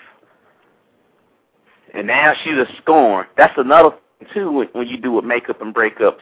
And 1.93 2.07
now 2.07 2.33
she's 2.43 2.53
a 2.53 2.65
scorn. 2.81 3.27
That's 3.37 3.53
another 3.57 3.91
thing 4.19 4.27
too 4.33 4.51
when, 4.51 4.67
when 4.73 4.87
you 4.87 4.97
do 4.97 5.11
with 5.11 5.25
makeup 5.25 5.61
and 5.61 5.73
breakups. 5.73 6.19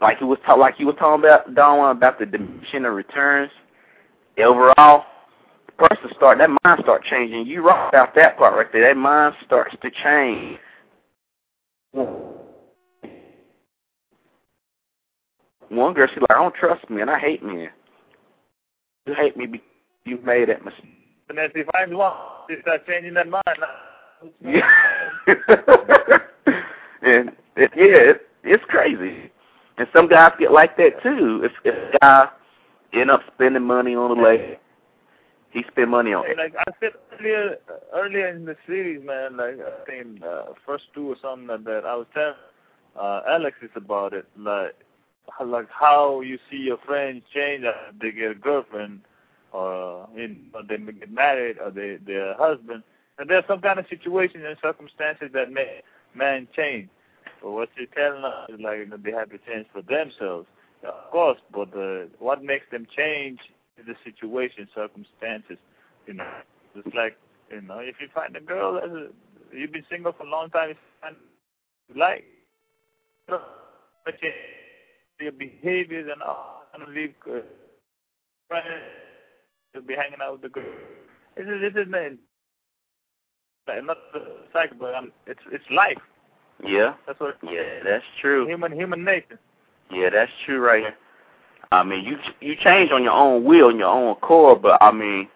Like 0.00 0.18
he 0.18 0.24
was 0.24 0.38
talk, 0.44 0.58
like 0.58 0.78
you 0.78 0.86
were 0.86 0.92
talking 0.92 1.24
about 1.24 1.54
Don 1.54 1.96
about 1.96 2.18
the 2.18 2.26
diminishing 2.26 2.84
of 2.84 2.92
returns. 2.92 3.50
Overall, 4.38 5.04
the 5.66 5.72
person 5.72 6.10
start 6.14 6.38
that 6.38 6.50
mind 6.64 6.80
start 6.82 7.02
changing. 7.04 7.46
You 7.46 7.66
right 7.66 7.88
about 7.88 8.14
that 8.16 8.36
part 8.36 8.54
right 8.54 8.70
there. 8.72 8.82
That 8.82 8.96
mind 8.96 9.34
starts 9.44 9.74
to 9.80 9.90
change. 9.90 10.58
One 15.68 15.94
girl, 15.94 16.06
she's 16.08 16.20
like, 16.20 16.30
I 16.30 16.42
don't 16.42 16.54
trust 16.54 16.88
me, 16.88 17.00
and 17.00 17.10
I 17.10 17.18
hate 17.18 17.42
men. 17.42 17.70
You 19.06 19.14
hate 19.14 19.36
me 19.36 19.46
because 19.46 19.66
you 20.04 20.18
made 20.24 20.48
that 20.48 20.64
mistake. 20.64 20.84
And 21.28 21.38
then 21.38 21.50
if 21.54 21.66
I'm 21.74 21.96
one, 21.96 22.12
you 22.48 22.58
start 22.62 22.86
changing 22.86 23.14
that 23.14 23.28
mind. 23.28 23.42
Yeah. 24.40 24.70
and 27.02 27.30
it, 27.56 27.70
yeah, 27.76 28.10
it, 28.10 28.28
it's 28.44 28.64
crazy. 28.68 29.30
And 29.78 29.88
some 29.94 30.08
guys 30.08 30.32
get 30.38 30.52
like 30.52 30.76
that 30.76 31.02
too. 31.02 31.42
If, 31.44 31.52
if 31.64 31.74
a 31.74 31.98
guy 31.98 32.28
end 32.92 33.10
up 33.10 33.20
spending 33.34 33.64
money 33.64 33.94
on 33.94 34.16
a 34.16 34.22
lady, 34.22 34.58
he 35.50 35.64
spend 35.70 35.90
money 35.90 36.12
on 36.12 36.24
it. 36.30 36.36
Like 36.36 36.54
I 36.58 36.72
said 36.80 36.92
earlier, 37.18 37.56
earlier 37.94 38.28
in 38.28 38.44
the 38.44 38.56
series, 38.66 39.04
man, 39.04 39.36
like 39.36 39.56
I 39.60 39.84
think 39.84 40.22
uh, 40.22 40.52
first 40.64 40.84
two 40.94 41.10
or 41.10 41.16
something 41.20 41.48
like 41.48 41.64
that. 41.64 41.84
I 41.84 41.96
was 41.96 42.06
telling 42.14 42.34
uh, 42.98 43.22
Alexis 43.28 43.70
about 43.74 44.12
it, 44.12 44.26
like 44.36 44.74
like 45.44 45.68
how 45.70 46.20
you 46.20 46.38
see 46.50 46.56
your 46.56 46.78
friends 46.78 47.22
change 47.34 47.64
after 47.64 47.96
they 48.00 48.12
get 48.12 48.30
a 48.30 48.34
girlfriend, 48.34 49.00
or 49.52 50.08
in 50.16 50.46
or 50.54 50.62
they 50.62 50.76
get 50.76 51.12
married, 51.12 51.58
or 51.58 51.70
they 51.70 51.98
their 52.06 52.34
husband, 52.34 52.82
and 53.18 53.28
there's 53.28 53.44
some 53.46 53.60
kind 53.60 53.78
of 53.78 53.86
situation 53.88 54.44
and 54.44 54.56
circumstances 54.62 55.30
that 55.34 55.50
may 55.50 55.82
man 56.14 56.48
change. 56.54 56.88
But 57.42 57.50
what 57.52 57.68
you're 57.76 57.86
telling 57.86 58.24
us 58.24 58.48
is 58.48 58.60
like 58.60 58.78
you 58.78 58.86
know, 58.86 58.96
they 58.96 59.12
have 59.12 59.30
to 59.30 59.38
change 59.38 59.66
for 59.72 59.82
themselves, 59.82 60.46
of 60.84 61.10
course. 61.10 61.38
But 61.52 61.76
uh, 61.76 62.06
what 62.18 62.42
makes 62.42 62.66
them 62.70 62.86
change 62.96 63.40
is 63.78 63.86
the 63.86 63.94
situation, 64.04 64.68
circumstances. 64.74 65.58
You 66.06 66.14
know, 66.14 66.30
it's 66.74 66.94
like 66.94 67.16
you 67.50 67.60
know, 67.60 67.78
if 67.78 67.96
you 68.00 68.08
find 68.14 68.34
a 68.36 68.40
girl 68.40 68.74
that 68.74 68.84
is, 68.84 69.12
you've 69.52 69.72
been 69.72 69.84
single 69.90 70.12
for 70.12 70.24
a 70.24 70.30
long 70.30 70.50
time, 70.50 70.74
you 71.88 72.00
like, 72.00 72.24
but 73.28 74.14
your 75.20 75.32
behaviors 75.32 76.08
and 76.12 76.22
all, 76.22 76.64
and 76.74 76.94
leave 76.94 77.14
uh, 77.26 77.40
friends, 78.48 78.66
you'll 79.74 79.84
be 79.84 79.94
hanging 79.94 80.18
out 80.22 80.32
with 80.32 80.42
the 80.42 80.48
girl. 80.48 80.64
This 81.36 81.46
is 81.46 81.60
this 81.60 81.82
is 81.82 81.90
man. 81.90 82.18
Not 83.68 83.96
the 84.12 84.20
cycle, 84.52 84.76
but 84.78 84.94
um, 84.94 85.12
it's 85.26 85.40
it's 85.50 85.64
life. 85.70 85.98
Yeah. 86.64 86.94
That's 87.06 87.18
what. 87.18 87.36
Yeah, 87.42 87.82
that's 87.84 88.04
true. 88.20 88.46
Human 88.46 88.72
human 88.72 89.04
nature. 89.04 89.38
Yeah, 89.90 90.10
that's 90.10 90.30
true 90.44 90.64
right 90.64 90.82
here. 90.82 90.94
I 91.72 91.82
mean, 91.82 92.04
you 92.04 92.16
you 92.40 92.54
change 92.56 92.92
on 92.92 93.02
your 93.02 93.12
own 93.12 93.44
will 93.44 93.70
and 93.70 93.78
your 93.78 93.88
own 93.88 94.10
accord, 94.10 94.62
but 94.62 94.78
I 94.80 94.92
mean, 94.92 95.28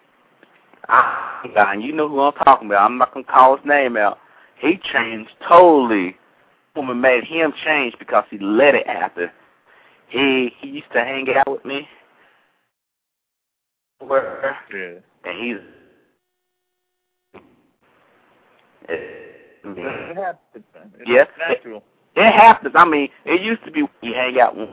I, 0.87 1.77
you 1.79 1.91
know 1.91 2.07
who 2.07 2.21
I'm 2.21 2.33
talking 2.33 2.67
about. 2.67 2.85
I'm 2.85 2.97
not 2.97 3.13
gonna 3.13 3.25
call 3.25 3.57
his 3.57 3.65
name 3.65 3.97
out. 3.97 4.17
He 4.59 4.79
changed 4.93 5.31
totally. 5.47 6.15
Woman 6.75 7.01
made 7.01 7.25
him 7.25 7.51
change 7.65 7.95
because 7.99 8.23
he 8.29 8.37
let 8.39 8.75
it 8.75 8.87
happen. 8.87 9.29
He 10.11 10.51
he 10.59 10.67
used 10.67 10.91
to 10.93 10.99
hang 10.99 11.25
out 11.35 11.49
with 11.49 11.65
me. 11.65 11.87
Where 13.99 14.57
Yeah. 14.73 14.99
and 15.29 15.39
he's 15.39 15.57
It 18.89 20.17
happens. 20.17 20.65
man. 20.73 20.91
It's 20.99 21.09
Yeah. 21.09 21.25
natural. 21.37 21.83
It 22.15 22.31
happens. 22.31 22.75
I 22.75 22.83
mean, 22.83 23.09
it 23.23 23.41
used 23.41 23.63
to 23.63 23.71
be 23.71 23.87
we 24.01 24.11
hang 24.11 24.37
out 24.39 24.57
and 24.57 24.67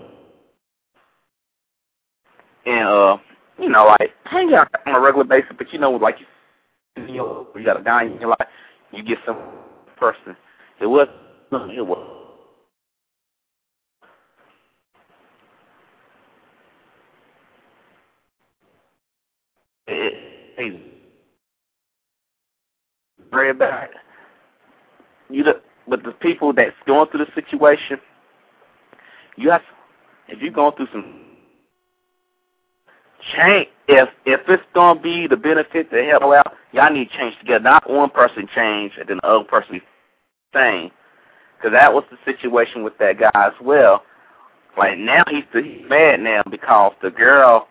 uh, 2.89 3.19
you 3.59 3.69
know, 3.69 3.85
like 3.85 4.11
hang 4.25 4.53
out 4.55 4.69
on 4.87 4.95
a 4.97 5.01
regular 5.01 5.25
basis, 5.25 5.53
but 5.57 5.73
you 5.73 5.79
know, 5.79 5.93
like 5.93 6.17
you, 6.19 6.27
you 7.07 7.17
know, 7.17 7.47
you 7.55 7.65
got 7.65 7.79
a 7.81 7.83
guy 7.83 8.05
in 8.05 8.19
your 8.21 8.31
life, 8.31 8.49
you 8.93 9.05
get 9.05 9.19
some 9.25 9.39
person. 9.97 10.37
It 10.81 10.87
was 10.87 11.09
it 11.53 11.87
was. 11.87 12.18
It, 19.89 20.15
it, 20.59 20.81
very 23.31 23.55
bad. 23.55 23.89
You 25.31 25.45
look, 25.45 25.63
but 25.87 26.03
the 26.03 26.13
people 26.13 26.53
that's 26.53 26.77
going 26.87 27.09
through 27.09 27.25
the 27.25 27.33
situation, 27.35 27.99
you 29.37 29.51
have, 29.51 29.63
if 30.29 30.41
you're 30.41 30.53
going 30.53 30.75
through 30.77 30.89
some 30.93 31.21
change, 33.35 33.69
if 33.89 34.09
if 34.27 34.41
it's 34.49 34.63
gonna 34.75 35.01
be 35.01 35.27
the 35.27 35.37
benefit 35.37 35.91
to 35.91 36.05
help 36.05 36.23
out, 36.23 36.55
y'all 36.73 36.93
need 36.93 37.11
to 37.11 37.17
change 37.17 37.39
together. 37.39 37.65
Not 37.65 37.89
one 37.89 38.11
person 38.11 38.47
change 38.55 38.93
and 38.99 39.09
then 39.09 39.19
the 39.23 39.27
other 39.27 39.45
person 39.45 39.81
same. 40.55 40.91
Because 41.57 41.73
that 41.73 41.93
was 41.93 42.05
the 42.11 42.19
situation 42.25 42.85
with 42.85 42.97
that 42.99 43.19
guy 43.19 43.31
as 43.35 43.55
well. 43.61 44.03
Like 44.77 44.99
now 44.99 45.25
he's 45.29 45.45
he's 45.53 45.89
mad 45.89 46.21
now 46.21 46.43
because 46.51 46.93
the 47.03 47.11
girl 47.11 47.69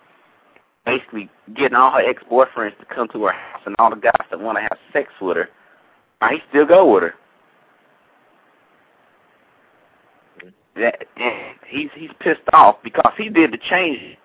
basically 0.87 1.29
getting 1.53 1.75
all 1.75 1.91
her 1.91 1.99
ex 1.99 2.23
boyfriends 2.31 2.77
to 2.79 2.85
come 2.85 3.09
to 3.09 3.25
her 3.25 3.33
house 3.33 3.61
and 3.65 3.75
all 3.77 3.89
the 3.89 3.97
guys 3.97 4.13
that 4.31 4.39
want 4.39 4.57
to 4.57 4.61
have 4.61 4.77
sex 4.93 5.11
with 5.21 5.37
her. 5.37 5.49
He 6.29 6.37
still 6.49 6.65
go 6.65 6.91
with 6.91 7.03
her. 7.03 7.13
That 10.75 11.05
he's 11.67 11.89
he's 11.93 12.11
pissed 12.19 12.41
off 12.53 12.77
because 12.83 13.11
he 13.17 13.29
did 13.29 13.51
the 13.51 13.57
change. 13.57 14.17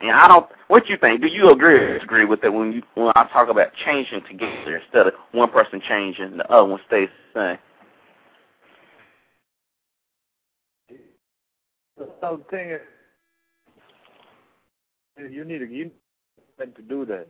And 0.00 0.10
I 0.10 0.28
don't. 0.28 0.46
What 0.68 0.88
you 0.88 0.96
think? 0.98 1.22
Do 1.22 1.28
you 1.28 1.50
agree 1.50 1.74
or 1.74 1.94
disagree 1.94 2.24
with 2.24 2.42
that 2.42 2.52
when 2.52 2.72
you 2.72 2.82
when 2.94 3.12
I 3.16 3.26
talk 3.32 3.48
about 3.48 3.68
changing 3.84 4.22
together 4.28 4.76
instead 4.76 5.06
of 5.06 5.14
one 5.32 5.50
person 5.50 5.80
changing 5.88 6.24
and 6.24 6.40
the 6.40 6.52
other 6.52 6.68
one 6.68 6.80
stays 6.86 7.08
the 7.32 7.58
same? 10.90 10.96
So 11.96 12.42
The 12.50 12.56
thing 12.56 12.70
is, 12.70 12.80
you 15.18 15.44
need 15.44 15.60
you 15.70 15.90
need 16.58 16.76
to 16.76 16.82
do 16.82 17.04
that. 17.06 17.26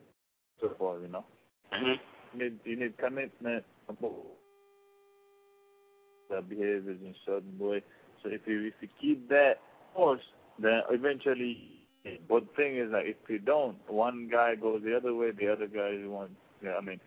So 0.60 0.70
far, 0.78 0.98
you 1.00 1.08
know, 1.08 1.24
Mhm. 1.72 1.98
you 2.32 2.38
need 2.38 2.58
you 2.64 2.76
need 2.76 2.96
commitment. 2.98 3.64
That 6.30 6.48
behaviors 6.48 7.00
in 7.00 7.08
a 7.08 7.14
certain 7.26 7.58
way. 7.58 7.82
So 8.22 8.28
if 8.30 8.46
you 8.46 8.66
if 8.66 8.74
you 8.80 8.88
keep 9.00 9.28
that 9.28 9.60
course, 9.94 10.22
then 10.58 10.82
eventually. 10.90 11.70
But 12.28 12.46
the 12.46 12.52
thing 12.54 12.76
is, 12.76 12.90
that 12.90 13.06
if 13.06 13.16
you 13.28 13.38
don't, 13.38 13.78
one 13.90 14.28
guy 14.28 14.56
goes 14.56 14.82
the 14.82 14.94
other 14.94 15.14
way, 15.14 15.30
the 15.30 15.48
other 15.50 15.66
guy 15.66 16.06
wants. 16.06 16.34
Yeah, 16.62 16.76
I 16.76 16.80
mean, 16.82 17.00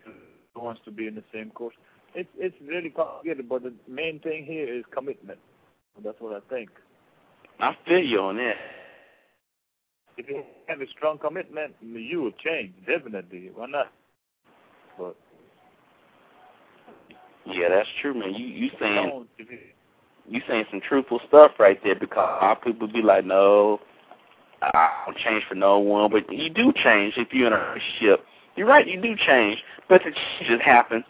wants 0.56 0.80
to 0.84 0.90
be 0.90 1.06
in 1.06 1.14
the 1.14 1.24
same 1.32 1.50
course. 1.50 1.74
It's 2.14 2.28
it's 2.36 2.56
really 2.60 2.90
complicated, 2.90 3.48
but 3.48 3.62
the 3.62 3.72
main 3.86 4.18
thing 4.20 4.44
here 4.44 4.72
is 4.72 4.84
commitment. 4.90 5.38
That's 6.02 6.20
what 6.20 6.34
I 6.36 6.40
think. 6.48 6.70
I 7.60 7.76
feel 7.86 8.02
you 8.02 8.20
on 8.20 8.36
that. 8.36 8.56
If 10.18 10.28
you 10.28 10.42
have 10.66 10.80
a 10.80 10.86
strong 10.88 11.16
commitment, 11.18 11.74
you 11.80 12.22
will 12.22 12.32
change 12.32 12.72
definitely. 12.84 13.50
Why 13.54 13.66
not? 13.66 13.92
But 14.98 15.16
Yeah, 17.46 17.68
that's 17.68 17.88
true, 18.02 18.14
man. 18.14 18.34
You 18.34 18.46
you 18.46 18.70
saying 18.80 19.26
you, 20.26 20.40
saying 20.48 20.64
some 20.70 20.80
truthful 20.80 21.20
stuff 21.28 21.52
right 21.60 21.78
there 21.84 21.94
because 21.94 22.18
a 22.18 22.44
lot 22.44 22.58
of 22.58 22.64
people 22.64 22.88
be 22.88 23.00
like, 23.00 23.24
no, 23.24 23.80
I 24.60 25.04
don't 25.06 25.16
change 25.18 25.44
for 25.48 25.54
no 25.54 25.78
one, 25.78 26.10
but 26.10 26.30
you 26.32 26.50
do 26.50 26.72
change 26.82 27.14
if 27.16 27.28
you're 27.32 27.46
in 27.46 27.52
a 27.52 27.56
relationship. 27.56 28.24
You're 28.56 28.66
right, 28.66 28.86
you 28.86 29.00
do 29.00 29.14
change, 29.16 29.62
but 29.88 30.02
the 30.04 30.10
just 30.46 30.62
happens 30.62 31.04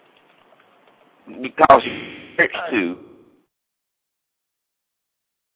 because 1.43 1.83
you're 1.85 2.49
to. 2.71 2.99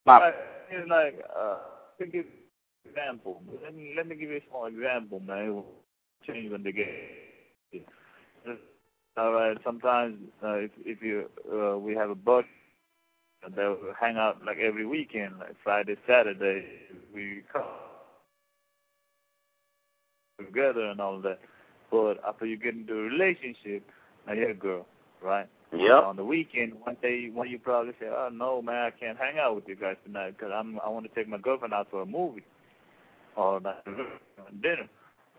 I 0.06 0.30
is 0.72 0.88
like, 0.88 1.22
uh, 1.38 1.58
example. 2.86 3.42
Let 3.62 3.74
me 3.74 3.94
let 3.96 4.06
me 4.08 4.16
give 4.16 4.30
you 4.30 4.36
a 4.36 4.48
small 4.48 4.66
example, 4.66 5.20
man. 5.20 5.46
It 5.46 5.50
will 5.50 5.66
change 6.26 6.50
when 6.50 6.62
they 6.62 6.72
get. 6.72 6.88
All 9.16 9.32
right. 9.32 9.56
Sometimes 9.64 10.16
uh, 10.42 10.54
if 10.56 10.70
if 10.84 11.02
you 11.02 11.28
uh, 11.52 11.78
we 11.78 11.94
have 11.94 12.10
a 12.10 12.14
buddy 12.14 12.48
they'll 13.56 13.78
hang 13.98 14.16
out 14.16 14.44
like 14.44 14.58
every 14.58 14.86
weekend, 14.86 15.38
like 15.38 15.54
Friday, 15.64 15.96
Saturday. 16.06 16.64
We 17.14 17.42
come 17.52 17.64
together 20.38 20.86
and 20.86 21.00
all 21.00 21.20
that. 21.22 21.40
But 21.90 22.14
after 22.26 22.46
you 22.46 22.56
get 22.56 22.74
into 22.74 22.94
a 22.94 23.02
relationship, 23.02 23.82
now 24.26 24.32
you're 24.32 24.50
a 24.50 24.54
girl, 24.54 24.86
right? 25.22 25.48
Yeah. 25.76 26.00
On 26.00 26.16
the 26.16 26.24
weekend, 26.24 26.74
one 26.82 26.96
day, 27.02 27.30
one 27.32 27.48
you 27.50 27.58
probably 27.58 27.92
say, 27.98 28.06
"Oh 28.06 28.28
no, 28.32 28.62
man, 28.62 28.76
I 28.76 28.90
can't 28.90 29.18
hang 29.18 29.38
out 29.38 29.56
with 29.56 29.68
you 29.68 29.76
guys 29.76 29.96
tonight 30.04 30.36
because 30.36 30.52
I'm 30.54 30.78
I 30.84 30.88
want 30.88 31.06
to 31.06 31.14
take 31.14 31.28
my 31.28 31.38
girlfriend 31.38 31.74
out 31.74 31.88
for 31.90 32.02
a 32.02 32.06
movie 32.06 32.44
or 33.36 33.60
like 33.60 33.84
dinner." 34.62 34.88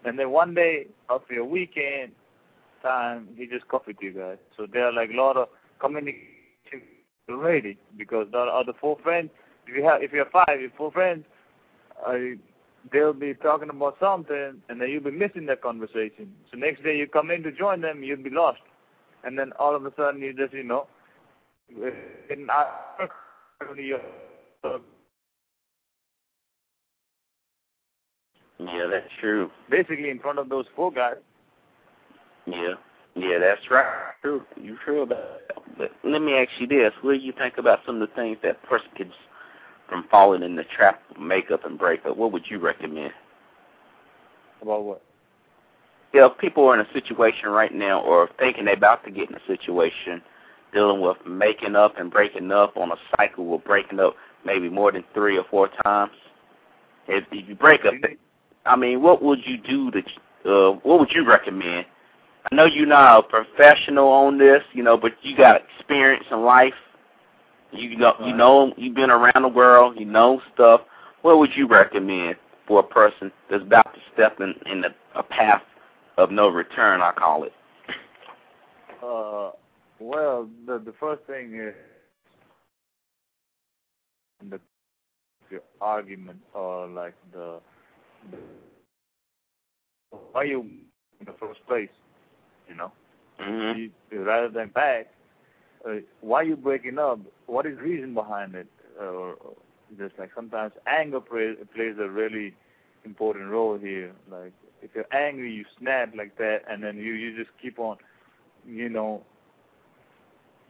And 0.06 0.20
then 0.20 0.32
one 0.32 0.54
day 0.54 0.88
after 1.10 1.34
your 1.34 1.46
weekend 1.46 2.12
time, 2.82 3.30
he 3.38 3.48
just 3.48 3.66
with 3.88 3.98
you 4.02 4.12
guys. 4.12 4.38
So 4.58 4.68
there 4.72 4.86
are 4.86 4.94
like 4.94 5.12
a 5.12 5.16
lot 5.16 5.38
of 5.38 5.48
communication 5.80 6.82
already 7.30 7.78
because 7.98 8.28
there 8.32 8.42
are 8.42 8.64
the 8.66 8.74
four 8.74 8.98
friends, 9.02 9.30
if 9.68 9.76
you 9.76 9.84
have 9.86 10.04
if 10.04 10.12
you 10.12 10.20
have 10.20 10.32
five, 10.32 10.60
if 10.60 10.72
four 10.78 10.92
friends, 10.92 11.26
uh, 12.06 12.14
they'll 12.92 13.14
be 13.14 13.34
talking 13.34 13.70
about 13.70 13.98
something, 14.00 14.62
and 14.70 14.82
then 14.82 14.90
you'll 14.90 15.04
be 15.04 15.12
missing 15.12 15.46
that 15.46 15.62
conversation. 15.62 16.34
So 16.52 16.58
next 16.58 16.84
day 16.84 16.98
you 16.98 17.08
come 17.08 17.32
in 17.32 17.44
to 17.44 17.52
join 17.52 17.82
them, 17.82 18.04
you'll 18.04 18.24
be 18.24 18.30
lost, 18.30 18.62
and 19.24 19.40
then 19.40 19.54
all 19.58 19.76
of 19.76 19.86
a 19.86 19.94
sudden 19.96 20.22
you 20.22 20.34
just 20.34 20.54
you 20.54 20.64
know, 20.64 20.88
in 22.30 22.48
Yeah, 28.60 28.88
that's 28.90 29.10
true. 29.20 29.50
Basically, 29.70 30.10
in 30.10 30.20
front 30.20 30.40
of 30.40 30.50
those 30.50 30.66
four 30.76 30.92
guys. 30.92 31.16
Yeah, 32.46 32.74
yeah, 33.16 33.40
that's 33.40 33.62
right. 33.72 34.14
True, 34.22 34.44
you 34.56 34.78
true 34.84 35.04
about 35.04 35.40
that. 35.48 35.78
But 35.78 35.92
let 36.04 36.22
me 36.22 36.34
ask 36.34 36.50
you 36.60 36.68
this: 36.68 36.94
What 37.02 37.14
do 37.14 37.18
you 37.20 37.34
think 37.34 37.58
about 37.58 37.80
some 37.86 38.02
of 38.02 38.08
the 38.08 38.16
things 38.16 38.38
that 38.44 38.62
person 38.64 38.88
gets 38.98 39.12
from 39.88 40.06
falling 40.10 40.44
in 40.44 40.56
the 40.56 40.64
trap 40.64 41.02
of 41.12 41.22
makeup 41.22 41.66
and 41.66 41.78
breakup? 41.78 42.18
What 42.18 42.32
would 42.32 42.44
you 42.50 42.60
recommend? 42.60 43.14
About 44.62 44.84
what? 44.84 45.02
Yeah, 46.14 46.28
if 46.28 46.38
people 46.38 46.66
are 46.68 46.80
in 46.80 46.86
a 46.86 46.94
situation 46.94 47.50
right 47.50 47.74
now, 47.74 48.02
or 48.02 48.30
thinking 48.38 48.66
they're 48.66 48.76
about 48.76 49.04
to 49.06 49.12
get 49.12 49.30
in 49.30 49.36
a 49.36 49.46
situation, 49.48 50.22
dealing 50.74 51.02
with 51.02 51.18
making 51.26 51.76
up 51.76 51.98
and 51.98 52.12
breaking 52.12 52.52
up 52.52 52.78
on 52.78 52.92
a 52.92 52.96
cycle 53.18 53.56
of 53.56 53.64
breaking 53.64 54.00
up 54.00 54.16
maybe 54.46 54.70
more 54.70 54.92
than 54.92 55.04
three 55.14 55.38
or 55.38 55.44
four 55.50 55.70
times. 55.84 56.12
If, 57.08 57.26
if 57.32 57.48
you 57.48 57.56
break 57.56 57.86
up, 57.86 57.94
I 58.66 58.76
mean, 58.76 59.02
what 59.02 59.22
would 59.22 59.40
you 59.46 59.58
do 59.58 59.92
to? 59.92 60.04
Uh, 60.46 60.72
what 60.84 61.00
would 61.00 61.12
you 61.12 61.28
recommend? 61.28 61.86
I 62.52 62.56
know 62.56 62.66
you're 62.66 62.86
not 62.86 63.20
a 63.20 63.24
professional 63.24 64.08
on 64.08 64.38
this, 64.38 64.62
you 64.74 64.84
know, 64.84 64.98
but 64.98 65.14
you 65.22 65.36
got 65.36 65.62
experience 65.78 66.26
in 66.32 66.44
life. 66.44 66.74
You 67.72 67.98
know, 67.98 68.14
you 68.24 68.36
know, 68.36 68.74
you've 68.78 68.96
been 68.96 69.10
around 69.10 69.42
the 69.42 69.48
world. 69.48 69.96
You 69.98 70.06
know 70.06 70.42
stuff. 70.54 70.82
What 71.22 71.40
would 71.40 71.52
you 71.56 71.68
recommend 71.68 72.36
for 72.68 72.82
a 72.82 72.84
person 72.84 73.32
that's 73.50 73.64
about 73.64 73.94
to 73.94 74.00
step 74.14 74.40
in 74.40 74.54
in 74.72 74.84
a, 74.86 74.90
a 75.16 75.24
path 75.24 75.64
of 76.18 76.32
no 76.32 76.50
return? 76.50 77.02
I 77.02 77.12
call 77.14 77.44
it. 77.46 77.54
Uh, 79.02 79.52
well, 80.00 80.50
the 80.66 80.80
the 80.80 80.94
first 81.00 81.24
thing 81.24 81.56
is 81.56 81.74
the 84.50 84.60
your 85.50 85.62
argument 85.82 86.40
or 86.54 86.88
like 86.88 87.16
the, 87.32 87.60
the 87.60 87.73
why 90.32 90.44
you 90.44 90.62
in 91.20 91.26
the 91.26 91.34
first 91.40 91.66
place, 91.68 91.90
you 92.68 92.76
know. 92.76 92.92
Mm-hmm. 93.40 93.80
You, 94.12 94.24
rather 94.24 94.50
than 94.50 94.70
back, 94.70 95.08
uh, 95.88 95.96
why 96.22 96.44
you 96.44 96.56
breaking 96.56 97.00
up? 97.00 97.20
What 97.46 97.66
is 97.66 97.78
the 97.78 97.84
reason 97.84 98.14
behind 98.14 98.56
it? 98.56 98.68
Uh, 99.00 99.06
or 99.06 99.36
just 99.98 100.14
like 100.18 100.32
sometimes 100.36 100.74
anger 100.88 101.20
plays 101.20 101.58
plays 101.76 101.96
a 102.00 102.10
really 102.10 102.54
important 103.06 103.50
role 103.50 103.78
here. 103.78 104.12
Like 104.30 104.54
if 104.82 104.92
you're 104.96 105.12
angry, 105.14 105.52
you 105.52 105.66
snap 105.80 106.14
like 106.16 106.38
that, 106.38 106.60
and 106.70 106.84
then 106.84 106.98
you 106.98 107.14
you 107.14 107.36
just 107.38 107.52
keep 107.62 107.80
on, 107.80 107.98
you 108.68 108.90
know. 108.90 109.24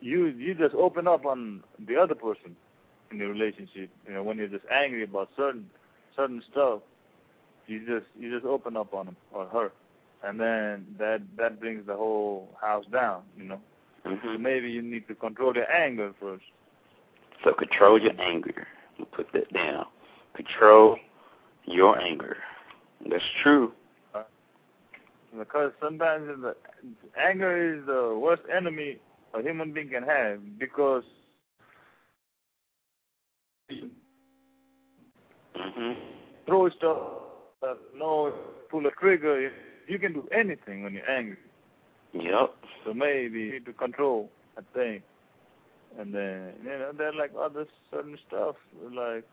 You 0.01 0.27
you 0.27 0.53
just 0.53 0.75
open 0.75 1.07
up 1.07 1.25
on 1.25 1.63
the 1.87 1.95
other 1.95 2.15
person 2.15 2.55
in 3.11 3.19
the 3.19 3.25
relationship. 3.25 3.89
You 4.07 4.13
know 4.13 4.23
when 4.23 4.37
you're 4.37 4.47
just 4.47 4.65
angry 4.71 5.03
about 5.03 5.29
certain 5.37 5.69
certain 6.15 6.41
stuff, 6.51 6.81
you 7.67 7.79
just 7.79 8.05
you 8.17 8.31
just 8.31 8.45
open 8.45 8.77
up 8.77 8.93
on 8.93 9.07
him 9.07 9.15
or 9.31 9.45
her, 9.47 9.71
and 10.23 10.39
then 10.39 10.85
that 10.97 11.21
that 11.37 11.59
brings 11.59 11.85
the 11.85 11.95
whole 11.95 12.49
house 12.61 12.85
down. 12.91 13.23
You 13.37 13.45
know. 13.45 13.59
Mm-hmm. 14.05 14.33
So 14.33 14.37
maybe 14.37 14.69
you 14.69 14.81
need 14.81 15.07
to 15.07 15.15
control 15.15 15.55
your 15.55 15.71
anger 15.71 16.13
first. 16.19 16.43
So 17.43 17.53
control 17.53 17.99
your 18.01 18.19
anger. 18.19 18.67
We'll 18.97 19.07
put 19.07 19.31
that 19.33 19.51
down. 19.53 19.85
Control 20.35 20.97
your 21.65 21.99
anger. 21.99 22.37
That's 23.09 23.23
true. 23.41 23.73
Because 25.37 25.71
sometimes 25.81 26.27
the 26.41 26.55
anger 27.19 27.75
is 27.75 27.85
the 27.85 28.17
worst 28.21 28.43
enemy 28.55 28.99
a 29.33 29.41
human 29.41 29.73
being 29.73 29.89
can 29.89 30.03
have 30.03 30.39
because 30.59 31.03
Mhm. 35.55 35.95
throw 36.45 36.69
stuff, 36.69 36.97
uh, 37.63 37.75
no 37.95 38.33
pull 38.69 38.85
a 38.87 38.91
trigger. 38.91 39.51
You 39.87 39.99
can 39.99 40.13
do 40.13 40.27
anything 40.31 40.83
when 40.83 40.93
you're 40.93 41.09
angry. 41.09 41.37
Yep. 42.13 42.55
So 42.85 42.93
maybe 42.93 43.39
you 43.39 43.51
need 43.53 43.65
to 43.65 43.73
control 43.73 44.29
a 44.57 44.63
thing. 44.73 45.01
And 45.99 46.13
then 46.13 46.53
you 46.63 46.69
know 46.69 46.91
there 46.97 47.09
are 47.09 47.15
like 47.15 47.31
other 47.39 47.65
certain 47.91 48.17
stuff 48.27 48.55
like, 48.91 49.25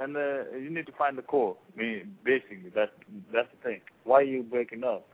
and 0.00 0.16
uh, 0.16 0.56
you 0.56 0.70
need 0.70 0.86
to 0.86 0.92
find 0.92 1.18
the 1.18 1.22
core. 1.22 1.56
I 1.74 1.80
mean, 1.80 2.16
basically 2.24 2.70
that's 2.74 2.92
that's 3.32 3.48
the 3.50 3.68
thing. 3.68 3.80
Why 4.04 4.20
are 4.20 4.22
you 4.22 4.42
breaking 4.42 4.84
up? 4.84 5.06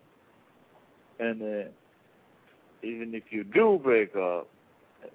And 1.18 1.42
uh, 1.42 1.68
even 2.82 3.14
if 3.14 3.24
you 3.30 3.44
do 3.44 3.80
break 3.82 4.14
up, 4.16 4.48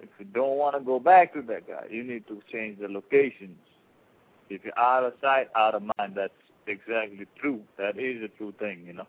if 0.02 0.08
you 0.18 0.24
don't 0.24 0.56
want 0.56 0.76
to 0.76 0.80
go 0.80 0.98
back 0.98 1.32
to 1.34 1.42
that 1.42 1.68
guy, 1.68 1.84
you 1.90 2.02
need 2.02 2.26
to 2.28 2.40
change 2.50 2.80
the 2.80 2.88
locations. 2.88 3.56
If 4.48 4.64
you're 4.64 4.78
out 4.78 5.04
of 5.04 5.14
sight, 5.20 5.48
out 5.56 5.74
of 5.74 5.82
mind, 5.82 6.14
that's 6.14 6.32
exactly 6.66 7.26
true. 7.40 7.60
That 7.78 7.98
is 7.98 8.22
a 8.22 8.28
true 8.28 8.52
thing, 8.58 8.84
you 8.86 8.92
know. 8.92 9.06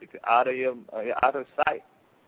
If 0.00 0.10
you're 0.12 0.30
out 0.30 0.48
of 0.48 0.56
your 0.56 0.74
uh, 0.92 1.02
out 1.22 1.36
of 1.36 1.46
sight, 1.56 1.82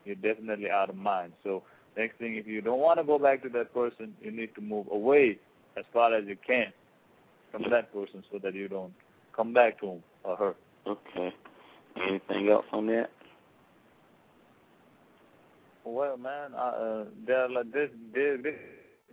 you're 0.04 0.16
definitely 0.16 0.70
out 0.70 0.90
of 0.90 0.96
mind. 0.96 1.32
So 1.44 1.62
next 1.96 2.18
thing, 2.18 2.36
if 2.36 2.46
you 2.46 2.60
don't 2.60 2.80
want 2.80 2.98
to 2.98 3.04
go 3.04 3.18
back 3.18 3.42
to 3.42 3.48
that 3.50 3.74
person, 3.74 4.14
you 4.20 4.30
need 4.30 4.54
to 4.54 4.60
move 4.60 4.86
away 4.90 5.38
as 5.76 5.84
far 5.92 6.14
as 6.14 6.24
you 6.26 6.36
can 6.46 6.72
from 7.52 7.64
that 7.70 7.92
person, 7.92 8.22
so 8.30 8.38
that 8.42 8.54
you 8.54 8.68
don't 8.68 8.92
come 9.34 9.52
back 9.52 9.80
to 9.80 9.86
him 9.86 10.02
or 10.24 10.36
her. 10.36 10.54
Okay. 10.86 11.32
Anything 12.08 12.48
else 12.48 12.66
on 12.72 12.86
that? 12.86 13.10
Well, 15.84 16.16
man, 16.18 16.52
uh, 16.54 16.58
uh, 16.58 17.04
they're 17.26 17.48
like 17.48 17.72
this. 17.72 17.88
They, 18.14 18.36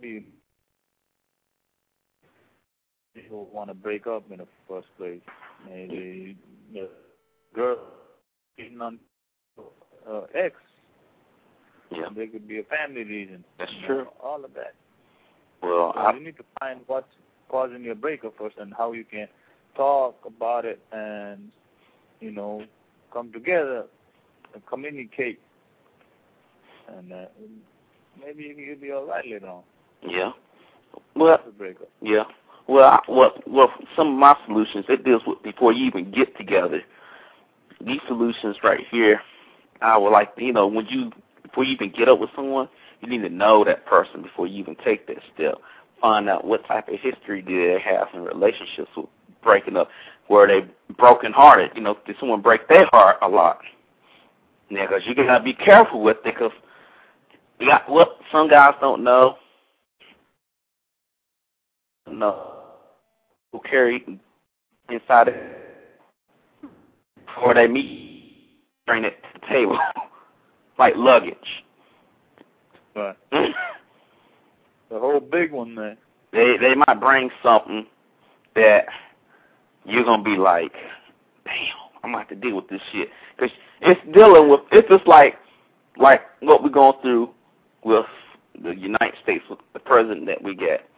they, 0.00 0.24
people 3.16 3.48
want 3.52 3.68
to 3.70 3.74
break 3.74 4.06
up 4.06 4.24
in 4.30 4.38
the 4.38 4.46
first 4.68 4.86
place. 4.98 5.20
Maybe 5.68 6.36
the 6.72 6.88
girl 7.54 7.78
cheating 8.56 8.80
on 8.80 8.98
uh, 10.08 10.22
ex. 10.34 10.54
Yeah. 11.90 12.06
There 12.14 12.26
could 12.26 12.46
be 12.48 12.58
a 12.58 12.64
family 12.64 13.04
reason. 13.04 13.44
That's 13.58 13.72
you 13.72 13.80
know, 13.82 13.86
true. 13.86 14.06
All 14.22 14.44
of 14.44 14.52
that. 14.54 14.74
Well, 15.62 15.92
So 15.94 16.00
I 16.00 16.14
you 16.14 16.24
need 16.24 16.36
to 16.36 16.44
find 16.60 16.80
what's 16.86 17.06
causing 17.48 17.82
your 17.82 17.94
breakup 17.94 18.34
first, 18.38 18.56
and 18.58 18.74
how 18.76 18.92
you 18.92 19.04
can 19.04 19.28
talk 19.76 20.16
about 20.26 20.64
it, 20.64 20.80
and 20.92 21.50
you 22.20 22.30
know, 22.30 22.64
come 23.12 23.32
together 23.32 23.84
and 24.54 24.66
communicate, 24.66 25.40
and 26.96 27.12
uh, 27.12 27.24
maybe 28.20 28.54
you'll 28.56 28.80
be 28.80 28.90
all 28.92 29.06
right 29.06 29.24
later 29.24 29.46
on. 29.46 29.62
yeah. 30.06 30.32
Well, 31.14 31.38
breakup. 31.58 31.88
yeah. 32.00 32.24
Well, 32.68 32.88
I, 32.88 33.00
well, 33.08 33.32
well. 33.46 33.72
Some 33.94 34.08
of 34.08 34.18
my 34.18 34.36
solutions 34.46 34.84
it 34.88 35.04
deals 35.04 35.22
with 35.26 35.42
before 35.42 35.72
you 35.72 35.86
even 35.86 36.10
get 36.10 36.36
together. 36.36 36.82
These 37.84 38.00
solutions 38.08 38.56
right 38.64 38.80
here, 38.90 39.20
I 39.80 39.96
would 39.96 40.10
like 40.10 40.32
you 40.36 40.52
know 40.52 40.66
when 40.66 40.86
you 40.86 41.12
before 41.42 41.64
you 41.64 41.74
even 41.74 41.92
get 41.96 42.08
up 42.08 42.18
with 42.18 42.30
someone, 42.34 42.68
you 43.00 43.08
need 43.08 43.22
to 43.22 43.28
know 43.28 43.64
that 43.64 43.86
person 43.86 44.22
before 44.22 44.46
you 44.46 44.58
even 44.58 44.76
take 44.84 45.06
that 45.06 45.18
step. 45.34 45.54
Find 46.00 46.28
out 46.28 46.44
what 46.44 46.66
type 46.66 46.88
of 46.88 46.98
history 47.00 47.40
do 47.40 47.72
they 47.72 47.80
have 47.80 48.08
in 48.12 48.22
relationships 48.22 48.90
with 48.96 49.06
breaking 49.42 49.76
up. 49.76 49.88
Were 50.28 50.46
they 50.46 50.66
broken 50.96 51.32
hearted? 51.32 51.70
You 51.74 51.82
know, 51.82 51.96
did 52.04 52.16
someone 52.18 52.42
break 52.42 52.68
their 52.68 52.86
heart 52.92 53.16
a 53.22 53.28
lot? 53.28 53.60
Yeah, 54.68 54.86
because 54.86 55.02
you 55.06 55.14
gotta 55.14 55.42
be 55.42 55.54
careful 55.54 56.02
with 56.02 56.18
it. 56.18 56.24
Because 56.24 56.52
you 57.60 57.66
got 57.68 57.88
what 57.88 58.18
some 58.32 58.48
guys 58.48 58.74
don't 58.80 59.04
know. 59.04 59.36
No, 62.08 62.55
carry 63.60 64.04
inside 64.90 65.28
it 65.28 65.66
before 67.26 67.54
they 67.54 67.66
meet, 67.66 68.62
bring 68.86 69.04
it 69.04 69.22
to 69.22 69.40
the 69.40 69.46
table, 69.46 69.78
like 70.78 70.94
luggage. 70.96 71.36
Right. 72.94 73.16
the 73.30 73.52
whole 74.98 75.20
big 75.20 75.52
one 75.52 75.74
there. 75.74 75.96
They 76.32 76.56
they 76.60 76.74
might 76.74 77.00
bring 77.00 77.30
something 77.42 77.86
that 78.54 78.86
you're 79.84 80.04
gonna 80.04 80.22
be 80.22 80.36
like, 80.36 80.72
damn, 81.44 81.54
I'm 82.02 82.12
gonna 82.12 82.18
have 82.18 82.28
to 82.28 82.34
deal 82.34 82.56
with 82.56 82.68
this 82.68 82.80
shit 82.92 83.08
because 83.36 83.54
it's 83.82 84.00
dealing 84.14 84.48
with 84.48 84.60
it's 84.72 84.88
just 84.88 85.06
like 85.06 85.34
like 85.96 86.22
what 86.40 86.62
we're 86.62 86.70
going 86.70 86.98
through 87.02 87.30
with 87.84 88.06
the 88.62 88.74
United 88.74 89.14
States 89.22 89.44
with 89.48 89.58
the 89.72 89.78
president 89.78 90.26
that 90.26 90.42
we 90.42 90.54
get. 90.54 90.88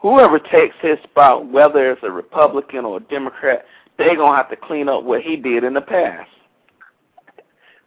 Whoever 0.00 0.38
takes 0.38 0.74
his 0.80 0.98
spot, 1.04 1.50
whether 1.50 1.90
it's 1.90 2.02
a 2.02 2.10
Republican 2.10 2.84
or 2.84 2.98
a 2.98 3.00
Democrat, 3.00 3.64
they're 3.98 4.16
gonna 4.16 4.36
have 4.36 4.50
to 4.50 4.56
clean 4.56 4.88
up 4.88 5.04
what 5.04 5.22
he 5.22 5.36
did 5.36 5.64
in 5.64 5.74
the 5.74 5.80
past. 5.80 6.30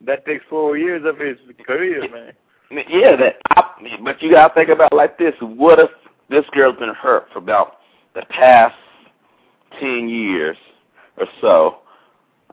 That 0.02 0.26
takes 0.26 0.44
four 0.50 0.78
years 0.78 1.04
of 1.06 1.18
his 1.18 1.38
career, 1.66 2.02
man. 2.10 2.34
Yeah, 2.90 3.16
that. 3.16 3.38
I, 3.52 3.64
but 4.04 4.22
you 4.22 4.32
gotta 4.32 4.54
think 4.54 4.70
about 4.70 4.92
it 4.92 4.96
like 4.96 5.18
this: 5.18 5.34
What 5.40 5.80
if 5.80 5.90
this 6.30 6.46
girl's 6.52 6.78
been 6.78 6.94
hurt 6.94 7.28
for 7.32 7.40
about 7.40 7.78
the 8.16 8.22
past 8.30 8.76
ten 9.80 10.10
years 10.10 10.58
or 11.18 11.28
so? 11.42 11.80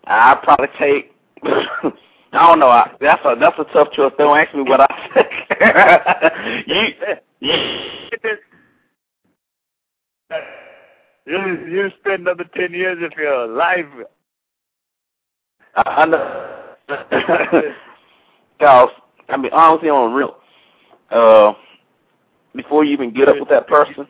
I'd 0.05 0.43
probably 0.43 0.69
take. 0.79 1.15
I 1.45 2.49
don't 2.49 2.59
know. 2.59 2.69
I, 2.69 2.91
that's 3.01 3.23
a 3.25 3.37
that's 3.39 3.59
a 3.59 3.65
tough 3.73 3.93
choice. 3.93 4.13
Don't 4.19 4.37
ask 4.37 4.55
me 4.55 4.63
what 4.63 4.81
I 4.81 5.09
think. 5.15 6.67
you, 6.67 6.89
you, 7.41 7.53
You 11.27 11.67
you 11.69 11.91
spend 12.01 12.23
another 12.23 12.45
ten 12.55 12.73
years 12.73 13.03
of 13.03 13.13
your 13.19 13.47
life. 13.49 13.87
I 15.75 16.07
know. 16.07 16.53
Cause 18.61 18.89
I 19.29 19.37
mean, 19.37 19.51
honestly, 19.53 19.91
on 19.91 20.15
real, 20.15 20.37
uh, 21.11 21.53
before 22.55 22.85
you 22.85 22.93
even 22.93 23.13
get 23.13 23.29
up 23.29 23.39
with 23.39 23.49
that 23.51 23.67
person, 23.67 24.07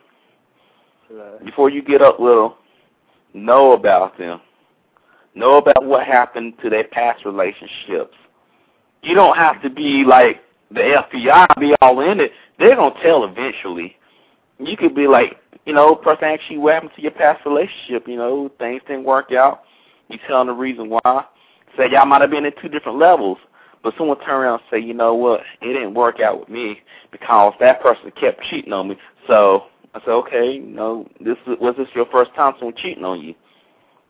before 1.43 1.69
you 1.69 1.81
get 1.81 2.01
up 2.01 2.19
with 2.19 2.33
them, 2.33 2.53
know 3.33 3.71
about 3.71 4.17
them. 4.17 4.39
Know 5.35 5.57
about 5.57 5.85
what 5.85 6.05
happened 6.05 6.53
to 6.63 6.69
their 6.69 6.85
past 6.85 7.25
relationships. 7.25 8.15
You 9.01 9.15
don't 9.15 9.35
have 9.35 9.61
to 9.63 9.69
be 9.69 10.03
like 10.03 10.41
the 10.71 11.03
FBI, 11.13 11.59
be 11.59 11.75
all 11.81 11.99
in 11.99 12.19
it. 12.19 12.31
They're 12.59 12.75
gonna 12.75 12.95
tell 13.01 13.23
eventually. 13.23 13.95
You 14.59 14.75
could 14.75 14.95
be 14.95 15.07
like, 15.07 15.37
you 15.65 15.73
know, 15.73 15.95
person 15.95 16.25
actually 16.25 16.57
what 16.57 16.73
happened 16.75 16.91
to 16.95 17.01
your 17.01 17.11
past 17.11 17.45
relationship. 17.45 18.07
You 18.07 18.15
know, 18.15 18.51
things 18.57 18.81
didn't 18.87 19.03
work 19.03 19.31
out. 19.31 19.63
You 20.07 20.17
tell 20.27 20.39
them 20.39 20.47
the 20.47 20.53
reason 20.53 20.89
why. 20.89 21.25
Say 21.77 21.91
y'all 21.91 22.05
might 22.05 22.21
have 22.21 22.31
been 22.31 22.45
at 22.45 22.59
two 22.61 22.69
different 22.69 22.97
levels, 22.97 23.37
but 23.83 23.93
someone 23.97 24.19
turn 24.19 24.41
around 24.41 24.61
and 24.61 24.63
say, 24.71 24.79
you 24.79 24.93
know 24.93 25.13
what, 25.13 25.41
it 25.61 25.73
didn't 25.73 25.93
work 25.93 26.19
out 26.19 26.39
with 26.39 26.49
me 26.49 26.79
because 27.11 27.53
that 27.59 27.81
person 27.81 28.11
kept 28.19 28.41
cheating 28.43 28.73
on 28.73 28.87
me. 28.87 28.97
So 29.27 29.65
I 29.93 29.99
said, 29.99 30.11
okay, 30.11 30.53
you 30.53 30.61
know, 30.61 31.07
this 31.19 31.37
was 31.45 31.75
this 31.77 31.87
your 31.93 32.07
first 32.07 32.33
time 32.33 32.53
someone 32.57 32.75
cheating 32.77 33.03
on 33.03 33.21
you? 33.21 33.35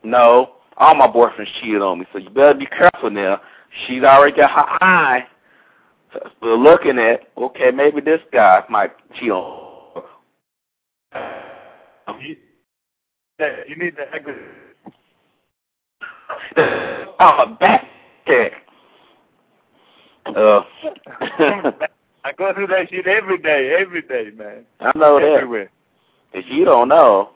No, 0.03 0.53
all 0.77 0.95
my 0.95 1.07
boyfriends 1.07 1.51
cheated 1.61 1.81
on 1.81 1.99
me, 1.99 2.05
so 2.13 2.19
you 2.19 2.29
better 2.29 2.53
be 2.53 2.67
careful 2.67 3.09
now. 3.09 3.41
She's 3.85 4.03
already 4.03 4.37
got 4.37 4.51
her 4.51 4.83
eye 4.83 5.27
looking 6.41 6.99
at, 6.99 7.27
okay, 7.37 7.71
maybe 7.71 7.99
this 8.01 8.21
guy 8.31 8.63
might 8.69 8.91
cheat 9.19 9.31
on 9.31 9.67
you, 12.21 12.35
you 13.39 13.75
need 13.75 13.95
to 13.95 14.13
exit. 14.13 14.35
oh, 17.19 17.57
back 17.59 17.85
check. 18.25 18.51
Uh, 20.25 20.61
I 22.23 22.33
go 22.37 22.53
through 22.53 22.67
that 22.67 22.89
shit 22.89 23.07
every 23.07 23.37
day, 23.37 23.75
every 23.79 24.01
day, 24.01 24.31
man. 24.35 24.65
I 24.79 24.91
know 24.97 25.19
that. 25.19 25.27
Everywhere. 25.27 25.69
If 26.33 26.45
you 26.49 26.65
don't 26.65 26.89
know, 26.89 27.31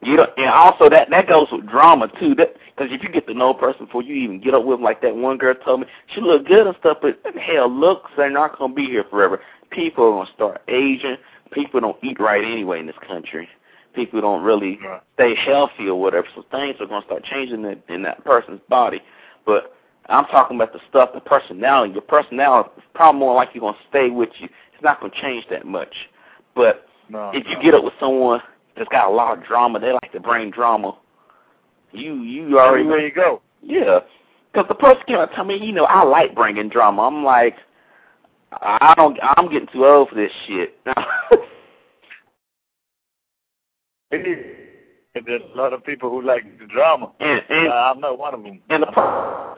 you 0.00 0.16
don't, 0.16 0.30
and 0.36 0.48
also 0.48 0.88
that 0.88 1.10
that 1.10 1.28
goes 1.28 1.48
with 1.52 1.68
drama 1.68 2.08
too. 2.18 2.34
That 2.36 2.54
because 2.74 2.92
if 2.92 3.02
you 3.02 3.10
get 3.10 3.26
to 3.26 3.34
know 3.34 3.50
a 3.50 3.58
person 3.58 3.86
before 3.86 4.02
you 4.02 4.14
even 4.14 4.40
get 4.40 4.54
up 4.54 4.64
with 4.64 4.78
them, 4.78 4.84
like 4.84 5.02
that 5.02 5.14
one 5.14 5.36
girl 5.36 5.54
told 5.54 5.80
me, 5.80 5.86
she 6.14 6.20
looked 6.20 6.48
good 6.48 6.66
and 6.66 6.76
stuff, 6.80 6.98
but 7.02 7.20
hell, 7.36 7.68
looks 7.68 8.10
are 8.16 8.30
not 8.30 8.58
gonna 8.58 8.72
be 8.72 8.86
here 8.86 9.04
forever. 9.10 9.40
People 9.70 10.04
are 10.04 10.24
gonna 10.24 10.30
start 10.34 10.62
aging. 10.68 11.16
People 11.52 11.80
don't 11.80 12.02
eat 12.02 12.18
right 12.18 12.42
anyway 12.42 12.80
in 12.80 12.86
this 12.86 12.96
country. 13.06 13.48
People 13.94 14.20
don't 14.20 14.42
really 14.42 14.78
Right. 14.84 15.00
stay 15.14 15.34
healthy 15.34 15.88
or 15.88 16.00
whatever. 16.00 16.26
So 16.34 16.42
things 16.50 16.76
are 16.80 16.86
gonna 16.86 17.04
start 17.04 17.24
changing 17.24 17.64
in, 17.64 17.82
in 17.88 18.02
that 18.02 18.24
person's 18.24 18.60
body. 18.68 19.00
But 19.44 19.74
I'm 20.08 20.26
talking 20.26 20.56
about 20.56 20.72
the 20.72 20.80
stuff, 20.88 21.10
the 21.14 21.20
personality. 21.20 21.92
Your 21.92 22.02
personality 22.02 22.70
is 22.76 22.84
probably 22.94 23.18
more 23.20 23.34
likely 23.34 23.60
gonna 23.60 23.76
stay 23.88 24.10
with 24.10 24.30
you. 24.38 24.48
It's 24.74 24.82
not 24.82 25.00
gonna 25.00 25.12
change 25.20 25.46
that 25.50 25.66
much. 25.66 25.94
But 26.54 26.86
No, 27.08 27.30
if 27.34 27.46
you 27.46 27.54
no. 27.56 27.62
get 27.62 27.74
up 27.74 27.84
with 27.84 27.94
someone 28.00 28.40
that's 28.76 28.88
got 28.88 29.08
a 29.08 29.12
lot 29.12 29.38
of 29.38 29.44
drama, 29.44 29.78
they 29.78 29.92
like 29.92 30.12
to 30.12 30.20
bring 30.20 30.50
drama. 30.50 30.96
You 31.92 32.14
you 32.22 32.58
already 32.58 32.84
everywhere 32.84 33.06
you 33.06 33.12
go. 33.12 33.42
yeah, 33.62 34.00
because 34.52 34.66
the 34.68 34.74
person 34.74 35.02
came 35.06 35.16
out 35.16 35.32
tell 35.34 35.44
me, 35.44 35.56
you 35.56 35.72
know, 35.72 35.84
I 35.84 36.04
like 36.04 36.34
bringing 36.34 36.68
drama. 36.68 37.02
I'm 37.02 37.22
like, 37.22 37.56
I 38.60 38.94
don't. 38.96 39.18
I'm 39.22 39.50
getting 39.50 39.68
too 39.72 39.84
old 39.86 40.08
for 40.08 40.14
this 40.14 40.32
shit. 40.46 40.78
There's 44.12 45.42
a 45.54 45.56
lot 45.56 45.72
of 45.72 45.84
people 45.84 46.10
who 46.10 46.22
like 46.22 46.44
the 46.58 46.66
drama. 46.66 47.10
and 47.20 47.42
and 47.48 47.68
Uh, 47.68 47.92
I'm 47.94 48.00
not 48.00 48.18
one 48.18 48.34
of 48.34 48.42
them. 48.42 48.60
and 48.68 48.82
the 48.82 48.86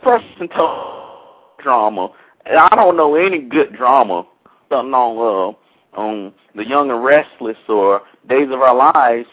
person 0.03 0.49
told 0.49 1.59
drama. 1.63 2.11
And 2.47 2.59
I 2.59 2.69
don't 2.77 2.97
know 2.97 3.17
any 3.17 3.41
good 3.41 3.75
drama. 3.75 4.25
Something 4.71 4.95
on 4.95 5.57
uh, 5.97 6.01
on 6.01 6.33
the 6.55 6.67
Young 6.67 6.91
and 6.91 7.05
Restless 7.05 7.57
or 7.69 8.03
Days 8.29 8.49
of 8.51 8.61
Our 8.61 8.75
Lives. 8.75 9.29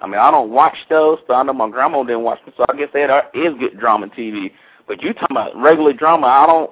I 0.00 0.06
mean, 0.06 0.20
I 0.20 0.30
don't 0.30 0.50
watch 0.50 0.76
those, 0.90 1.18
but 1.26 1.34
I 1.34 1.42
know 1.42 1.52
my 1.54 1.70
grandma 1.70 2.02
didn't 2.02 2.22
watch 2.22 2.44
them, 2.44 2.52
so 2.56 2.64
I 2.68 2.76
guess 2.76 2.88
that 2.92 3.30
is 3.32 3.54
good 3.58 3.78
drama 3.78 4.08
TV. 4.08 4.50
But 4.86 5.02
you 5.02 5.14
talking 5.14 5.28
about 5.36 5.56
regular 5.56 5.94
drama? 5.94 6.26
I 6.26 6.46
don't. 6.46 6.70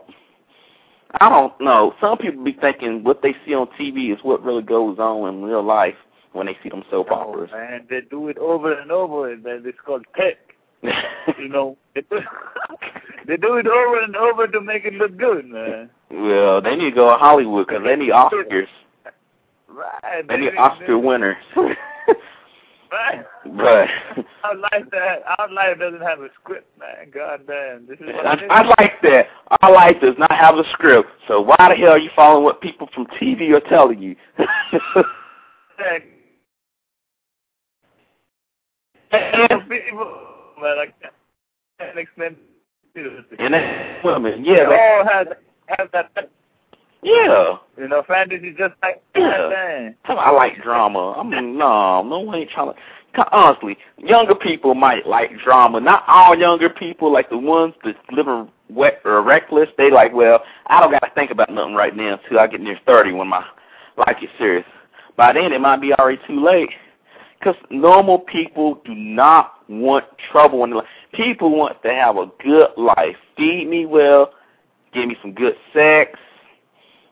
I 1.21 1.29
don't 1.29 1.59
know. 1.61 1.95
Some 2.01 2.19
people 2.19 2.43
be 2.45 2.53
thinking 2.53 3.05
what 3.05 3.23
they 3.23 3.35
see 3.47 3.55
on 3.55 3.69
TV 3.79 4.13
is 4.13 4.19
what 4.23 4.43
really 4.43 4.63
goes 4.63 4.99
on 4.99 5.29
in 5.35 5.43
real 5.43 5.63
life 5.63 5.95
when 6.33 6.47
they 6.47 6.57
see 6.63 6.69
them 6.69 6.83
soap 6.91 7.09
Oh, 7.11 7.15
operas. 7.15 7.51
man, 7.53 7.87
they 7.89 8.01
do 8.03 8.29
it 8.29 8.39
over 8.39 8.73
and 8.73 8.91
over. 8.91 9.31
and 9.33 9.45
then 9.45 9.63
It's 9.67 9.79
called 9.85 10.05
tech. 10.17 10.37
You 11.39 11.49
know, 11.49 11.77
they 11.95 12.01
do, 12.11 12.19
they 13.29 13.37
do 13.37 13.57
it 13.57 13.67
over 13.69 14.01
and 14.01 14.17
over 14.17 14.47
to 14.49 14.61
make 14.61 14.85
it 14.85 14.95
look 14.95 15.17
good, 15.17 15.47
man. 15.47 15.89
well, 16.11 16.61
they 16.61 16.75
need 16.75 16.91
to 16.91 16.97
go 16.97 17.11
to 17.13 17.17
Hollywood 17.17 17.69
because 17.69 17.85
they 17.85 17.95
need 17.97 18.11
Oscars. 18.11 18.67
Right. 19.69 20.27
They 20.29 20.37
need 20.39 20.57
Oscar 20.57 20.99
winners. 20.99 21.37
Right. 22.93 23.25
but 23.57 23.89
Our 24.45 24.55
life 24.55 24.85
that 24.91 25.23
our 25.39 25.51
life 25.51 25.79
doesn't 25.79 26.03
have 26.03 26.21
a 26.21 26.29
script, 26.39 26.79
man. 26.79 27.11
God 27.11 27.47
damn, 27.47 27.87
this 27.87 27.99
is 27.99 28.05
what 28.15 28.27
I. 28.27 28.45
I 28.51 28.63
like 28.79 29.01
that. 29.03 29.29
Our 29.63 29.73
life 29.73 29.97
does 30.03 30.15
not 30.19 30.31
have 30.31 30.57
a 30.57 30.65
script. 30.73 31.09
So 31.27 31.41
why 31.41 31.57
the 31.71 31.75
hell 31.75 31.93
are 31.93 31.99
you 31.99 32.11
following 32.15 32.45
what 32.45 32.61
people 32.61 32.91
from 32.95 33.07
TV 33.19 33.51
are 33.55 33.67
telling 33.67 34.03
you? 34.03 34.15
Can't, 39.13 39.53
can't 41.79 41.99
explain. 41.99 42.37
seriously. 42.95 43.37
and 43.39 43.55
that's 43.55 44.05
women, 44.05 44.45
yeah, 44.45 44.69
they, 44.69 44.75
all 44.75 45.05
have 45.07 45.29
have 45.67 45.89
that, 45.93 46.31
yeah. 47.03 47.57
you 47.77 47.89
know, 47.89 48.03
fantasy 48.07 48.55
just 48.57 48.75
like 48.83 49.03
Yeah. 49.17 49.91
I 50.05 50.31
like 50.31 50.63
drama. 50.63 51.13
I 51.13 51.23
mean, 51.23 51.59
no, 51.59 52.03
no 52.03 52.21
one 52.21 52.39
ain't 52.39 52.51
trying 52.51 52.73
to. 52.73 52.79
Honestly, 53.31 53.77
younger 53.99 54.35
people 54.35 54.75
might 54.75 55.07
like 55.07 55.31
drama. 55.45 55.81
Not 55.81 56.05
all 56.07 56.37
younger 56.37 56.71
people, 56.71 57.13
like 57.13 57.29
the 57.29 57.37
ones 57.37 57.75
that 57.85 57.95
living 58.11 58.51
wet 58.71 59.03
or 59.05 59.23
reckless. 59.23 59.69
They 59.77 59.91
like, 59.91 60.15
well, 60.15 60.43
I 60.69 60.81
don't 60.81 60.91
got 60.91 61.01
to 61.01 61.11
think 61.15 61.31
about 61.31 61.53
nothing 61.53 61.75
right 61.75 61.95
now 61.95 62.19
until 62.23 62.41
I 62.41 62.47
get 62.47 62.63
near 62.63 62.79
thirty 62.87 63.13
when 63.13 63.29
my 63.29 63.45
life 63.99 64.17
gets 64.21 64.33
serious. 64.39 64.65
By 65.17 65.35
then, 65.35 65.53
it 65.53 65.61
might 65.61 65.81
be 65.83 65.93
already 65.93 66.21
too 66.27 66.43
late. 66.43 66.71
Because 67.43 67.61
normal 67.71 68.21
people 68.21 68.81
do 68.85 68.95
not 68.95 69.55
want 69.69 70.05
trouble 70.31 70.63
in 70.63 70.71
their 70.71 70.79
life. 70.79 70.87
People 71.13 71.51
want 71.57 71.83
to 71.83 71.89
have 71.89 72.17
a 72.17 72.27
good 72.41 72.69
life. 72.77 73.17
Feed 73.37 73.69
me 73.69 73.85
well. 73.85 74.33
Give 74.95 75.09
me 75.09 75.17
some 75.21 75.33
good 75.33 75.57
sex. 75.73 76.17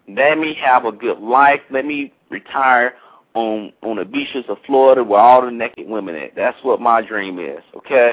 Let 0.06 0.38
me 0.38 0.56
have 0.62 0.84
a 0.84 0.92
good 0.92 1.18
life. 1.18 1.60
Let 1.70 1.84
me 1.84 2.12
retire 2.28 2.94
on 3.34 3.72
on 3.82 3.96
the 3.96 4.04
beaches 4.04 4.44
of 4.48 4.58
Florida 4.66 5.02
where 5.02 5.20
all 5.20 5.44
the 5.44 5.50
naked 5.50 5.88
women 5.88 6.14
at. 6.14 6.36
That's 6.36 6.62
what 6.62 6.80
my 6.80 7.02
dream 7.02 7.40
is. 7.40 7.64
Okay. 7.76 8.12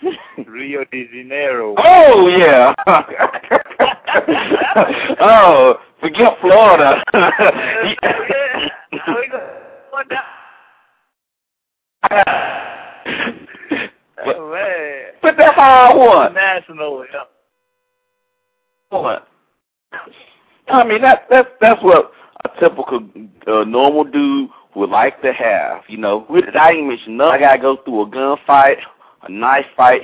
Rio 0.46 0.84
de 0.84 1.08
Janeiro. 1.08 1.74
oh 1.78 2.28
yeah. 2.28 2.74
oh, 5.20 5.80
forget 6.00 6.38
Florida. 6.40 7.02
yeah. 12.10 13.32
We 14.26 14.32
go- 14.32 14.50
what 15.20 15.36
the- 15.36 15.92
what? 15.96 16.34
National, 16.34 17.04
yeah. 17.12 17.24
I 20.68 20.84
mean 20.84 21.02
that 21.02 21.26
that's 21.30 21.48
that's 21.60 21.82
what 21.82 22.12
a 22.44 22.60
typical 22.60 23.00
uh, 23.46 23.64
normal 23.64 24.04
dude 24.04 24.50
would 24.74 24.90
like 24.90 25.20
to 25.22 25.32
have. 25.32 25.82
You 25.88 25.98
know, 25.98 26.26
I 26.58 26.72
didn't 26.72 26.88
mention 26.88 27.16
none. 27.16 27.32
I 27.32 27.38
gotta 27.38 27.60
go 27.60 27.76
through 27.84 28.02
a 28.02 28.06
gunfight, 28.06 28.78
a 29.22 29.30
knife 29.30 29.66
fight, 29.76 30.02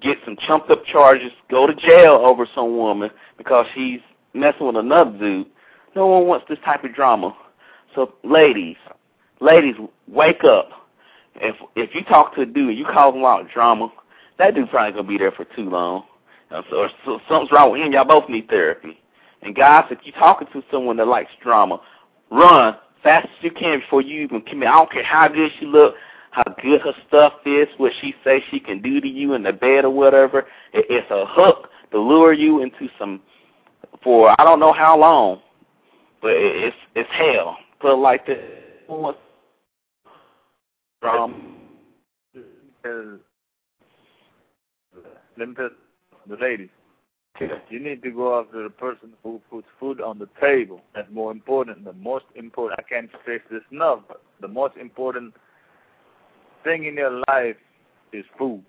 get 0.00 0.18
some 0.24 0.36
chumped 0.46 0.70
up 0.70 0.84
charges, 0.86 1.32
go 1.50 1.66
to 1.66 1.74
jail 1.74 2.12
over 2.24 2.46
some 2.54 2.76
woman 2.76 3.10
because 3.36 3.66
she's 3.74 4.00
messing 4.34 4.66
with 4.66 4.76
another 4.76 5.16
dude. 5.18 5.46
No 5.94 6.06
one 6.06 6.26
wants 6.26 6.46
this 6.48 6.58
type 6.64 6.84
of 6.84 6.94
drama. 6.94 7.36
So, 7.94 8.14
ladies, 8.22 8.76
ladies, 9.40 9.74
wake 10.06 10.44
up. 10.44 10.70
If 11.40 11.56
if 11.76 11.94
you 11.94 12.02
talk 12.04 12.34
to 12.34 12.42
a 12.42 12.46
dude 12.46 12.76
you 12.76 12.84
call 12.84 13.14
him 13.14 13.24
out 13.24 13.48
drama, 13.52 13.92
that 14.38 14.54
dude's 14.54 14.70
probably 14.70 14.92
gonna 14.92 15.08
be 15.08 15.18
there 15.18 15.32
for 15.32 15.44
too 15.44 15.68
long. 15.68 16.04
Uh, 16.50 16.62
so, 16.70 16.88
so 17.04 17.20
something's 17.28 17.52
wrong 17.52 17.72
with 17.72 17.82
him. 17.82 17.92
Y'all 17.92 18.04
both 18.04 18.28
need 18.28 18.48
therapy. 18.48 18.98
And 19.42 19.54
guys, 19.54 19.84
if 19.90 19.98
you're 20.04 20.14
talking 20.14 20.48
to 20.52 20.62
someone 20.70 20.96
that 20.96 21.06
likes 21.06 21.30
drama, 21.42 21.80
run 22.30 22.76
fast 23.02 23.26
as 23.26 23.44
you 23.44 23.50
can 23.50 23.80
before 23.80 24.02
you 24.02 24.22
even 24.22 24.40
commit. 24.42 24.68
I 24.68 24.78
don't 24.78 24.90
care 24.90 25.04
how 25.04 25.28
good 25.28 25.50
she 25.58 25.66
look, 25.66 25.94
how 26.30 26.44
good 26.62 26.80
her 26.80 26.92
stuff 27.06 27.34
is, 27.44 27.68
what 27.76 27.92
she 28.00 28.14
says 28.24 28.40
she 28.50 28.60
can 28.60 28.82
do 28.82 29.00
to 29.00 29.08
you 29.08 29.34
in 29.34 29.42
the 29.42 29.52
bed 29.52 29.84
or 29.84 29.90
whatever. 29.90 30.40
It, 30.72 30.86
it's 30.88 31.10
a 31.10 31.24
hook 31.26 31.68
to 31.92 31.98
lure 31.98 32.32
you 32.32 32.62
into 32.62 32.88
some 32.98 33.20
for 34.02 34.34
I 34.40 34.44
don't 34.44 34.60
know 34.60 34.72
how 34.72 34.98
long, 34.98 35.40
but 36.20 36.32
it, 36.32 36.64
it's 36.64 36.76
it's 36.94 37.10
hell. 37.10 37.56
Put 37.80 37.92
it 37.92 37.96
like 37.96 38.26
this. 38.26 38.38
Um, 41.02 41.56
Let 45.36 45.48
me 45.48 45.54
the 46.28 46.36
ladies. 46.40 46.68
You 47.70 47.78
need 47.78 48.02
to 48.02 48.10
go 48.10 48.40
after 48.40 48.64
the 48.64 48.70
person 48.70 49.10
who 49.22 49.40
puts 49.48 49.66
food 49.78 50.00
on 50.00 50.18
the 50.18 50.28
table. 50.40 50.80
That's 50.94 51.10
more 51.12 51.30
important. 51.30 51.84
The 51.84 51.92
most 51.92 52.24
important, 52.34 52.80
I 52.80 52.82
can't 52.82 53.08
stress 53.22 53.40
this 53.50 53.62
enough, 53.70 54.00
but 54.08 54.22
the 54.40 54.48
most 54.48 54.76
important 54.76 55.34
thing 56.64 56.86
in 56.86 56.94
your 56.94 57.22
life 57.28 57.56
is 58.12 58.24
food. 58.36 58.64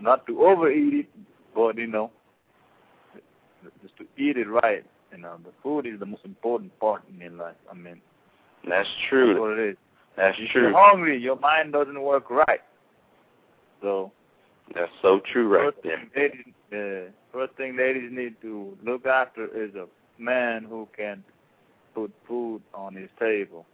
Not 0.00 0.26
to 0.26 0.42
overeat 0.46 0.94
it, 0.94 1.06
but, 1.54 1.76
you 1.76 1.86
know, 1.86 2.10
just 3.82 3.96
to 3.98 4.04
eat 4.16 4.38
it 4.38 4.48
right. 4.48 4.84
You 5.12 5.18
know, 5.18 5.36
the 5.44 5.52
food 5.62 5.86
is 5.86 6.00
the 6.00 6.06
most 6.06 6.24
important 6.24 6.78
part 6.80 7.02
in 7.12 7.20
your 7.20 7.30
life. 7.30 7.56
I 7.70 7.74
mean, 7.74 8.00
that's 8.66 8.88
that's 8.88 8.88
true. 9.10 9.38
what 9.40 9.58
it 9.58 9.70
is. 9.70 9.76
That's 10.16 10.36
true. 10.52 10.68
you're 10.68 10.78
hungry, 10.78 11.18
your 11.18 11.38
mind 11.38 11.72
doesn't 11.72 12.00
work 12.00 12.30
right. 12.30 12.60
So, 13.82 14.12
That's 14.74 14.90
so 15.02 15.20
true 15.32 15.48
right 15.48 15.72
first 15.72 15.78
there. 15.82 15.98
thing 15.98 16.10
ladies, 16.16 16.54
uh, 16.72 17.10
first 17.32 17.54
thing 17.56 17.76
ladies 17.76 18.10
need 18.12 18.34
to 18.42 18.76
look 18.84 19.06
after 19.06 19.46
is 19.46 19.74
a 19.74 19.86
man 20.18 20.64
who 20.64 20.88
can 20.96 21.22
put 21.94 22.12
food 22.26 22.62
on 22.72 22.94
his 22.94 23.10
table. 23.18 23.66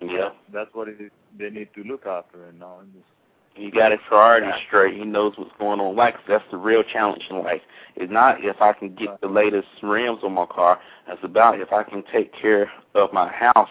Yeah. 0.00 0.30
That's 0.52 0.70
what 0.74 0.88
it 0.88 1.00
is 1.00 1.10
they 1.38 1.50
need 1.50 1.68
to 1.74 1.82
look 1.84 2.06
after. 2.06 2.44
And 2.44 2.60
just, 2.60 3.06
He 3.54 3.70
got 3.70 3.90
his 3.92 4.00
priorities 4.08 4.54
straight. 4.66 4.94
He 4.94 5.04
knows 5.04 5.34
what's 5.36 5.50
going 5.58 5.80
on. 5.80 5.96
Like 5.96 6.14
that's 6.28 6.44
the 6.50 6.56
real 6.56 6.82
challenge 6.82 7.22
in 7.30 7.42
life. 7.42 7.62
It's 7.96 8.12
not 8.12 8.44
if 8.44 8.60
I 8.60 8.72
can 8.72 8.94
get 8.94 9.20
the 9.20 9.28
latest 9.28 9.68
rims 9.82 10.20
on 10.22 10.32
my 10.34 10.46
car. 10.46 10.80
It's 11.08 11.22
about 11.22 11.60
if 11.60 11.72
I 11.72 11.82
can 11.82 12.02
take 12.12 12.32
care 12.40 12.70
of 12.94 13.12
my 13.12 13.30
house, 13.30 13.68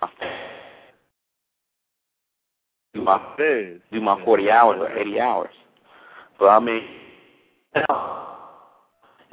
my 0.00 0.08
do 2.94 3.02
my 3.02 3.20
do 3.38 4.00
my 4.00 4.22
forty 4.24 4.50
hours 4.50 4.78
or 4.80 4.96
eighty 4.98 5.20
hours. 5.20 5.54
But 6.38 6.46
I 6.46 6.58
mean, 6.60 6.82
and 7.74 7.84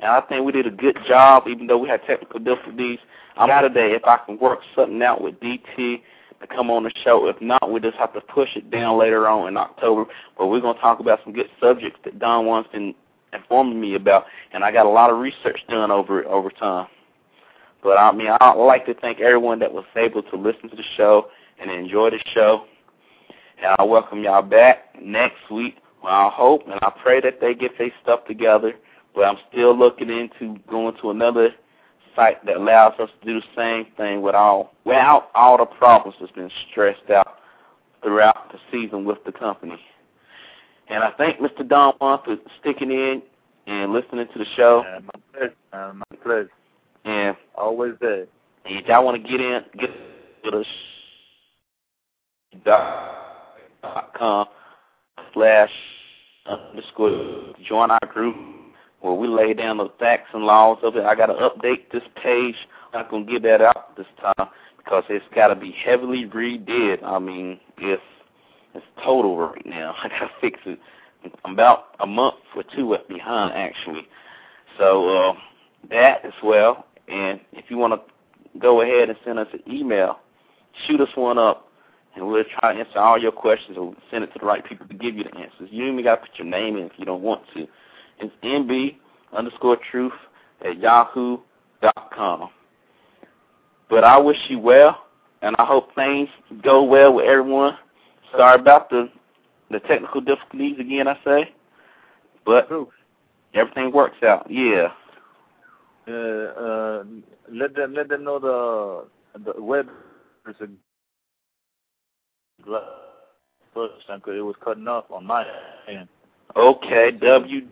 I 0.05 0.21
think 0.29 0.45
we 0.45 0.51
did 0.51 0.67
a 0.67 0.71
good 0.71 0.97
job, 1.07 1.47
even 1.47 1.67
though 1.67 1.77
we 1.77 1.89
had 1.89 2.01
technical 2.03 2.39
difficulties. 2.39 2.99
I'm 3.35 3.49
out 3.49 3.61
today 3.61 3.93
if 3.93 4.03
I 4.05 4.17
can 4.25 4.37
work 4.39 4.59
something 4.75 5.01
out 5.01 5.21
with 5.21 5.39
DT 5.39 6.01
to 6.39 6.47
come 6.47 6.69
on 6.69 6.83
the 6.83 6.91
show. 7.03 7.27
If 7.27 7.41
not, 7.41 7.71
we 7.71 7.79
just 7.79 7.97
have 7.97 8.13
to 8.13 8.21
push 8.21 8.55
it 8.55 8.69
down 8.69 8.99
later 8.99 9.27
on 9.27 9.47
in 9.47 9.57
October. 9.57 10.05
But 10.37 10.47
we're 10.47 10.61
gonna 10.61 10.79
talk 10.79 10.99
about 10.99 11.19
some 11.23 11.33
good 11.33 11.49
subjects 11.59 11.99
that 12.03 12.19
Don 12.19 12.45
Juan's 12.45 12.67
been 12.71 12.93
informing 13.33 13.81
me 13.81 13.95
about, 13.95 14.25
and 14.53 14.63
I 14.63 14.71
got 14.71 14.85
a 14.85 14.89
lot 14.89 15.09
of 15.09 15.17
research 15.17 15.59
done 15.69 15.91
over 15.91 16.25
over 16.25 16.51
time. 16.51 16.87
But 17.83 17.97
I 17.97 18.11
mean, 18.11 18.27
I'd 18.39 18.55
like 18.55 18.85
to 18.85 18.93
thank 18.95 19.19
everyone 19.19 19.59
that 19.59 19.71
was 19.71 19.85
able 19.95 20.21
to 20.23 20.35
listen 20.35 20.69
to 20.69 20.75
the 20.75 20.83
show 20.95 21.27
and 21.59 21.71
enjoy 21.71 22.11
the 22.11 22.19
show. 22.33 22.65
And 23.57 23.75
I 23.79 23.83
welcome 23.83 24.23
y'all 24.23 24.41
back 24.41 24.95
next 25.01 25.49
week. 25.51 25.77
Well, 26.03 26.13
I 26.13 26.29
hope 26.31 26.63
and 26.67 26.79
I 26.81 26.91
pray 27.03 27.21
that 27.21 27.41
they 27.41 27.55
get 27.55 27.77
their 27.77 27.91
stuff 28.03 28.25
together. 28.25 28.73
But 29.15 29.23
I'm 29.23 29.37
still 29.49 29.77
looking 29.77 30.09
into 30.09 30.59
going 30.69 30.95
to 31.01 31.09
another 31.09 31.49
site 32.15 32.45
that 32.45 32.57
allows 32.57 32.93
us 32.99 33.09
to 33.21 33.25
do 33.25 33.39
the 33.39 33.45
same 33.55 33.87
thing 33.97 34.21
without 34.21 34.71
without 34.85 35.29
all 35.33 35.57
the 35.57 35.65
problems 35.65 36.15
that's 36.19 36.31
been 36.33 36.51
stressed 36.69 37.09
out 37.09 37.37
throughout 38.03 38.51
the 38.51 38.59
season 38.71 39.05
with 39.05 39.17
the 39.25 39.31
company. 39.31 39.79
And 40.89 41.03
I 41.03 41.11
thank 41.17 41.39
Mr. 41.39 41.67
Don 41.67 41.93
Juan 41.99 42.19
for 42.23 42.37
sticking 42.59 42.91
in 42.91 43.21
and 43.65 43.91
listening 43.91 44.27
to 44.33 44.39
the 44.39 44.45
show. 44.55 44.85
Uh, 44.87 44.99
my 45.01 45.21
pleasure. 45.33 45.55
Uh, 45.73 45.93
my 45.93 46.17
pleasure. 46.23 46.51
And 47.05 47.35
Always 47.55 47.93
there. 47.99 48.27
if 48.65 48.85
y'all 48.87 49.03
want 49.03 49.21
to 49.21 49.29
get 49.29 49.41
in, 49.41 49.61
get 49.79 49.89
to 50.43 50.51
the 50.51 50.65
dot 53.93 54.13
com 54.17 54.45
slash 55.33 55.71
underscore 56.45 57.53
join 57.67 57.91
our 57.91 58.07
group 58.07 58.35
where 59.01 59.13
we 59.13 59.27
lay 59.27 59.53
down 59.53 59.77
the 59.77 59.89
facts 59.99 60.29
and 60.33 60.43
laws 60.43 60.79
of 60.83 60.95
it. 60.95 61.03
I 61.03 61.15
got 61.15 61.27
to 61.27 61.33
update 61.33 61.91
this 61.91 62.03
page. 62.21 62.55
I'm 62.93 63.01
not 63.01 63.11
gonna 63.11 63.25
get 63.25 63.43
that 63.43 63.61
out 63.61 63.95
this 63.95 64.07
time 64.21 64.49
because 64.77 65.03
it's 65.09 65.25
got 65.35 65.49
to 65.49 65.55
be 65.55 65.71
heavily 65.71 66.25
redid. 66.25 67.03
I 67.03 67.19
mean, 67.19 67.59
it's 67.77 68.01
it's 68.73 68.85
total 69.03 69.37
right 69.37 69.65
now. 69.65 69.95
I 70.03 70.09
got 70.09 70.19
to 70.19 70.29
fix 70.41 70.59
it. 70.65 70.79
I'm 71.43 71.53
about 71.53 71.95
a 71.99 72.07
month 72.07 72.35
or 72.55 72.63
two 72.75 72.95
behind 73.09 73.53
actually. 73.53 74.07
So 74.77 75.09
uh, 75.09 75.33
that 75.89 76.23
as 76.25 76.33
well. 76.43 76.85
And 77.07 77.39
if 77.53 77.65
you 77.69 77.77
want 77.77 77.93
to 77.93 78.59
go 78.59 78.81
ahead 78.81 79.09
and 79.09 79.17
send 79.25 79.39
us 79.39 79.47
an 79.53 79.61
email, 79.71 80.19
shoot 80.85 81.01
us 81.01 81.09
one 81.15 81.37
up, 81.37 81.66
and 82.17 82.27
we'll 82.27 82.43
try 82.59 82.73
to 82.73 82.79
answer 82.79 82.97
all 82.99 83.17
your 83.17 83.31
questions 83.31 83.77
or 83.77 83.93
send 84.09 84.23
it 84.23 84.33
to 84.33 84.39
the 84.39 84.45
right 84.45 84.65
people 84.65 84.87
to 84.87 84.93
give 84.93 85.15
you 85.15 85.23
the 85.23 85.35
answers. 85.37 85.69
You 85.71 85.85
even 85.85 86.03
got 86.03 86.15
to 86.15 86.21
put 86.21 86.37
your 86.37 86.47
name 86.47 86.75
in 86.75 86.85
if 86.85 86.93
you 86.97 87.05
don't 87.05 87.21
want 87.21 87.43
to. 87.55 87.67
It's 88.19 88.33
nb 88.43 88.97
underscore 89.33 89.77
truth 89.91 90.13
at 90.65 90.79
yahoo 90.79 91.37
dot 91.81 92.11
com. 92.13 92.49
But 93.89 94.03
I 94.03 94.17
wish 94.17 94.37
you 94.49 94.59
well, 94.59 95.05
and 95.41 95.55
I 95.59 95.65
hope 95.65 95.93
things 95.93 96.27
go 96.63 96.83
well 96.83 97.13
with 97.13 97.25
everyone. 97.25 97.77
Sorry 98.31 98.59
about 98.59 98.89
the 98.89 99.09
the 99.69 99.79
technical 99.81 100.21
difficulties 100.21 100.79
again, 100.79 101.07
I 101.07 101.19
say, 101.23 101.53
but 102.45 102.69
everything 103.53 103.91
works 103.91 104.17
out. 104.23 104.49
Yeah. 104.49 104.87
Uh, 106.07 106.11
uh, 106.11 107.03
let 107.51 107.75
them 107.75 107.93
let 107.93 108.09
them 108.09 108.23
know 108.23 108.39
the 108.39 109.43
the 109.53 109.61
web 109.61 109.89
is 110.47 110.55
a 110.61 110.67
first 113.73 114.07
time 114.07 114.21
'cause 114.21 114.35
it 114.35 114.41
was 114.41 114.55
cutting 114.57 114.87
off 114.87 115.09
on 115.11 115.25
my 115.25 115.45
end. 115.87 116.07
Okay, 116.55 117.11
w 117.11 117.67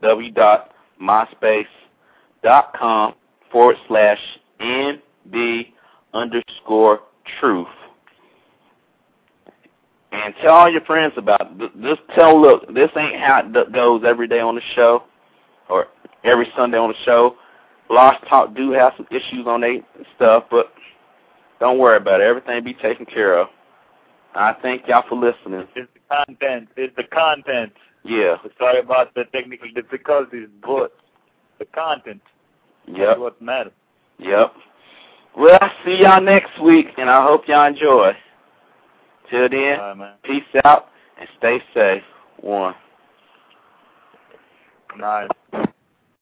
w 0.00 0.30
dot 0.30 0.72
myspace 1.00 1.66
dot 2.42 2.72
com 2.74 3.14
forward 3.50 3.78
slash 3.88 4.20
nb 4.60 5.72
underscore 6.12 7.00
truth. 7.40 7.68
And 10.12 10.34
tell 10.42 10.54
all 10.54 10.68
your 10.68 10.80
friends 10.82 11.16
about 11.16 11.40
it. 11.42 11.58
Th- 11.58 11.72
Just 11.82 12.00
tell, 12.14 12.40
look, 12.40 12.66
this 12.74 12.90
ain't 12.96 13.20
how 13.20 13.42
it 13.44 13.72
goes 13.72 14.02
every 14.04 14.26
day 14.26 14.40
on 14.40 14.56
the 14.56 14.60
show 14.74 15.04
or 15.68 15.86
every 16.24 16.50
Sunday 16.56 16.78
on 16.78 16.88
the 16.88 16.96
show. 17.04 17.36
Lost 17.88 18.18
Talk 18.28 18.54
do 18.54 18.72
have 18.72 18.92
some 18.96 19.06
issues 19.10 19.46
on 19.46 19.60
their 19.60 19.80
stuff, 20.16 20.44
but 20.50 20.72
don't 21.60 21.78
worry 21.78 21.98
about 21.98 22.20
it. 22.20 22.24
Everything 22.24 22.64
be 22.64 22.74
taken 22.74 23.06
care 23.06 23.38
of. 23.38 23.48
I 24.34 24.54
thank 24.62 24.88
y'all 24.88 25.04
for 25.08 25.16
listening. 25.16 25.66
It's 25.76 25.90
the 25.94 26.24
content. 26.26 26.68
It's 26.76 26.94
the 26.96 27.04
content. 27.04 27.72
Yeah. 28.04 28.36
Sorry 28.58 28.80
about 28.80 29.14
the 29.14 29.24
technical 29.32 29.68
difficulties, 29.74 30.48
but 30.62 30.92
the 31.58 31.66
content 31.66 32.22
Yep. 32.86 33.16
is 33.16 33.20
what 33.20 33.42
matters. 33.42 33.72
Yep. 34.18 34.54
Well, 35.36 35.58
I'll 35.60 35.70
see 35.84 35.98
y'all 36.02 36.20
next 36.20 36.58
week, 36.60 36.88
and 36.98 37.08
I 37.08 37.22
hope 37.24 37.46
y'all 37.46 37.66
enjoy. 37.66 38.16
Till 39.30 39.48
then, 39.48 39.78
right, 39.78 40.22
peace 40.24 40.42
out 40.64 40.88
and 41.18 41.28
stay 41.38 41.62
safe. 41.72 42.02
One. 42.40 42.74
Nice. 44.98 45.28